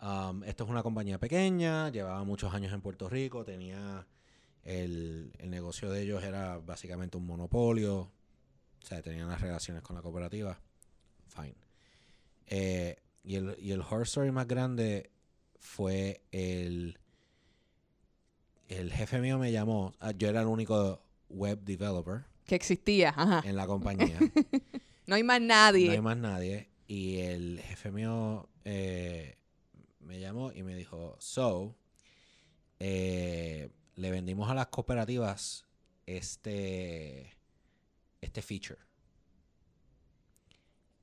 um, 0.00 0.42
esto 0.42 0.64
es 0.64 0.70
una 0.70 0.82
compañía 0.82 1.18
pequeña, 1.18 1.90
llevaba 1.90 2.24
muchos 2.24 2.52
años 2.52 2.72
en 2.72 2.80
Puerto 2.80 3.08
Rico, 3.08 3.44
tenía 3.44 4.06
el, 4.64 5.32
el 5.38 5.50
negocio 5.50 5.90
de 5.90 6.02
ellos 6.02 6.22
era 6.22 6.58
básicamente 6.58 7.16
un 7.16 7.26
monopolio, 7.26 7.98
o 8.00 8.86
sea, 8.86 9.02
tenían 9.02 9.28
las 9.28 9.40
relaciones 9.40 9.82
con 9.82 9.96
la 9.96 10.02
cooperativa, 10.02 10.58
fine. 11.28 11.54
Eh, 12.46 12.96
y, 13.24 13.36
el, 13.36 13.56
y 13.58 13.72
el 13.72 13.80
horror 13.80 14.02
story 14.02 14.30
más 14.32 14.46
grande 14.46 15.10
fue 15.58 16.22
el 16.32 16.98
el 18.68 18.90
jefe 18.92 19.20
mío 19.20 19.38
me 19.38 19.52
llamó, 19.52 19.94
ah, 20.00 20.12
yo 20.12 20.28
era 20.28 20.40
el 20.40 20.46
único 20.46 21.02
web 21.28 21.60
developer 21.62 22.24
Que 22.46 22.54
existía, 22.54 23.10
ajá. 23.10 23.42
en 23.48 23.56
la 23.56 23.66
compañía, 23.66 24.18
No 25.06 25.14
hay 25.16 25.22
más 25.24 25.40
nadie. 25.40 25.86
no 25.86 25.92
hay 25.92 26.00
más 26.00 26.16
nadie, 26.16 26.68
y 26.86 27.18
el 27.18 27.60
jefe 27.60 27.90
mío 27.90 28.48
eh, 28.64 29.36
me 30.00 30.20
llamó 30.20 30.52
y 30.52 30.62
me 30.62 30.74
dijo, 30.74 31.16
so, 31.20 31.76
eh, 32.80 33.68
le 33.94 34.10
vendimos 34.10 34.50
a 34.50 34.54
las 34.54 34.68
cooperativas 34.68 35.66
este, 36.06 37.32
este 38.20 38.42
feature. 38.42 38.80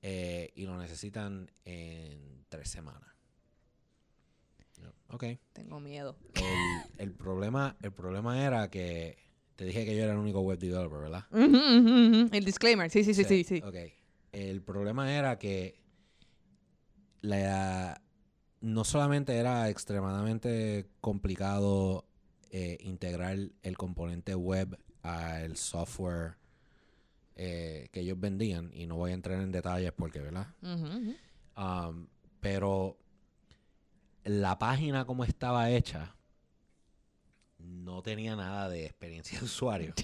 Eh, 0.02 0.52
y 0.56 0.66
lo 0.66 0.78
necesitan 0.78 1.52
en 1.66 2.46
tres 2.50 2.70
semanas. 2.70 3.10
Ok. 5.10 5.26
Tengo 5.54 5.80
miedo. 5.80 6.16
El, 6.36 7.06
el 7.10 7.12
problema, 7.12 7.76
el 7.82 7.92
problema 7.92 8.44
era 8.44 8.70
que 8.70 9.18
te 9.56 9.66
dije 9.66 9.84
que 9.86 9.96
yo 9.96 10.04
era 10.04 10.14
el 10.14 10.20
único 10.20 10.40
web 10.40 10.58
developer, 10.58 11.00
¿verdad? 11.00 11.26
El 11.34 12.46
disclaimer, 12.46 12.90
sí, 12.90 13.04
sí, 13.04 13.14
sí, 13.14 13.24
sí. 13.26 13.44
sí. 13.44 13.62
Ok. 13.62 13.76
El 14.32 14.62
problema 14.62 15.12
era 15.12 15.38
que 15.38 15.82
la, 17.22 18.02
no 18.62 18.84
solamente 18.86 19.36
era 19.36 19.70
extremadamente 19.70 20.88
complicado 21.02 22.06
eh, 22.50 22.78
integrar 22.82 23.38
el 23.62 23.78
componente 23.78 24.36
web 24.36 24.78
al 25.02 25.56
software 25.58 26.36
eh, 27.36 27.88
que 27.92 28.02
ellos 28.02 28.20
vendían, 28.20 28.72
y 28.74 28.86
no 28.86 28.98
voy 28.98 29.12
a 29.12 29.14
entrar 29.14 29.42
en 29.42 29.52
detalles 29.52 29.94
porque, 29.94 30.20
¿verdad? 30.20 30.48
Um, 31.56 32.08
pero 32.40 32.98
la 34.24 34.60
página 34.60 35.06
como 35.06 35.24
estaba 35.24 35.70
hecha 35.70 36.16
no 37.58 38.02
tenía 38.02 38.36
nada 38.36 38.70
de 38.70 38.86
experiencia 38.86 39.40
de 39.40 39.46
usuario. 39.46 39.94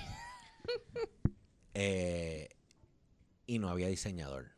Eh, 1.78 2.48
y 3.46 3.60
no 3.60 3.68
había 3.68 3.90
diseñador. 3.90 4.56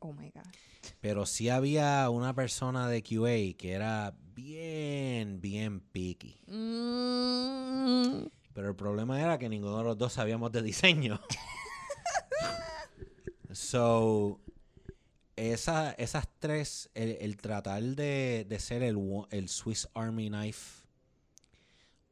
Oh 0.00 0.12
my 0.12 0.30
God. 0.30 0.42
Pero 1.00 1.24
sí 1.24 1.48
había 1.48 2.10
una 2.10 2.34
persona 2.34 2.88
de 2.88 3.04
QA 3.04 3.56
que 3.56 3.70
era 3.72 4.16
bien, 4.40 5.40
bien 5.40 5.80
picky. 5.80 6.40
Mm, 6.46 8.26
Pero 8.54 8.68
el 8.68 8.76
problema 8.76 9.20
era 9.20 9.38
que 9.38 9.48
ninguno 9.48 9.78
de 9.78 9.84
los 9.84 9.98
dos 9.98 10.12
sabíamos 10.14 10.50
de 10.52 10.62
diseño. 10.62 11.20
so, 13.52 14.40
esa, 15.36 15.92
esas 15.92 16.28
tres, 16.38 16.90
el, 16.94 17.16
el 17.20 17.36
tratar 17.36 17.82
de, 17.82 18.46
de 18.48 18.58
ser 18.58 18.82
el, 18.82 18.96
el 19.30 19.48
Swiss 19.48 19.88
Army 19.94 20.28
Knife 20.28 20.82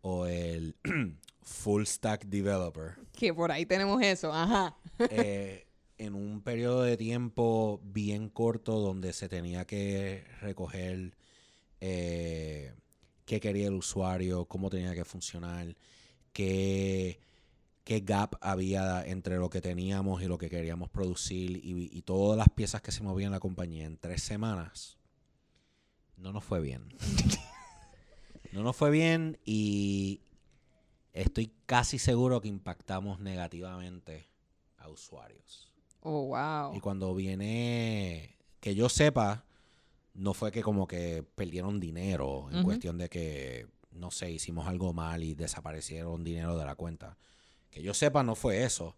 o 0.03 0.27
el 0.27 0.77
full 1.43 1.85
stack 1.85 2.27
developer 2.27 2.95
que 3.13 3.35
por 3.35 3.51
ahí 3.51 3.67
tenemos 3.67 4.01
eso, 4.03 4.33
ajá. 4.33 4.77
eh, 5.11 5.67
en 5.99 6.15
un 6.15 6.41
periodo 6.43 6.83
de 6.83 6.97
tiempo 6.97 7.81
bien 7.83 8.29
corto 8.29 8.79
donde 8.79 9.13
se 9.13 9.29
tenía 9.29 9.65
que 9.65 10.25
recoger 10.41 11.17
eh, 11.81 12.75
qué 13.25 13.41
quería 13.41 13.69
el 13.69 13.75
usuario, 13.75 14.47
cómo 14.47 14.71
tenía 14.71 14.95
que 14.95 15.05
funcionar, 15.05 15.77
qué, 16.33 17.21
qué 17.85 18.01
gap 18.01 18.37
había 18.41 19.05
entre 19.07 19.37
lo 19.37 19.51
que 19.51 19.61
teníamos 19.61 20.23
y 20.23 20.27
lo 20.27 20.39
que 20.39 20.51
queríamos 20.51 20.91
producir 20.91 21.53
y, 21.65 21.91
y 21.93 22.03
todas 22.03 22.39
las 22.39 22.49
piezas 22.49 22.83
que 22.83 22.93
se 22.93 23.03
movían 23.03 23.29
en 23.29 23.33
la 23.33 23.41
compañía 23.41 23.87
en 23.87 23.99
tres 23.99 24.23
semanas, 24.23 24.99
no 26.17 26.33
nos 26.33 26.45
fue 26.45 26.61
bien. 26.61 26.89
no 28.53 28.63
nos 28.63 28.77
fue 28.77 28.91
bien 28.91 29.39
y 29.45 30.21
estoy 31.13 31.53
casi 31.67 31.99
seguro 31.99 32.41
que 32.41 32.49
impactamos 32.49 33.21
negativamente 33.21 34.29
a 34.79 34.89
usuarios. 34.89 35.73
Oh, 36.01 36.27
wow. 36.29 36.75
Y 36.75 36.81
cuando 36.81 37.15
viene, 37.15 38.37
que 38.61 38.75
yo 38.75 38.89
sepa, 38.89 39.45
no 40.19 40.35
fue 40.35 40.51
que 40.51 40.63
como 40.63 40.87
que 40.87 41.25
perdieron 41.35 41.79
dinero 41.81 42.49
en 42.51 42.63
cuestión 42.65 42.99
de 42.99 43.09
que, 43.09 43.67
no 43.93 44.11
sé, 44.11 44.31
hicimos 44.31 44.67
algo 44.67 44.93
mal 44.93 45.23
y 45.23 45.35
desaparecieron 45.35 46.25
dinero 46.25 46.59
de 46.59 46.65
la 46.65 46.75
cuenta. 46.75 47.17
Que 47.71 47.83
yo 47.83 47.95
sepa, 47.95 48.23
no 48.23 48.35
fue 48.35 48.65
eso. 48.65 48.97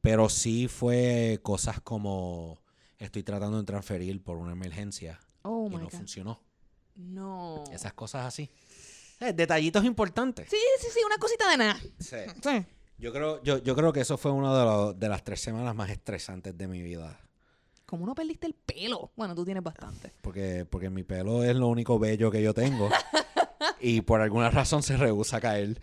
Pero 0.00 0.28
sí 0.28 0.68
fue 0.68 1.40
cosas 1.42 1.80
como 1.80 2.60
estoy 2.98 3.22
tratando 3.22 3.58
de 3.58 3.64
transferir 3.64 4.22
por 4.22 4.36
una 4.36 4.52
emergencia 4.52 5.18
Oh 5.42 5.68
y 5.70 5.76
no 5.76 5.84
God. 5.84 5.90
funcionó. 5.90 6.40
No. 6.94 7.64
Esas 7.72 7.94
cosas 7.94 8.26
así. 8.26 8.50
Eh, 9.20 9.32
detallitos 9.32 9.84
importantes. 9.84 10.48
Sí, 10.50 10.56
sí, 10.80 10.86
sí, 10.92 11.00
una 11.06 11.16
cosita 11.18 11.50
de 11.50 11.56
nada. 11.56 11.80
Sí. 11.98 12.16
Sí. 12.42 12.66
Yo 12.98 13.12
creo, 13.12 13.42
yo, 13.42 13.58
yo 13.58 13.74
creo 13.74 13.92
que 13.92 14.00
eso 14.00 14.18
fue 14.18 14.32
una 14.32 14.52
de, 14.92 14.94
de 14.94 15.08
las 15.08 15.22
tres 15.24 15.40
semanas 15.40 15.74
más 15.74 15.88
estresantes 15.90 16.56
de 16.58 16.66
mi 16.68 16.82
vida. 16.82 17.20
Como 17.88 18.04
no 18.04 18.14
perdiste 18.14 18.46
el 18.46 18.52
pelo. 18.52 19.12
Bueno, 19.16 19.34
tú 19.34 19.46
tienes 19.46 19.64
bastante. 19.64 20.12
Porque, 20.20 20.66
porque 20.68 20.90
mi 20.90 21.04
pelo 21.04 21.42
es 21.42 21.56
lo 21.56 21.68
único 21.68 21.98
bello 21.98 22.30
que 22.30 22.42
yo 22.42 22.52
tengo. 22.52 22.90
y 23.80 24.02
por 24.02 24.20
alguna 24.20 24.50
razón 24.50 24.82
se 24.82 24.98
rehúsa 24.98 25.38
a 25.38 25.40
caer. 25.40 25.80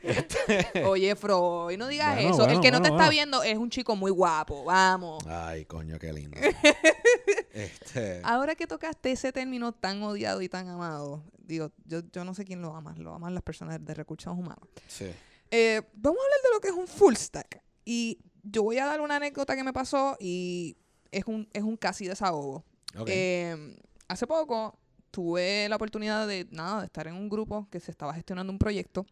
Este- 0.00 0.84
Oye, 0.86 1.14
Freud, 1.16 1.76
no 1.76 1.86
digas 1.86 2.14
Bueno, 2.14 2.30
eso. 2.30 2.42
el 2.44 2.46
bueno, 2.46 2.60
que 2.62 2.70
no 2.70 2.80
te 2.80 2.88
está 2.88 3.10
viendo 3.10 3.42
es 3.42 3.58
un 3.58 3.68
chico 3.68 3.94
muy 3.94 4.10
guapo. 4.10 4.64
Vamos. 4.64 5.22
Ay, 5.26 5.66
coño, 5.66 5.98
qué 5.98 6.14
lindo. 6.14 6.38
este, 7.52 8.22
Ahora 8.24 8.54
que 8.54 8.66
tocaste 8.66 9.12
ese 9.12 9.32
término 9.32 9.72
tan 9.72 10.02
odiado 10.02 10.40
y 10.40 10.48
tan 10.48 10.66
amado, 10.68 11.24
digo, 11.38 11.72
yo, 11.84 12.00
yo 12.10 12.24
no 12.24 12.32
sé 12.32 12.46
quién 12.46 12.62
lo 12.62 12.74
ama, 12.74 12.94
lo 12.96 13.12
aman 13.12 13.34
las 13.34 13.42
personas 13.42 13.84
de 13.84 13.92
recursos 13.94 14.32
humanos. 14.32 14.66
sí. 14.86 15.10
Eh, 15.50 15.80
vamos 15.94 16.18
a 16.20 16.24
hablar 16.24 16.38
de 16.42 16.54
lo 16.54 16.60
que 16.60 16.68
es 16.68 16.74
un 16.74 16.86
full 16.86 17.14
stack. 17.14 17.62
Y 17.86 18.18
yo 18.42 18.62
voy 18.62 18.78
a 18.78 18.86
dar 18.86 19.00
una 19.00 19.16
anécdota 19.16 19.56
que 19.56 19.64
me 19.64 19.72
pasó 19.72 20.16
y 20.20 20.76
es 21.10 21.24
un, 21.26 21.48
es 21.52 21.62
un 21.62 21.76
casi 21.76 22.06
desahogo. 22.06 22.64
Ok. 22.96 23.08
Eh, 23.08 23.76
hace 24.08 24.26
poco 24.26 24.78
tuve 25.10 25.68
la 25.68 25.76
oportunidad 25.76 26.26
de, 26.26 26.46
nada, 26.50 26.80
de 26.80 26.86
estar 26.86 27.06
en 27.06 27.14
un 27.14 27.28
grupo 27.28 27.68
que 27.70 27.80
se 27.80 27.90
estaba 27.90 28.14
gestionando 28.14 28.52
un 28.52 28.58
proyecto 28.58 29.06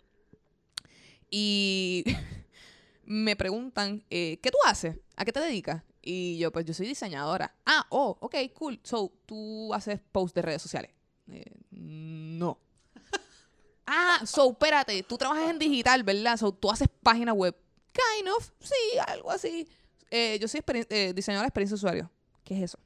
y 1.31 2.05
me 3.05 3.37
preguntan, 3.37 4.05
eh, 4.11 4.39
¿qué 4.43 4.51
tú 4.51 4.59
haces? 4.66 4.99
¿A 5.16 5.24
qué 5.24 5.33
te 5.33 5.41
dedicas? 5.41 5.83
Y 6.03 6.39
yo, 6.39 6.53
pues 6.53 6.64
yo 6.64 6.74
soy 6.74 6.87
diseñadora. 6.87 7.55
Ah, 7.64 7.87
oh, 7.91 8.16
ok, 8.20 8.37
cool. 8.55 8.79
So, 8.85 9.12
¿tú 9.27 9.74
haces 9.74 10.01
posts 10.12 10.35
de 10.35 10.43
redes 10.43 10.62
sociales? 10.62 10.93
Eh, 11.29 11.53
no. 11.70 12.59
ah, 13.87 14.20
so, 14.24 14.51
espérate, 14.51 15.03
tú 15.03 15.18
trabajas 15.18 15.51
en 15.51 15.59
digital, 15.59 16.05
¿verdad? 16.05 16.37
So, 16.37 16.53
tú 16.53 16.70
haces 16.70 16.89
página 17.03 17.33
web. 17.33 17.57
Kind 17.97 18.28
of, 18.28 18.51
sí, 18.61 18.99
algo 19.07 19.30
así. 19.30 19.66
Eh, 20.11 20.38
yo 20.38 20.49
soy 20.49 20.62
eh, 20.68 21.12
diseñadora 21.14 21.44
de 21.44 21.49
experiencia 21.49 21.74
de 21.74 21.78
usuario. 21.78 22.11
¿Qué 22.44 22.55
es 22.59 22.64
eso? 22.64 22.78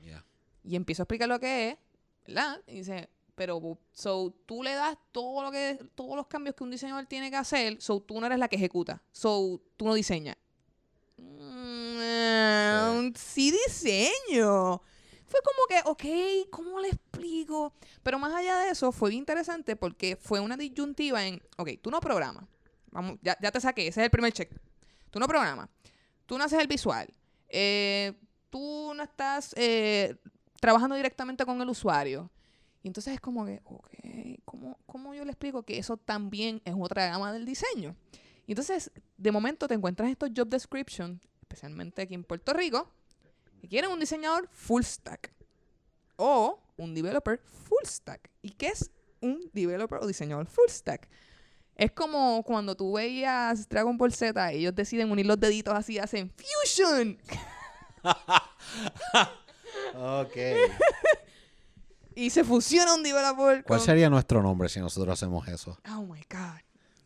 Ya. 0.00 0.24
Y 0.62 0.76
empiezo 0.76 1.02
a 1.02 1.04
explicar 1.04 1.28
lo 1.28 1.40
que 1.40 1.70
es, 1.70 1.78
¿verdad? 2.26 2.60
Y 2.68 2.76
dice, 2.76 3.10
pero 3.34 3.78
so 3.92 4.32
tú 4.46 4.62
le 4.62 4.74
das 4.74 4.96
todo 5.10 5.42
lo 5.42 5.50
que 5.50 5.78
todos 5.94 6.16
los 6.16 6.28
cambios 6.28 6.54
que 6.54 6.64
un 6.64 6.70
diseñador 6.70 7.06
tiene 7.06 7.30
que 7.30 7.36
hacer, 7.36 7.80
so 7.80 8.00
tú 8.00 8.20
no 8.20 8.26
eres 8.26 8.38
la 8.38 8.48
que 8.48 8.56
ejecuta, 8.56 9.02
so 9.10 9.60
tú 9.76 9.84
no 9.86 9.94
diseñas. 9.94 10.36
Mm, 11.16 13.12
sí 13.16 13.50
diseño. 13.50 14.80
Fue 15.26 15.40
como 15.42 15.66
que, 15.66 15.80
ok, 15.88 16.50
¿cómo 16.50 16.78
le 16.78 16.88
explico? 16.88 17.72
Pero 18.02 18.18
más 18.18 18.34
allá 18.34 18.58
de 18.58 18.70
eso, 18.70 18.92
fue 18.92 19.14
interesante 19.14 19.76
porque 19.76 20.16
fue 20.16 20.40
una 20.40 20.56
disyuntiva 20.56 21.26
en, 21.26 21.42
ok, 21.56 21.70
tú 21.80 21.90
no 21.90 22.00
programas. 22.00 22.44
Vamos, 22.92 23.18
ya, 23.22 23.36
ya 23.40 23.50
te 23.50 23.60
saqué, 23.60 23.88
ese 23.88 24.00
es 24.00 24.04
el 24.04 24.10
primer 24.10 24.32
check. 24.32 24.50
Tú 25.10 25.18
no 25.18 25.26
programas. 25.26 25.68
Tú 26.26 26.38
no 26.38 26.44
haces 26.44 26.60
el 26.60 26.68
visual. 26.68 27.08
Eh, 27.48 28.12
tú 28.50 28.92
no 28.94 29.02
estás 29.02 29.54
eh, 29.56 30.16
trabajando 30.60 30.94
directamente 30.94 31.44
con 31.44 31.60
el 31.60 31.68
usuario. 31.68 32.30
Y 32.82 32.88
entonces 32.88 33.14
es 33.14 33.20
como 33.20 33.46
que, 33.46 33.60
ok, 33.64 33.88
¿cómo, 34.44 34.78
¿cómo 34.86 35.14
yo 35.14 35.24
le 35.24 35.30
explico 35.30 35.62
que 35.62 35.78
eso 35.78 35.96
también 35.96 36.60
es 36.64 36.74
otra 36.78 37.08
gama 37.08 37.32
del 37.32 37.46
diseño? 37.46 37.96
Y 38.46 38.52
entonces, 38.52 38.90
de 39.16 39.32
momento 39.32 39.68
te 39.68 39.74
encuentras 39.74 40.10
estos 40.10 40.30
job 40.36 40.48
description, 40.48 41.20
especialmente 41.40 42.02
aquí 42.02 42.14
en 42.14 42.24
Puerto 42.24 42.52
Rico, 42.52 42.90
que 43.60 43.68
quieren 43.68 43.90
un 43.90 44.00
diseñador 44.00 44.48
full 44.50 44.82
stack 44.82 45.32
o 46.16 46.60
un 46.76 46.94
developer 46.94 47.38
full 47.38 47.84
stack. 47.84 48.30
¿Y 48.42 48.50
qué 48.50 48.68
es 48.68 48.90
un 49.20 49.48
developer 49.52 50.00
o 50.02 50.06
diseñador 50.06 50.46
full 50.46 50.68
stack? 50.68 51.08
Es 51.76 51.90
como 51.92 52.42
cuando 52.44 52.76
tú 52.76 52.92
veías 52.92 53.68
Dragon 53.68 53.96
Ball 53.96 54.12
Z 54.12 54.52
y 54.52 54.58
ellos 54.58 54.74
deciden 54.74 55.10
unir 55.10 55.26
los 55.26 55.40
deditos 55.40 55.74
así, 55.74 55.98
hacen 55.98 56.30
fusion. 56.30 57.18
Ok. 59.94 60.36
Y 62.14 62.28
se 62.28 62.44
fusiona 62.44 62.94
un 62.94 63.02
developer 63.02 63.64
¿Cuál 63.64 63.78
con- 63.78 63.86
sería 63.86 64.10
nuestro 64.10 64.42
nombre 64.42 64.68
si 64.68 64.78
nosotros 64.80 65.14
hacemos 65.14 65.48
eso? 65.48 65.78
Oh 65.88 66.02
my 66.02 66.20
God. 66.30 66.60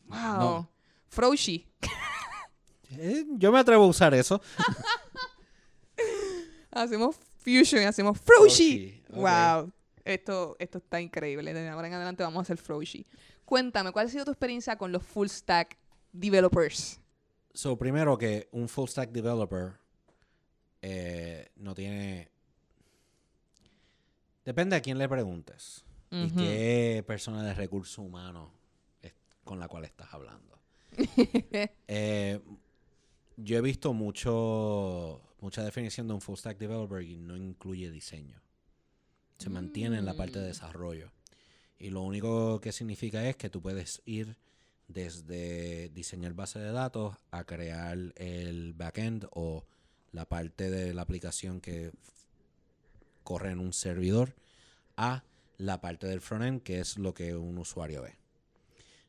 Wow. 0.09 0.39
No. 0.41 0.71
Froshi. 1.07 1.65
Eh, 2.91 3.25
yo 3.37 3.53
me 3.53 3.61
atrevo 3.61 3.85
a 3.85 3.87
usar 3.87 4.15
eso. 4.15 4.41
Hacemos 6.73 7.15
fusion 7.39 7.83
y 7.83 7.85
hacemos 7.85 8.19
Froshi. 8.21 9.01
Wow. 9.11 9.73
Esto, 10.05 10.57
esto 10.59 10.79
está 10.79 11.01
increíble. 11.01 11.55
De 11.55 11.69
ahora 11.69 11.87
en 11.89 11.95
adelante 11.95 12.23
vamos 12.25 12.41
a 12.41 12.43
hacer 12.43 12.59
Froshi. 12.59 13.07
Cuéntame, 13.47 13.93
¿cuál 13.93 14.07
ha 14.07 14.11
sido 14.11 14.25
tu 14.25 14.33
experiencia 14.33 14.77
con 14.77 14.93
los 14.93 15.03
full 15.03 15.29
stack 15.29 15.79
developers? 16.13 17.01
So, 17.55 17.79
primero 17.79 18.19
que 18.19 18.49
un 18.53 18.69
full 18.69 18.89
stack 18.89 19.11
developer 19.13 19.79
eh, 20.83 21.49
no 21.57 21.75
tiene. 21.75 22.29
Depende 24.45 24.77
a 24.77 24.81
quién 24.83 24.99
le 24.99 25.09
preguntes 25.09 25.85
y 26.11 26.31
qué 26.31 27.03
persona 27.07 27.43
de 27.43 27.53
recursos 27.55 27.99
humanos 27.99 28.51
es 29.03 29.13
con 29.45 29.59
la 29.59 29.69
cual 29.69 29.85
estás 29.85 30.13
hablando. 30.13 30.59
Eh, 31.89 32.41
yo 33.37 33.59
he 33.59 33.61
visto 33.61 33.93
mucho 33.93 35.21
mucha 35.41 35.63
definición 35.63 36.09
de 36.09 36.15
un 36.15 36.21
full 36.21 36.37
stack 36.37 36.59
developer 36.59 37.03
y 37.03 37.17
no 37.19 37.37
incluye 37.37 37.91
diseño. 37.91 38.41
Se 39.39 39.51
mantiene 39.51 39.99
en 39.99 40.05
la 40.07 40.15
parte 40.15 40.39
de 40.39 40.47
Mm. 40.47 40.49
desarrollo. 40.49 41.13
Y 41.79 41.91
lo 41.91 42.03
único 42.03 42.61
que 42.61 42.73
significa 42.73 43.29
es 43.29 43.37
que 43.37 43.51
tú 43.51 43.61
puedes 43.61 44.03
ir 44.07 44.37
desde 44.89 45.89
diseñar 45.91 46.33
base 46.33 46.59
de 46.59 46.71
datos 46.73 47.17
a 47.31 47.45
crear 47.45 47.99
el 48.17 48.73
backend 48.73 49.27
o 49.33 49.65
la 50.13 50.27
parte 50.27 50.71
de 50.71 50.95
la 50.95 51.03
aplicación 51.03 51.61
que 51.61 51.91
corre 53.25 53.51
en 53.51 53.59
un 53.59 53.73
servidor 53.73 54.35
a 54.97 55.25
la 55.59 55.81
parte 55.81 56.07
del 56.07 56.21
frontend 56.21 56.63
que 56.63 56.81
es 56.81 56.97
lo 56.99 57.13
que 57.15 57.35
un 57.35 57.59
usuario 57.59 58.03
ve. 58.03 58.15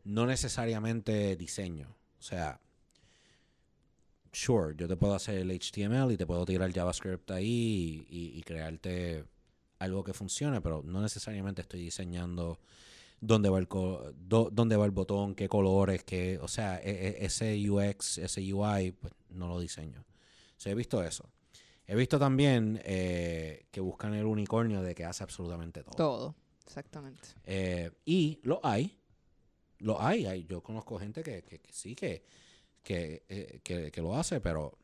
No 0.03 0.25
necesariamente 0.25 1.35
diseño. 1.35 1.95
O 2.19 2.23
sea, 2.23 2.59
sure, 4.31 4.75
yo 4.75 4.87
te 4.87 4.95
puedo 4.97 5.13
hacer 5.15 5.37
el 5.37 5.51
HTML 5.51 6.11
y 6.13 6.17
te 6.17 6.25
puedo 6.25 6.45
tirar 6.45 6.71
JavaScript 6.73 7.29
ahí 7.31 8.05
y, 8.09 8.17
y- 8.17 8.39
y 8.39 8.43
crearte 8.43 9.25
algo 9.79 10.03
que 10.03 10.13
funcione, 10.13 10.61
pero 10.61 10.81
no 10.83 11.01
necesariamente 11.01 11.61
estoy 11.61 11.81
diseñando 11.81 12.59
dónde 13.19 13.49
va 13.49 13.59
el, 13.59 13.67
co- 13.67 14.11
dó- 14.15 14.49
dónde 14.51 14.75
va 14.75 14.85
el 14.85 14.91
botón, 14.91 15.35
qué 15.35 15.47
colores, 15.47 16.03
qué, 16.03 16.37
o 16.41 16.47
sea, 16.47 16.79
e- 16.79 17.07
e- 17.21 17.25
ese 17.25 17.55
UX, 17.69 18.17
ese 18.19 18.53
UI, 18.53 18.91
pues 18.91 19.13
no 19.29 19.47
lo 19.47 19.59
diseño. 19.59 20.01
O 20.01 20.59
sea, 20.59 20.71
he 20.71 20.75
visto 20.75 21.03
eso. 21.03 21.29
He 21.85 21.95
visto 21.95 22.19
también 22.19 22.81
eh, 22.83 23.65
que 23.71 23.79
buscan 23.81 24.13
el 24.13 24.25
unicornio 24.25 24.81
de 24.81 24.93
que 24.93 25.05
hace 25.05 25.23
absolutamente 25.23 25.83
todo. 25.83 25.95
Todo. 25.95 26.35
Exactamente. 26.65 27.21
Eh, 27.45 27.91
y 28.05 28.39
lo 28.43 28.59
hay. 28.63 28.99
Lo 29.79 30.01
hay, 30.01 30.25
hay. 30.25 30.43
Yo 30.45 30.61
conozco 30.61 30.99
gente 30.99 31.23
que, 31.23 31.43
que- 31.43 31.59
que 31.59 31.71
sí 31.71 31.95
que, 31.95 32.23
que, 32.83 33.23
eh, 33.29 33.59
que- 33.63 33.91
que 33.91 34.01
lo 34.01 34.15
hace, 34.15 34.41
pero 34.41 34.77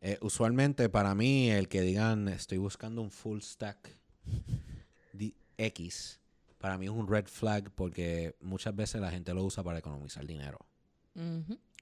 eh, 0.00 0.18
usualmente 0.22 0.88
para 0.88 1.14
mí 1.14 1.50
el 1.50 1.68
que 1.68 1.82
digan 1.82 2.28
estoy 2.28 2.58
buscando 2.58 3.02
un 3.02 3.10
full 3.10 3.40
stack 3.40 3.96
X, 5.60 6.20
para 6.58 6.78
mí 6.78 6.86
es 6.86 6.90
un 6.90 7.06
red 7.06 7.26
flag 7.26 7.70
porque 7.72 8.34
muchas 8.40 8.74
veces 8.74 9.00
la 9.00 9.10
gente 9.10 9.34
lo 9.34 9.44
usa 9.44 9.62
para 9.62 9.78
economizar 9.78 10.26
dinero. 10.26 10.58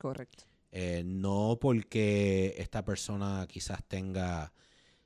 Correcto. 0.01 0.45
Eh, 0.73 1.03
no 1.05 1.59
porque 1.61 2.55
esta 2.59 2.85
persona 2.85 3.47
quizás 3.49 3.83
tenga 3.85 4.53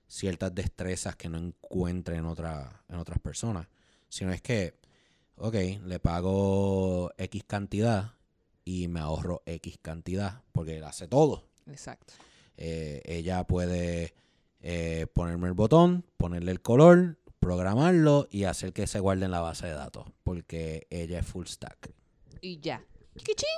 ciertas 0.08 0.54
destrezas 0.54 1.16
que 1.16 1.28
no 1.28 1.38
encuentre 1.38 2.16
en, 2.16 2.26
otra, 2.26 2.82
en 2.88 2.96
otras 2.96 3.18
personas, 3.18 3.68
sino 4.08 4.32
es 4.32 4.42
que, 4.42 4.74
ok, 5.36 5.54
le 5.84 5.98
pago 6.00 7.12
X 7.16 7.44
cantidad 7.46 8.14
y 8.64 8.88
me 8.88 9.00
ahorro 9.00 9.42
X 9.46 9.78
cantidad 9.80 10.42
porque 10.52 10.78
él 10.78 10.84
hace 10.84 11.08
todo. 11.08 11.44
Exacto. 11.66 12.14
Eh, 12.56 13.02
ella 13.04 13.44
puede 13.44 14.14
eh, 14.60 15.06
ponerme 15.12 15.48
el 15.48 15.54
botón, 15.54 16.04
ponerle 16.16 16.52
el 16.52 16.60
color, 16.60 17.18
programarlo 17.40 18.28
y 18.30 18.44
hacer 18.44 18.72
que 18.72 18.86
se 18.86 19.00
guarde 19.00 19.24
en 19.24 19.30
la 19.32 19.40
base 19.40 19.66
de 19.66 19.72
datos 19.72 20.06
porque 20.22 20.86
ella 20.90 21.18
es 21.18 21.26
full 21.26 21.46
stack. 21.46 21.92
Y 22.40 22.58
ya. 22.60 22.84
Chiquichín. 23.16 23.48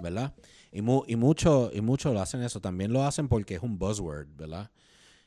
¿verdad? 0.00 0.34
Y, 0.72 0.80
mu- 0.82 1.04
y 1.06 1.16
mucho 1.16 1.70
y 1.72 1.80
mucho 1.80 2.12
lo 2.12 2.20
hacen 2.20 2.42
eso. 2.42 2.60
También 2.60 2.92
lo 2.92 3.04
hacen 3.04 3.28
porque 3.28 3.54
es 3.56 3.62
un 3.62 3.78
buzzword, 3.78 4.28
¿verdad? 4.36 4.70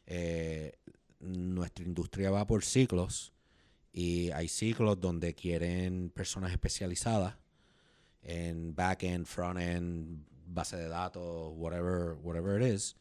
Eh, 0.06 0.74
nuestra 1.20 1.86
industria 1.86 2.32
va 2.32 2.46
por 2.48 2.64
ciclos 2.64 3.34
y 3.94 4.32
hay 4.32 4.48
ciclos 4.48 5.00
donde 5.00 5.34
quieren 5.36 6.10
personas 6.10 6.52
especializadas 6.52 7.36
en 8.24 8.76
backend, 8.76 9.26
frontend, 9.26 10.26
base 10.46 10.78
de 10.78 10.88
datos, 10.88 11.54
whatever, 11.56 12.16
whatever 12.22 12.62
it 12.62 12.74
is. 12.74 12.96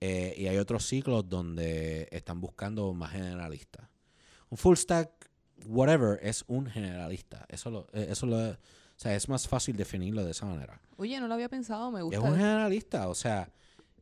Eh, 0.00 0.34
y 0.36 0.46
hay 0.46 0.56
otros 0.56 0.86
ciclos 0.86 1.28
donde 1.28 2.08
están 2.10 2.40
buscando 2.40 2.92
más 2.94 3.12
generalistas. 3.12 3.86
Un 4.48 4.56
full 4.58 4.76
stack, 4.76 5.10
whatever, 5.66 6.18
es 6.22 6.44
un 6.48 6.66
generalista. 6.66 7.44
Eso 7.48 7.70
lo, 7.70 7.86
eh, 7.92 8.06
eso 8.10 8.26
lo, 8.26 8.38
o 8.50 8.56
sea, 8.96 9.14
es 9.14 9.28
más 9.28 9.46
fácil 9.46 9.76
definirlo 9.76 10.24
de 10.24 10.30
esa 10.30 10.46
manera. 10.46 10.80
Oye, 10.96 11.20
no 11.20 11.28
lo 11.28 11.34
había 11.34 11.48
pensado, 11.48 11.90
me 11.90 12.02
gusta. 12.02 12.18
Es 12.18 12.24
un 12.24 12.34
generalista, 12.36 13.08
o 13.08 13.14
sea, 13.14 13.50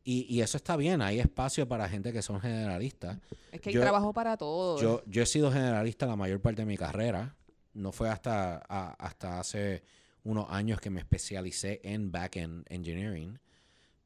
y, 0.03 0.25
y 0.33 0.41
eso 0.41 0.55
está 0.57 0.77
bien. 0.77 1.01
Hay 1.01 1.19
espacio 1.19 1.67
para 1.67 1.87
gente 1.89 2.13
que 2.13 2.21
son 2.21 2.39
generalistas. 2.39 3.17
Es 3.51 3.59
que 3.59 3.69
hay 3.69 3.75
yo- 3.75 3.81
trabajo 3.81 4.13
para 4.13 4.37
todo. 4.37 4.79
Yo, 4.81 5.03
yo 5.05 5.21
he 5.23 5.25
sido 5.25 5.51
generalista 5.51 6.05
la 6.05 6.15
mayor 6.15 6.41
parte 6.41 6.61
de 6.61 6.65
mi 6.65 6.77
carrera. 6.77 7.35
No 7.73 7.91
fue 7.91 8.09
hasta, 8.09 8.55
a- 8.67 8.93
hasta 8.97 9.39
hace 9.39 9.83
unos 10.23 10.47
años 10.49 10.79
que 10.79 10.89
me 10.89 10.99
especialicé 11.01 11.81
en 11.83 12.11
backend 12.11 12.65
engineering, 12.69 13.37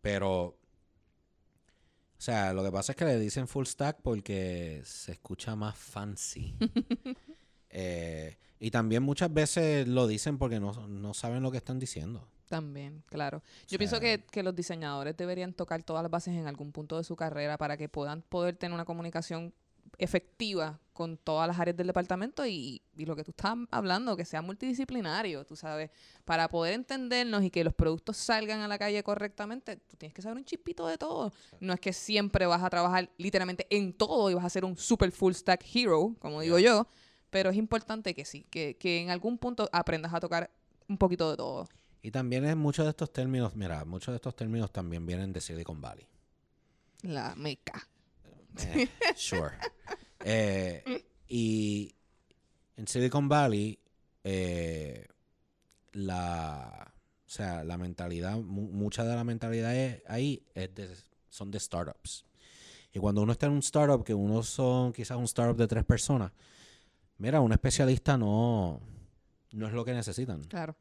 pero, 0.01 0.57
o 2.23 2.25
sea, 2.25 2.53
lo 2.53 2.63
que 2.63 2.71
pasa 2.71 2.93
es 2.93 2.95
que 2.95 3.03
le 3.03 3.19
dicen 3.19 3.49
full 3.49 3.65
stack 3.65 3.97
porque 4.01 4.81
se 4.85 5.11
escucha 5.11 5.57
más 5.57 5.77
fancy. 5.77 6.55
Eh, 7.75 8.37
y 8.59 8.69
también 8.69 9.01
muchas 9.01 9.33
veces 9.33 9.87
lo 9.87 10.05
dicen 10.05 10.37
porque 10.37 10.59
no, 10.59 10.87
no 10.87 11.15
saben 11.15 11.41
lo 11.41 11.49
que 11.49 11.57
están 11.57 11.79
diciendo. 11.79 12.27
También, 12.47 13.03
claro. 13.07 13.41
Yo 13.63 13.69
sea- 13.69 13.77
pienso 13.79 13.99
que, 13.99 14.23
que 14.29 14.43
los 14.43 14.55
diseñadores 14.55 15.17
deberían 15.17 15.53
tocar 15.53 15.81
todas 15.81 16.03
las 16.03 16.11
bases 16.11 16.35
en 16.35 16.45
algún 16.45 16.71
punto 16.71 16.97
de 16.97 17.03
su 17.03 17.15
carrera 17.15 17.57
para 17.57 17.75
que 17.75 17.89
puedan 17.89 18.21
poder 18.21 18.55
tener 18.57 18.75
una 18.75 18.85
comunicación 18.85 19.55
efectiva 19.97 20.79
con 20.93 21.17
todas 21.17 21.47
las 21.47 21.59
áreas 21.59 21.75
del 21.75 21.87
departamento 21.87 22.45
y, 22.45 22.81
y 22.95 23.05
lo 23.05 23.15
que 23.15 23.23
tú 23.23 23.31
estás 23.31 23.55
hablando, 23.71 24.15
que 24.15 24.25
sea 24.25 24.41
multidisciplinario, 24.41 25.43
tú 25.43 25.55
sabes, 25.55 25.89
para 26.23 26.47
poder 26.47 26.73
entendernos 26.73 27.43
y 27.43 27.49
que 27.49 27.63
los 27.63 27.73
productos 27.73 28.17
salgan 28.17 28.61
a 28.61 28.67
la 28.67 28.77
calle 28.77 29.01
correctamente, 29.03 29.77
tú 29.77 29.97
tienes 29.97 30.13
que 30.13 30.21
saber 30.21 30.37
un 30.37 30.45
chispito 30.45 30.85
de 30.87 30.97
todo. 30.97 31.33
No 31.59 31.73
es 31.73 31.79
que 31.79 31.93
siempre 31.93 32.45
vas 32.45 32.63
a 32.63 32.69
trabajar 32.69 33.09
literalmente 33.17 33.65
en 33.71 33.93
todo 33.93 34.29
y 34.29 34.35
vas 34.35 34.45
a 34.45 34.49
ser 34.49 34.65
un 34.65 34.77
super 34.77 35.11
full 35.11 35.33
stack 35.33 35.65
hero, 35.73 36.15
como 36.19 36.41
digo 36.41 36.59
yo, 36.59 36.87
pero 37.29 37.49
es 37.49 37.57
importante 37.57 38.13
que 38.13 38.25
sí, 38.25 38.45
que, 38.51 38.77
que 38.77 39.01
en 39.01 39.09
algún 39.09 39.39
punto 39.39 39.67
aprendas 39.71 40.13
a 40.13 40.19
tocar 40.19 40.51
un 40.87 40.97
poquito 40.97 41.31
de 41.31 41.37
todo. 41.37 41.67
Y 42.03 42.11
también 42.11 42.57
muchos 42.57 42.85
de 42.85 42.89
estos 42.89 43.11
términos, 43.11 43.55
mira, 43.55 43.85
muchos 43.85 44.11
de 44.11 44.17
estos 44.17 44.35
términos 44.35 44.71
también 44.71 45.05
vienen 45.05 45.33
de 45.33 45.41
Silicon 45.41 45.81
Valley. 45.81 46.05
La 47.01 47.33
meca. 47.35 47.87
Eh, 48.59 48.87
sure. 49.15 49.51
Eh, 50.25 51.03
y 51.27 51.93
en 52.77 52.87
Silicon 52.87 53.27
Valley, 53.27 53.79
eh, 54.23 55.07
la, 55.93 56.93
o 57.25 57.29
sea, 57.29 57.63
la 57.63 57.77
mentalidad, 57.77 58.37
mu- 58.37 58.69
mucha 58.71 59.03
de 59.03 59.15
la 59.15 59.23
mentalidad 59.23 59.75
es- 59.75 60.01
ahí 60.07 60.43
es 60.53 60.73
de- 60.75 60.95
son 61.29 61.51
de 61.51 61.59
startups. 61.59 62.25
Y 62.91 62.99
cuando 62.99 63.21
uno 63.21 63.31
está 63.31 63.47
en 63.47 63.53
un 63.53 63.59
startup, 63.59 64.03
que 64.03 64.13
uno 64.13 64.43
son 64.43 64.93
quizás 64.93 65.17
un 65.17 65.23
startup 65.25 65.57
de 65.57 65.67
tres 65.67 65.83
personas, 65.83 66.31
mira, 67.17 67.41
un 67.41 67.51
especialista 67.51 68.17
no, 68.17 68.79
no 69.51 69.67
es 69.67 69.73
lo 69.73 69.83
que 69.83 69.93
necesitan. 69.93 70.43
Claro. 70.43 70.75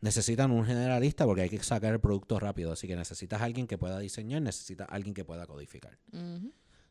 Necesitan 0.00 0.50
un 0.50 0.66
generalista 0.66 1.24
porque 1.24 1.42
hay 1.42 1.48
que 1.48 1.62
sacar 1.62 1.94
el 1.94 2.00
producto 2.00 2.38
rápido. 2.38 2.72
Así 2.72 2.86
que 2.86 2.94
necesitas 2.96 3.40
alguien 3.40 3.66
que 3.66 3.78
pueda 3.78 3.98
diseñar, 3.98 4.42
necesitas 4.42 4.86
alguien 4.90 5.14
que 5.14 5.24
pueda 5.24 5.46
codificar. 5.46 5.98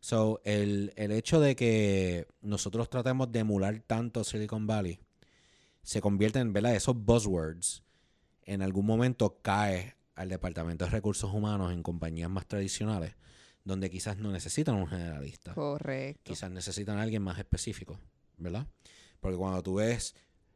So, 0.03 0.41
el, 0.43 0.91
el 0.97 1.13
hecho 1.13 1.39
de 1.39 1.55
que 1.55 2.27
nosotros 2.41 2.89
tratemos 2.89 3.31
de 3.31 3.39
emular 3.39 3.79
tanto 3.87 4.25
Silicon 4.25 4.67
Valley 4.67 4.99
se 5.81 6.01
convierte 6.01 6.39
en, 6.39 6.51
¿verdad? 6.51 6.75
Esos 6.75 6.97
buzzwords 6.97 7.83
en 8.41 8.61
algún 8.61 8.85
momento 8.85 9.39
cae 9.41 9.95
al 10.15 10.27
Departamento 10.27 10.83
de 10.83 10.91
Recursos 10.91 11.33
Humanos 11.33 11.71
en 11.71 11.83
compañías 11.83 12.29
más 12.29 12.45
tradicionales, 12.45 13.15
donde 13.63 13.89
quizás 13.89 14.17
no 14.17 14.29
necesitan 14.29 14.75
un 14.75 14.87
generalista. 14.87 15.53
Correcto. 15.53 16.21
Quizás 16.25 16.51
necesitan 16.51 16.97
a 16.97 17.03
alguien 17.03 17.21
más 17.21 17.39
específico, 17.39 17.97
¿verdad? 18.35 18.67
Porque 19.21 19.37
cuando 19.37 19.63
tú 19.63 19.75
ves 19.75 20.15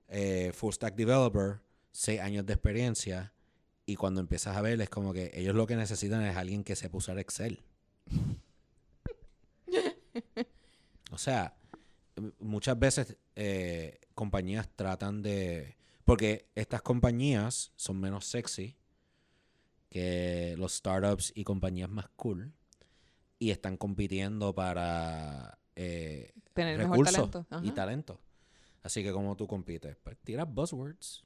eh, 0.10 0.52
Full 0.54 0.74
Stack 0.74 0.96
Developer, 0.96 1.62
seis 1.94 2.20
años 2.20 2.46
de 2.46 2.52
experiencia, 2.52 3.32
y 3.86 3.96
cuando 3.96 4.20
empiezas 4.20 4.58
a 4.58 4.62
ver, 4.62 4.82
es 4.82 4.90
como 4.90 5.14
que 5.14 5.32
ellos 5.34 5.56
lo 5.56 5.66
que 5.68 5.78
necesitan 5.78 6.22
es 6.26 6.36
alguien 6.36 6.66
que 6.66 6.76
sepa 6.76 6.98
usar 6.98 7.18
Excel. 7.18 7.64
o 11.12 11.18
sea, 11.18 11.56
muchas 12.40 12.78
veces 12.78 13.18
eh, 13.36 14.00
compañías 14.16 14.70
tratan 14.76 15.22
de... 15.22 15.78
Porque 16.06 16.48
estas 16.56 16.82
compañías 16.82 17.72
son 17.76 18.00
menos 18.00 18.26
sexy 18.26 18.78
que 19.90 20.56
los 20.58 20.74
startups 20.74 21.34
y 21.36 21.44
compañías 21.44 21.90
más 21.90 22.08
cool 22.16 22.54
y 23.40 23.52
están 23.52 23.78
compitiendo 23.78 24.54
para 24.56 25.60
eh, 25.76 26.34
Tener 26.54 26.78
mejor 26.78 27.06
recursos 27.06 27.30
talento. 27.30 27.46
y 27.64 27.72
talento. 27.72 28.22
Así 28.84 29.04
que 29.04 29.12
como 29.12 29.36
tú 29.36 29.48
compites, 29.48 29.98
pues 29.98 30.18
tiras 30.24 30.48
buzzwords. 30.52 31.26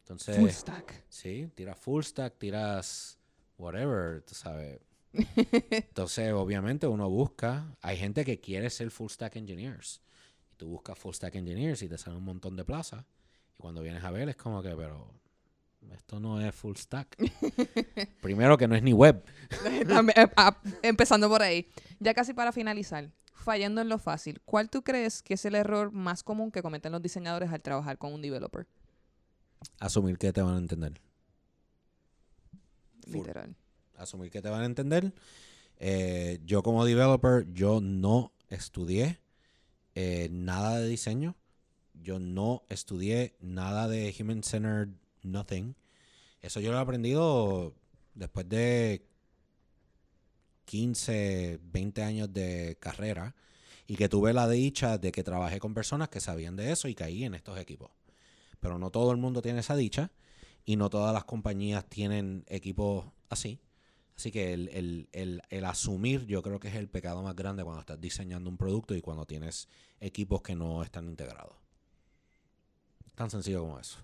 Entonces, 0.00 0.36
Full 0.36 0.50
stack. 0.50 1.04
sí, 1.08 1.50
tiras 1.54 1.78
full 1.78 2.02
stack, 2.02 2.38
tiras 2.38 3.18
whatever, 3.56 4.22
tú 4.22 4.34
sabes. 4.34 4.80
Entonces, 5.70 6.32
obviamente 6.32 6.86
uno 6.86 7.08
busca, 7.08 7.76
hay 7.80 7.96
gente 7.96 8.24
que 8.24 8.40
quiere 8.40 8.70
ser 8.70 8.90
full 8.90 9.08
stack 9.08 9.36
engineers. 9.36 10.02
Y 10.52 10.56
tú 10.56 10.68
buscas 10.68 10.98
full 10.98 11.14
stack 11.14 11.34
engineers 11.36 11.82
y 11.82 11.88
te 11.88 11.98
sale 11.98 12.16
un 12.16 12.24
montón 12.24 12.56
de 12.56 12.64
plazas. 12.64 13.04
Y 13.54 13.62
cuando 13.62 13.82
vienes 13.82 14.04
a 14.04 14.10
ver 14.10 14.28
es 14.28 14.36
como 14.36 14.62
que, 14.62 14.74
pero 14.76 15.12
esto 15.92 16.20
no 16.20 16.40
es 16.40 16.54
full 16.54 16.76
stack. 16.76 17.16
Primero 18.20 18.58
que 18.58 18.68
no 18.68 18.74
es 18.74 18.82
ni 18.82 18.92
web. 18.92 19.24
Eh, 19.64 20.26
ah, 20.36 20.56
empezando 20.82 21.28
por 21.28 21.42
ahí. 21.42 21.68
Ya 22.00 22.14
casi 22.14 22.34
para 22.34 22.52
finalizar, 22.52 23.10
fallando 23.32 23.80
en 23.80 23.88
lo 23.88 23.98
fácil, 23.98 24.40
¿cuál 24.44 24.68
tú 24.70 24.82
crees 24.82 25.22
que 25.22 25.34
es 25.34 25.44
el 25.44 25.54
error 25.54 25.92
más 25.92 26.22
común 26.22 26.50
que 26.50 26.62
cometen 26.62 26.92
los 26.92 27.02
diseñadores 27.02 27.50
al 27.50 27.62
trabajar 27.62 27.98
con 27.98 28.12
un 28.12 28.22
developer? 28.22 28.66
Asumir 29.80 30.18
que 30.18 30.32
te 30.32 30.42
van 30.42 30.54
a 30.54 30.58
entender. 30.58 31.00
Full. 33.10 33.26
Asumir 33.98 34.30
que 34.30 34.42
te 34.42 34.48
van 34.48 34.62
a 34.62 34.66
entender. 34.66 35.12
Eh, 35.78 36.40
yo 36.44 36.62
como 36.62 36.84
developer, 36.84 37.46
yo 37.52 37.80
no 37.80 38.32
estudié 38.48 39.20
eh, 39.94 40.28
nada 40.30 40.78
de 40.78 40.88
diseño. 40.88 41.36
Yo 41.94 42.18
no 42.18 42.62
estudié 42.68 43.36
nada 43.40 43.88
de 43.88 44.14
Human 44.18 44.42
Centered 44.42 44.90
Nothing. 45.22 45.74
Eso 46.40 46.60
yo 46.60 46.70
lo 46.70 46.78
he 46.78 46.80
aprendido 46.80 47.74
después 48.14 48.48
de 48.48 49.04
15, 50.66 51.60
20 51.62 52.02
años 52.02 52.32
de 52.32 52.76
carrera 52.78 53.34
y 53.86 53.96
que 53.96 54.08
tuve 54.08 54.32
la 54.32 54.48
dicha 54.48 54.98
de 54.98 55.10
que 55.10 55.24
trabajé 55.24 55.58
con 55.58 55.74
personas 55.74 56.10
que 56.10 56.20
sabían 56.20 56.56
de 56.56 56.70
eso 56.70 56.88
y 56.88 56.94
caí 56.94 57.24
en 57.24 57.34
estos 57.34 57.58
equipos. 57.58 57.90
Pero 58.60 58.78
no 58.78 58.90
todo 58.90 59.10
el 59.12 59.16
mundo 59.16 59.40
tiene 59.40 59.60
esa 59.60 59.76
dicha 59.76 60.12
y 60.64 60.76
no 60.76 60.90
todas 60.90 61.14
las 61.14 61.24
compañías 61.24 61.88
tienen 61.88 62.44
equipos 62.48 63.06
así. 63.30 63.60
Así 64.18 64.32
que 64.32 64.52
el, 64.52 64.68
el- 64.70 65.08
el- 65.12 65.42
el 65.48 65.64
asumir 65.64 66.26
yo 66.26 66.42
creo 66.42 66.58
que 66.58 66.66
es 66.66 66.74
el 66.74 66.88
pecado 66.88 67.22
más 67.22 67.36
grande 67.36 67.62
cuando 67.62 67.78
estás 67.80 68.00
diseñando 68.00 68.50
un 68.50 68.56
producto 68.56 68.96
y 68.96 69.00
cuando 69.00 69.24
tienes 69.24 69.68
equipos 70.00 70.42
que 70.42 70.56
no 70.56 70.82
están 70.82 71.06
integrados. 71.08 71.54
Tan 73.14 73.30
sencillo 73.30 73.60
como 73.60 73.78
eso. 73.78 73.98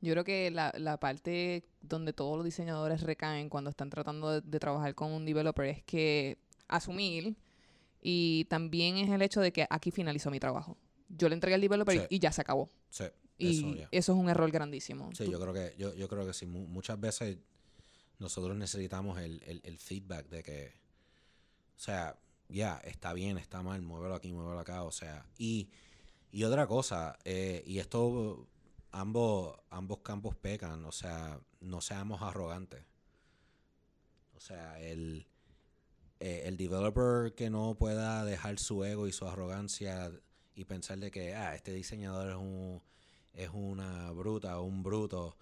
Yo 0.00 0.12
creo 0.14 0.24
que 0.24 0.50
la, 0.50 0.72
la 0.78 0.98
parte 0.98 1.64
donde 1.80 2.12
todos 2.12 2.36
los 2.36 2.44
diseñadores 2.44 3.02
recaen 3.02 3.48
cuando 3.48 3.70
están 3.70 3.90
tratando 3.90 4.30
de, 4.30 4.40
de 4.40 4.58
trabajar 4.60 4.94
con 4.94 5.12
un 5.12 5.24
developer 5.24 5.66
es 5.66 5.82
que 5.82 6.38
asumir 6.68 7.36
y 8.00 8.44
también 8.46 8.96
es 8.98 9.10
el 9.10 9.22
hecho 9.22 9.40
de 9.40 9.52
que 9.52 9.66
aquí 9.70 9.90
finalizó 9.90 10.30
mi 10.30 10.40
trabajo. 10.40 10.76
Yo 11.08 11.28
le 11.28 11.34
entregué 11.34 11.54
al 11.56 11.60
developer 11.60 11.94
y- 11.96 11.98
Sí. 12.00 12.06
y, 12.10 12.18
ya 12.20 12.32
se 12.32 12.40
acabó. 12.40 12.70
Sí, 12.88 13.04
Y 13.38 13.58
eso 13.58 13.74
ya. 13.74 13.88
eso 13.92 14.12
es 14.12 14.18
un 14.18 14.28
error 14.28 14.50
grandísimo. 14.50 15.10
Sí, 15.12 15.24
Tú- 15.24 15.30
yo 15.32 15.40
creo 15.40 15.52
que, 15.52 15.74
yo, 15.78 15.94
yo 15.94 16.08
creo 16.08 16.26
que 16.26 16.32
sí. 16.32 16.46
mu- 16.46 16.66
muchas 16.66 16.98
veces 17.00 17.38
nosotros 18.22 18.56
necesitamos 18.56 19.18
el, 19.20 19.42
el- 19.64 19.78
feedback 19.78 20.28
de 20.28 20.42
que, 20.42 20.74
o 21.76 21.80
sea, 21.80 22.18
ya, 22.48 22.78
está 22.84 23.12
bien, 23.12 23.38
está 23.38 23.62
mal, 23.62 23.82
muévelo 23.82 24.14
aquí, 24.14 24.32
muévelo 24.32 24.60
acá, 24.60 24.82
o 24.84 24.92
sea, 24.92 25.26
y, 25.38 25.68
y 26.30 26.44
otra 26.44 26.66
cosa, 26.66 27.18
eh, 27.24 27.62
y 27.66 27.78
esto 27.78 28.48
ambos, 28.92 29.58
ambos 29.70 29.98
campos 30.00 30.34
pecan, 30.36 30.84
o 30.84 30.92
sea, 30.92 31.40
no 31.60 31.80
seamos 31.80 32.22
arrogantes. 32.22 32.84
O 34.36 34.40
sea, 34.40 34.80
el, 34.80 35.26
eh, 36.20 36.42
el 36.46 36.56
developer 36.56 37.34
que 37.34 37.50
no 37.50 37.76
pueda 37.78 38.24
dejar 38.24 38.58
su 38.58 38.84
ego 38.84 39.06
y 39.06 39.12
su 39.12 39.26
arrogancia 39.26 40.12
y 40.54 40.64
pensar 40.64 40.98
de 40.98 41.10
que, 41.10 41.34
ah, 41.34 41.54
este 41.54 41.72
diseñador 41.72 42.30
es 42.30 42.36
un 42.36 42.82
es 43.34 43.48
una 43.52 44.10
bruta 44.12 44.58
o 44.60 44.64
un 44.64 44.82
bruto 44.82 45.36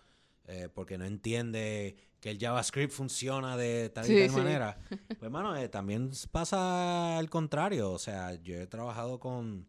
eh, 0.47 0.69
porque 0.73 0.97
no 0.99 1.05
entiende 1.07 1.97
que 2.21 2.31
el 2.31 2.39
JavaScript 2.39 2.93
funciona 2.93 3.57
de 3.57 3.89
tal 3.91 4.05
Sí, 4.05 4.15
y 4.15 4.21
tal 4.21 4.31
sí. 4.31 4.37
manera. 4.37 4.79
Pues, 5.09 5.23
hermano, 5.23 5.57
eh, 5.57 5.69
también 5.69 6.11
pasa 6.31 7.19
al 7.19 7.29
contrario. 7.31 7.93
O 7.93 7.99
sea, 7.99 8.35
yo 8.43 8.57
he 8.61 8.67
trabajado 8.67 9.19
con 9.21 9.67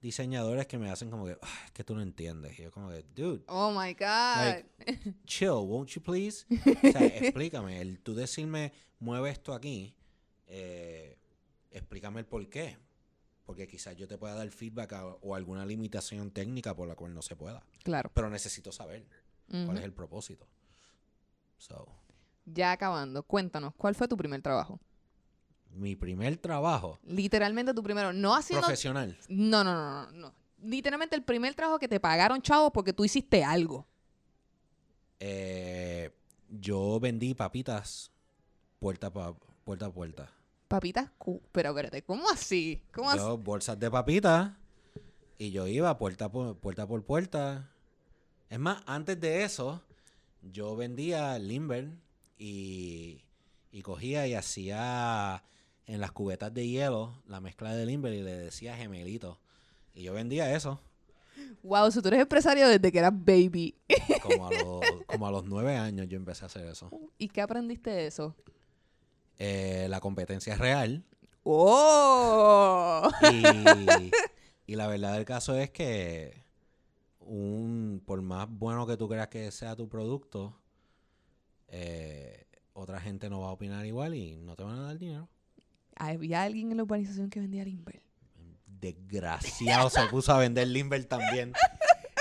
diseñadores 0.00 0.66
que 0.66 0.78
me 0.78 0.90
hacen 0.90 1.10
como 1.10 1.26
que, 1.26 1.36
"Ah, 1.40 1.62
es 1.66 1.70
que 1.72 1.84
tú 1.84 1.94
no 1.94 2.02
entiendes. 2.02 2.58
Y 2.58 2.62
yo 2.62 2.70
como 2.72 2.88
que, 2.90 3.04
dude, 3.14 3.44
Oh 3.46 3.70
my 3.70 3.92
God. 3.94 4.36
Like, 4.36 4.66
chill, 5.26 5.50
won't 5.66 5.90
you 5.90 6.02
please? 6.02 6.44
O 6.88 6.92
sea, 6.92 7.06
explícame. 7.06 7.80
El 7.80 8.00
tú 8.00 8.14
decirme, 8.14 8.72
mueve 8.98 9.30
esto 9.30 9.52
aquí, 9.54 9.94
eh, 10.46 11.18
explícame 11.70 12.20
el 12.20 12.26
por 12.26 12.48
qué. 12.48 12.76
Porque 13.44 13.66
quizás 13.66 13.96
yo 13.96 14.06
te 14.08 14.18
pueda 14.18 14.34
dar 14.34 14.48
feedback 14.50 14.92
a- 14.94 15.04
o 15.06 15.34
alguna 15.34 15.64
limitación 15.66 16.30
técnica 16.30 16.74
por 16.74 16.88
la 16.88 16.94
cual 16.94 17.12
no 17.14 17.22
se 17.22 17.36
pueda. 17.36 17.62
claro. 17.82 18.10
Pero 18.14 18.30
necesito 18.30 18.72
saber 18.72 19.04
cuál 19.48 19.76
es 19.78 19.84
el 19.84 19.92
propósito. 19.92 20.46
So, 21.62 21.86
Ya 22.44 22.72
acabando, 22.72 23.22
cuéntanos, 23.22 23.72
¿cuál 23.76 23.94
fue 23.94 24.08
tu 24.08 24.16
primer 24.16 24.42
trabajo? 24.42 24.80
mi 25.74 25.96
primer 25.96 26.36
trabajo 26.36 26.98
Literalmente 27.02 27.72
tu 27.72 27.82
primero, 27.82 28.12
no 28.12 28.34
haciendo... 28.34 28.66
profesional. 28.66 29.16
No, 29.28 29.62
no, 29.64 29.72
no, 29.74 30.06
no, 30.06 30.12
no. 30.12 30.34
Literalmente 30.62 31.14
el 31.16 31.22
primer 31.22 31.54
trabajo 31.54 31.78
que 31.78 31.88
te 31.88 31.98
pagaron, 32.00 32.42
chavo, 32.42 32.72
porque 32.72 32.92
tú 32.92 33.04
hiciste 33.04 33.42
algo. 33.44 33.86
Eh, 35.20 36.10
yo 36.50 36.98
vendí 37.00 37.32
papitas 37.34 38.10
puerta, 38.80 39.10
pa- 39.12 39.34
puerta 39.64 39.86
a 39.86 39.90
puerta. 39.92 40.30
Papitas, 40.68 41.10
pero 41.52 41.70
espérate, 41.70 42.02
¿cómo 42.02 42.28
así? 42.28 42.82
¿Cómo 42.92 43.08
así? 43.10 43.18
Yo, 43.18 43.38
bolsas 43.38 43.78
de 43.78 43.90
papitas 43.90 44.52
y 45.38 45.52
yo 45.52 45.66
iba 45.68 45.96
puerta 45.96 46.30
por 46.30 46.56
puerta. 46.58 46.86
por 46.86 47.04
puerta. 47.04 47.70
Es 48.50 48.58
más, 48.58 48.82
antes 48.86 49.18
de 49.20 49.44
eso, 49.44 49.80
yo 50.42 50.76
vendía 50.76 51.38
limber 51.38 51.90
y, 52.38 53.22
y 53.70 53.82
cogía 53.82 54.26
y 54.26 54.34
hacía 54.34 55.44
en 55.86 56.00
las 56.00 56.12
cubetas 56.12 56.52
de 56.52 56.68
hielo 56.68 57.22
la 57.26 57.40
mezcla 57.40 57.74
de 57.74 57.86
limber 57.86 58.12
y 58.14 58.22
le 58.22 58.36
decía 58.36 58.76
gemelito. 58.76 59.40
Y 59.94 60.02
yo 60.02 60.12
vendía 60.14 60.54
eso 60.54 60.80
Wow, 61.62 61.90
si 61.90 62.02
tú 62.02 62.08
eres 62.08 62.20
empresario 62.20 62.68
desde 62.68 62.90
que 62.90 62.98
eras 62.98 63.12
baby. 63.14 63.74
como 64.22 64.46
a, 64.46 64.50
los, 64.52 64.80
como 65.06 65.26
a 65.26 65.30
los 65.30 65.44
nueve 65.44 65.76
años 65.76 66.08
yo 66.08 66.16
empecé 66.16 66.44
a 66.44 66.46
hacer 66.46 66.66
eso. 66.66 66.90
¿Y 67.18 67.28
qué 67.28 67.40
aprendiste 67.40 67.90
de 67.90 68.06
eso? 68.06 68.34
Eh, 69.38 69.86
la 69.88 69.98
competencia 70.00 70.52
es 70.52 70.58
real 70.60 71.04
¡Oh! 71.42 73.10
y, 73.32 74.10
y 74.72 74.76
la 74.76 74.86
verdad 74.86 75.14
del 75.14 75.24
caso 75.24 75.56
es 75.56 75.70
que 75.70 76.44
un 77.32 78.02
por 78.04 78.20
más 78.20 78.46
bueno 78.46 78.86
que 78.86 78.98
tú 78.98 79.08
creas 79.08 79.28
que 79.28 79.50
sea 79.50 79.74
tu 79.74 79.88
producto, 79.88 80.54
eh, 81.68 82.44
otra 82.74 83.00
gente 83.00 83.30
no 83.30 83.40
va 83.40 83.48
a 83.48 83.52
opinar 83.52 83.86
igual 83.86 84.14
y 84.14 84.36
no 84.36 84.54
te 84.54 84.62
van 84.62 84.78
a 84.78 84.82
dar 84.82 84.98
dinero. 84.98 85.28
Había 85.96 86.42
alguien 86.42 86.70
en 86.70 86.76
la 86.76 86.82
urbanización 86.82 87.30
que 87.30 87.40
vendía 87.40 87.64
Limber. 87.64 88.02
Desgraciado 88.66 89.88
se 89.88 90.06
puso 90.08 90.32
a 90.32 90.38
vender 90.38 90.68
Limber 90.68 91.04
también. 91.04 91.52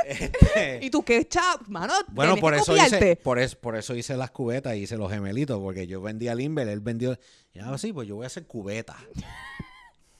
Este, 0.03 0.80
¿Y 0.82 0.89
tú 0.89 1.03
qué 1.03 1.28
chap, 1.28 1.68
mano? 1.68 1.93
bueno, 2.09 2.36
por 2.38 2.55
eso, 2.55 2.76
hice, 2.76 3.16
por, 3.18 3.38
eso, 3.38 3.55
por 3.59 3.76
eso 3.76 3.95
hice 3.95 4.18
las 4.18 4.32
cubetas 4.32 4.76
y 4.76 4.80
hice 4.80 4.97
los 4.97 5.12
gemelitos, 5.12 5.59
porque 5.59 5.86
yo 5.86 6.01
vendía 6.01 6.34
Limber, 6.34 6.68
él 6.68 6.80
vendió... 6.80 7.20
Y 7.53 7.59
ahora 7.59 7.78
sí, 7.78 7.93
pues 7.93 8.07
yo 8.07 8.16
voy 8.16 8.24
a 8.24 8.28
hacer 8.28 8.47
cubetas. 8.47 8.97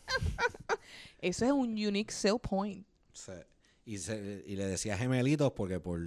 Eso 1.20 1.46
es 1.46 1.52
un 1.52 1.72
unique 1.72 2.12
sell 2.14 2.38
point. 2.40 2.86
Se- 3.12 3.48
y, 3.86 3.98
se- 4.00 4.44
y 4.46 4.56
le 4.56 4.66
decía 4.68 4.98
gemelitos 4.98 5.52
porque 5.54 5.80
por 5.80 6.00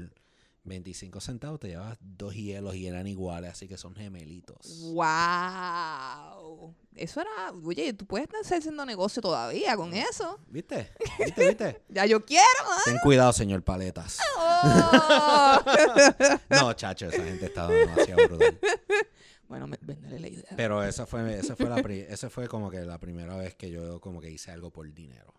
25 0.67 1.21
centavos 1.21 1.61
te 1.61 1.69
llevabas 1.69 1.99
dos 2.01 2.35
hielos 2.35 2.75
y 2.75 2.87
eran 2.87 3.07
iguales, 3.07 3.51
así 3.53 3.69
que 3.69 3.77
son 3.77 3.95
gemelitos. 3.95 4.81
¡Wow! 4.93 6.75
Eso 6.95 7.21
era. 7.21 7.53
Oye, 7.65 7.93
tú 7.93 8.07
puedes 8.07 8.29
estar 8.33 8.59
haciendo 8.59 8.87
negocio 8.87 9.21
todavía 9.21 9.77
con 9.77 9.93
eso. 9.93 10.39
¿Viste? 10.47 10.91
¿Viste? 11.19 11.49
¿Viste? 11.49 11.83
Ya 11.89 12.07
yo 12.07 12.25
quiero. 12.25 12.45
Ten 12.85 12.99
cuidado, 13.03 13.33
señor 13.33 13.63
Paletas. 13.63 14.19
Oh. 14.39 15.59
No, 16.51 16.73
chacho, 16.75 17.09
esa 17.09 17.23
gente 17.23 17.47
estaba 17.47 17.69
demasiado 17.73 18.29
brutal. 18.29 18.59
bueno, 19.49 19.67
véndele 19.81 20.19
la 20.21 20.29
idea. 20.29 20.51
Pero 20.57 20.83
esa 20.85 21.05
fue, 21.07 21.39
esa 21.39 21.57
fue, 21.57 21.69
la 21.69 21.83
pri- 21.83 22.07
esa 22.09 22.31
fue 22.31 22.49
como 22.49 22.71
que 22.71 22.81
la 22.81 22.99
primera 22.99 23.37
vez 23.37 23.55
que 23.55 23.71
yo 23.71 24.01
como 24.01 24.21
que 24.21 24.31
hice 24.31 24.51
algo 24.51 24.71
por 24.71 24.91
dinero. 24.93 25.35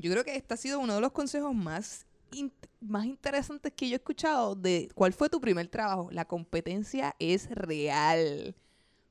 Yo 0.00 0.10
creo 0.10 0.24
que 0.24 0.34
este 0.36 0.54
ha 0.54 0.56
sido 0.56 0.80
uno 0.80 0.94
de 0.94 1.00
los 1.00 1.12
consejos 1.12 1.54
más, 1.54 2.06
in- 2.32 2.52
más 2.80 3.04
interesantes 3.06 3.72
que 3.76 3.88
yo 3.88 3.94
he 3.94 3.96
escuchado 3.96 4.54
de 4.54 4.88
cuál 4.94 5.12
fue 5.12 5.28
tu 5.28 5.40
primer 5.40 5.68
trabajo. 5.68 6.08
La 6.10 6.24
competencia 6.24 7.14
es 7.18 7.48
real. 7.50 8.54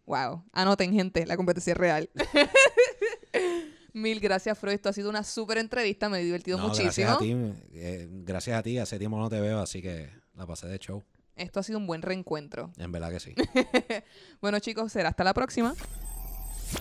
Wow. 0.06 0.44
Anoten, 0.52 0.92
gente, 0.94 1.26
la 1.26 1.38
competencia 1.38 1.72
es 1.74 1.78
real. 1.78 2.10
Mil 3.94 4.20
gracias, 4.20 4.58
Freud. 4.58 4.76
Esto 4.76 4.90
ha 4.90 4.94
sido 4.94 5.10
una 5.10 5.24
súper 5.24 5.58
entrevista. 5.58 6.10
Me 6.10 6.20
he 6.20 6.24
divertido 6.24 6.58
No, 6.58 6.68
muchísimo. 6.68 6.92
Gracias 6.92 7.12
a 7.12 7.18
ti, 7.18 7.36
eh, 7.74 8.08
gracias 8.10 8.58
a 8.60 8.64
ti, 8.64 8.78
hace 8.78 9.00
tiempo 9.00 9.18
no 9.18 9.30
te 9.30 9.40
veo, 9.40 9.60
así 9.60 9.82
que 9.82 10.10
la 10.36 10.46
pasé 10.46 10.68
de 10.68 10.78
show. 10.80 11.04
Esto 11.36 11.60
ha 11.60 11.64
sido 11.64 11.80
un 11.80 11.88
buen 11.88 12.02
reencuentro. 12.02 12.72
En 12.78 12.92
verdad 12.92 13.12
que 13.12 13.20
sí. 13.20 13.34
Bueno, 14.42 14.60
chicos, 14.60 14.92
será 14.92 15.10
hasta 15.10 15.24
la 15.24 15.34
próxima. 15.34 15.74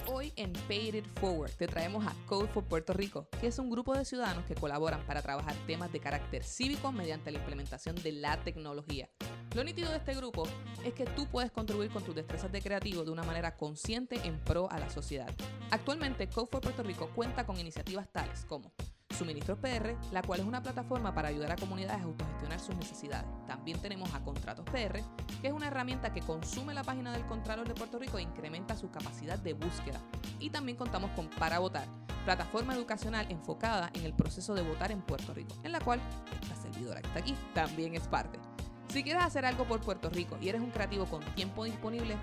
Hoy 0.07 0.33
en 0.37 0.53
Paid 0.53 0.95
It 0.97 1.07
Forward 1.21 1.53
te 1.53 1.67
traemos 1.67 2.07
a 2.07 2.15
Code 2.27 2.49
for 2.49 2.65
Puerto 2.65 2.93
Rico, 2.93 3.29
que 3.41 3.47
es 3.47 3.59
un 3.59 3.71
grupo 3.71 3.97
de 3.97 4.05
ciudadanos 4.05 4.45
que 4.45 4.55
colaboran 4.55 5.01
para 5.07 5.23
trabajar 5.23 5.55
temas 5.67 5.93
de 5.93 6.01
carácter 6.01 6.45
cívico 6.45 6.93
mediante 6.93 7.31
la 7.31 7.39
implementación 7.39 7.97
de 7.97 8.13
la 8.13 8.39
tecnología. 8.41 9.09
Lo 9.55 9.65
nítido 9.65 9.91
de 9.91 9.99
este 9.99 10.15
grupo 10.15 10.47
es 10.85 10.95
que 10.95 11.05
tú 11.05 11.27
puedes 11.27 11.51
contribuir 11.51 11.91
con 11.91 12.03
tus 12.03 12.15
destrezas 12.15 12.53
de 12.53 12.61
creativo 12.61 13.05
de 13.05 13.11
una 13.11 13.23
manera 13.23 13.57
consciente 13.57 14.21
en 14.25 14.39
pro 14.41 14.71
a 14.71 14.79
la 14.79 14.91
sociedad. 14.91 15.33
Actualmente, 15.71 16.29
Code 16.29 16.49
for 16.51 16.61
Puerto 16.61 16.83
Rico 16.83 17.11
cuenta 17.15 17.47
con 17.47 17.59
iniciativas 17.59 18.11
tales 18.13 18.45
como 18.45 18.73
Suministros 19.19 19.59
PR, 19.59 19.97
la 20.13 20.23
cual 20.23 20.39
es 20.39 20.47
una 20.47 20.63
plataforma 20.63 21.13
para 21.13 21.27
ayudar 21.29 21.51
a 21.51 21.57
comunidades 21.57 22.01
a 22.01 22.05
autogestionar 22.05 22.61
sus 22.61 22.77
necesidades. 22.77 23.27
También 23.49 23.81
tenemos 23.81 24.15
a 24.15 24.21
Contratos 24.23 24.65
PR, 24.67 25.01
que 25.41 25.49
es 25.49 25.53
una 25.53 25.67
herramienta 25.67 26.13
que 26.13 26.21
consume 26.21 26.73
la 26.73 26.85
página 26.85 27.11
del 27.13 27.27
Contralor 27.27 27.67
de 27.67 27.75
Puerto 27.75 27.99
Rico 27.99 28.19
e 28.19 28.23
incrementa 28.23 28.77
su 28.77 28.93
capacidad 28.93 29.37
de 29.37 29.55
búsqueda. 29.55 30.01
Y 30.39 30.51
también 30.51 30.79
contamos 30.79 31.11
con 31.17 31.29
Para 31.31 31.59
Votar, 31.59 31.89
plataforma 32.25 32.75
educacional 32.75 33.27
enfocada 33.29 33.91
en 33.95 34.05
el 34.05 34.15
proceso 34.15 34.55
de 34.55 34.63
votar 34.63 34.93
en 34.93 35.03
Puerto 35.03 35.35
Rico, 35.35 35.53
en 35.65 35.73
la 35.73 35.81
cual 35.81 36.01
esta 36.41 36.55
servidora 36.55 37.01
que 37.01 37.09
está 37.09 37.19
aquí 37.19 37.35
también 37.55 37.97
es 37.97 38.07
parte. 38.07 38.39
Si 38.87 39.03
quieres 39.03 39.25
hacer 39.25 39.45
algo 39.45 39.65
por 39.65 39.81
Puerto 39.81 40.11
Rico 40.11 40.39
y 40.41 40.49
eres 40.49 40.61
un 40.61 40.71
creativo 40.71 41.07
con 41.07 41.25
tiempo 41.35 41.65
disponible, 41.65 42.17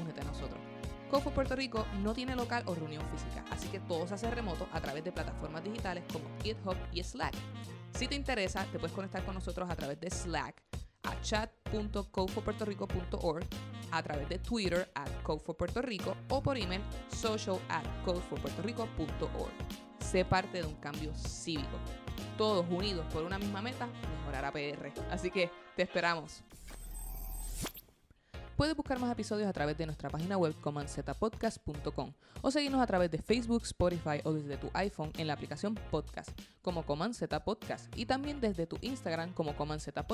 únete 0.00 0.22
a 0.22 0.24
nosotros. 0.24 0.67
Cofo 1.08 1.30
Puerto 1.30 1.56
Rico 1.56 1.86
no 2.02 2.12
tiene 2.14 2.36
local 2.36 2.62
o 2.66 2.74
reunión 2.74 3.02
física, 3.10 3.42
así 3.50 3.68
que 3.68 3.80
todo 3.80 4.06
se 4.06 4.14
hace 4.14 4.30
remoto 4.30 4.68
a 4.72 4.80
través 4.80 5.02
de 5.04 5.12
plataformas 5.12 5.62
digitales 5.64 6.04
como 6.12 6.24
GitHub 6.42 6.76
y 6.92 7.02
Slack. 7.02 7.34
Si 7.94 8.06
te 8.06 8.14
interesa, 8.14 8.66
te 8.70 8.78
puedes 8.78 8.94
conectar 8.94 9.24
con 9.24 9.34
nosotros 9.34 9.70
a 9.70 9.76
través 9.76 9.98
de 10.00 10.10
Slack 10.10 10.62
a 11.04 11.18
chat.codeforpuertorico.org, 11.20 13.46
a 13.90 14.02
través 14.02 14.28
de 14.28 14.38
Twitter 14.38 14.90
at 14.94 15.10
codeforpuertorico 15.22 16.14
o 16.28 16.42
por 16.42 16.58
email 16.58 16.82
social 17.08 17.58
at 17.68 17.86
codeforpuertorico.org. 18.04 19.52
Sé 20.00 20.24
parte 20.24 20.60
de 20.60 20.66
un 20.66 20.74
cambio 20.76 21.12
cívico. 21.14 21.78
Todos 22.36 22.66
unidos 22.70 23.06
por 23.12 23.24
una 23.24 23.38
misma 23.38 23.62
meta, 23.62 23.88
mejorar 24.18 24.44
a 24.44 24.52
PR. 24.52 24.92
Así 25.10 25.30
que 25.30 25.50
te 25.74 25.82
esperamos. 25.82 26.42
Puedes 28.58 28.74
buscar 28.74 28.98
más 28.98 29.12
episodios 29.12 29.48
a 29.48 29.52
través 29.52 29.78
de 29.78 29.86
nuestra 29.86 30.10
página 30.10 30.36
web 30.36 30.52
comanzetapodcast.com 30.60 32.12
o 32.42 32.50
seguirnos 32.50 32.82
a 32.82 32.88
través 32.88 33.08
de 33.08 33.18
Facebook, 33.18 33.62
Spotify 33.62 34.20
o 34.24 34.32
desde 34.32 34.56
tu 34.56 34.68
iPhone 34.74 35.12
en 35.16 35.28
la 35.28 35.34
aplicación 35.34 35.76
Podcast 35.92 36.30
como 36.60 36.84
Coman 36.84 37.12
Podcast 37.44 37.96
y 37.96 38.06
también 38.06 38.40
desde 38.40 38.66
tu 38.66 38.76
Instagram 38.80 39.32
como 39.32 39.54
Coman 39.54 39.78
Z 39.78 40.04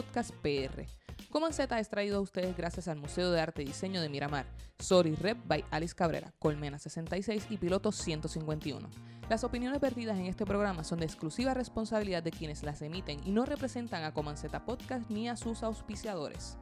es 1.81 1.89
traído 1.89 2.19
a 2.19 2.21
ustedes 2.21 2.55
gracias 2.55 2.87
al 2.87 2.99
Museo 2.99 3.31
de 3.31 3.41
Arte 3.41 3.63
y 3.63 3.65
Diseño 3.65 4.03
de 4.03 4.11
Miramar, 4.11 4.45
Sorry 4.79 5.15
Rep 5.15 5.39
by 5.47 5.65
Alice 5.71 5.95
Cabrera, 5.95 6.35
Colmena 6.39 6.79
66 6.79 7.47
y 7.49 7.57
Piloto 7.57 7.93
151. 7.93 8.91
Las 9.31 9.43
opiniones 9.43 9.81
vertidas 9.81 10.19
en 10.19 10.27
este 10.27 10.45
programa 10.45 10.85
son 10.85 10.99
de 10.99 11.07
exclusiva 11.07 11.55
responsabilidad 11.55 12.23
de 12.23 12.31
quienes 12.31 12.63
las 12.63 12.83
emiten 12.83 13.27
y 13.27 13.31
no 13.31 13.47
representan 13.47 14.05
a 14.05 14.13
Coman 14.13 14.37
Podcast 14.67 15.09
ni 15.09 15.31
a 15.31 15.37
sus 15.39 15.63
auspiciadores. 15.63 16.59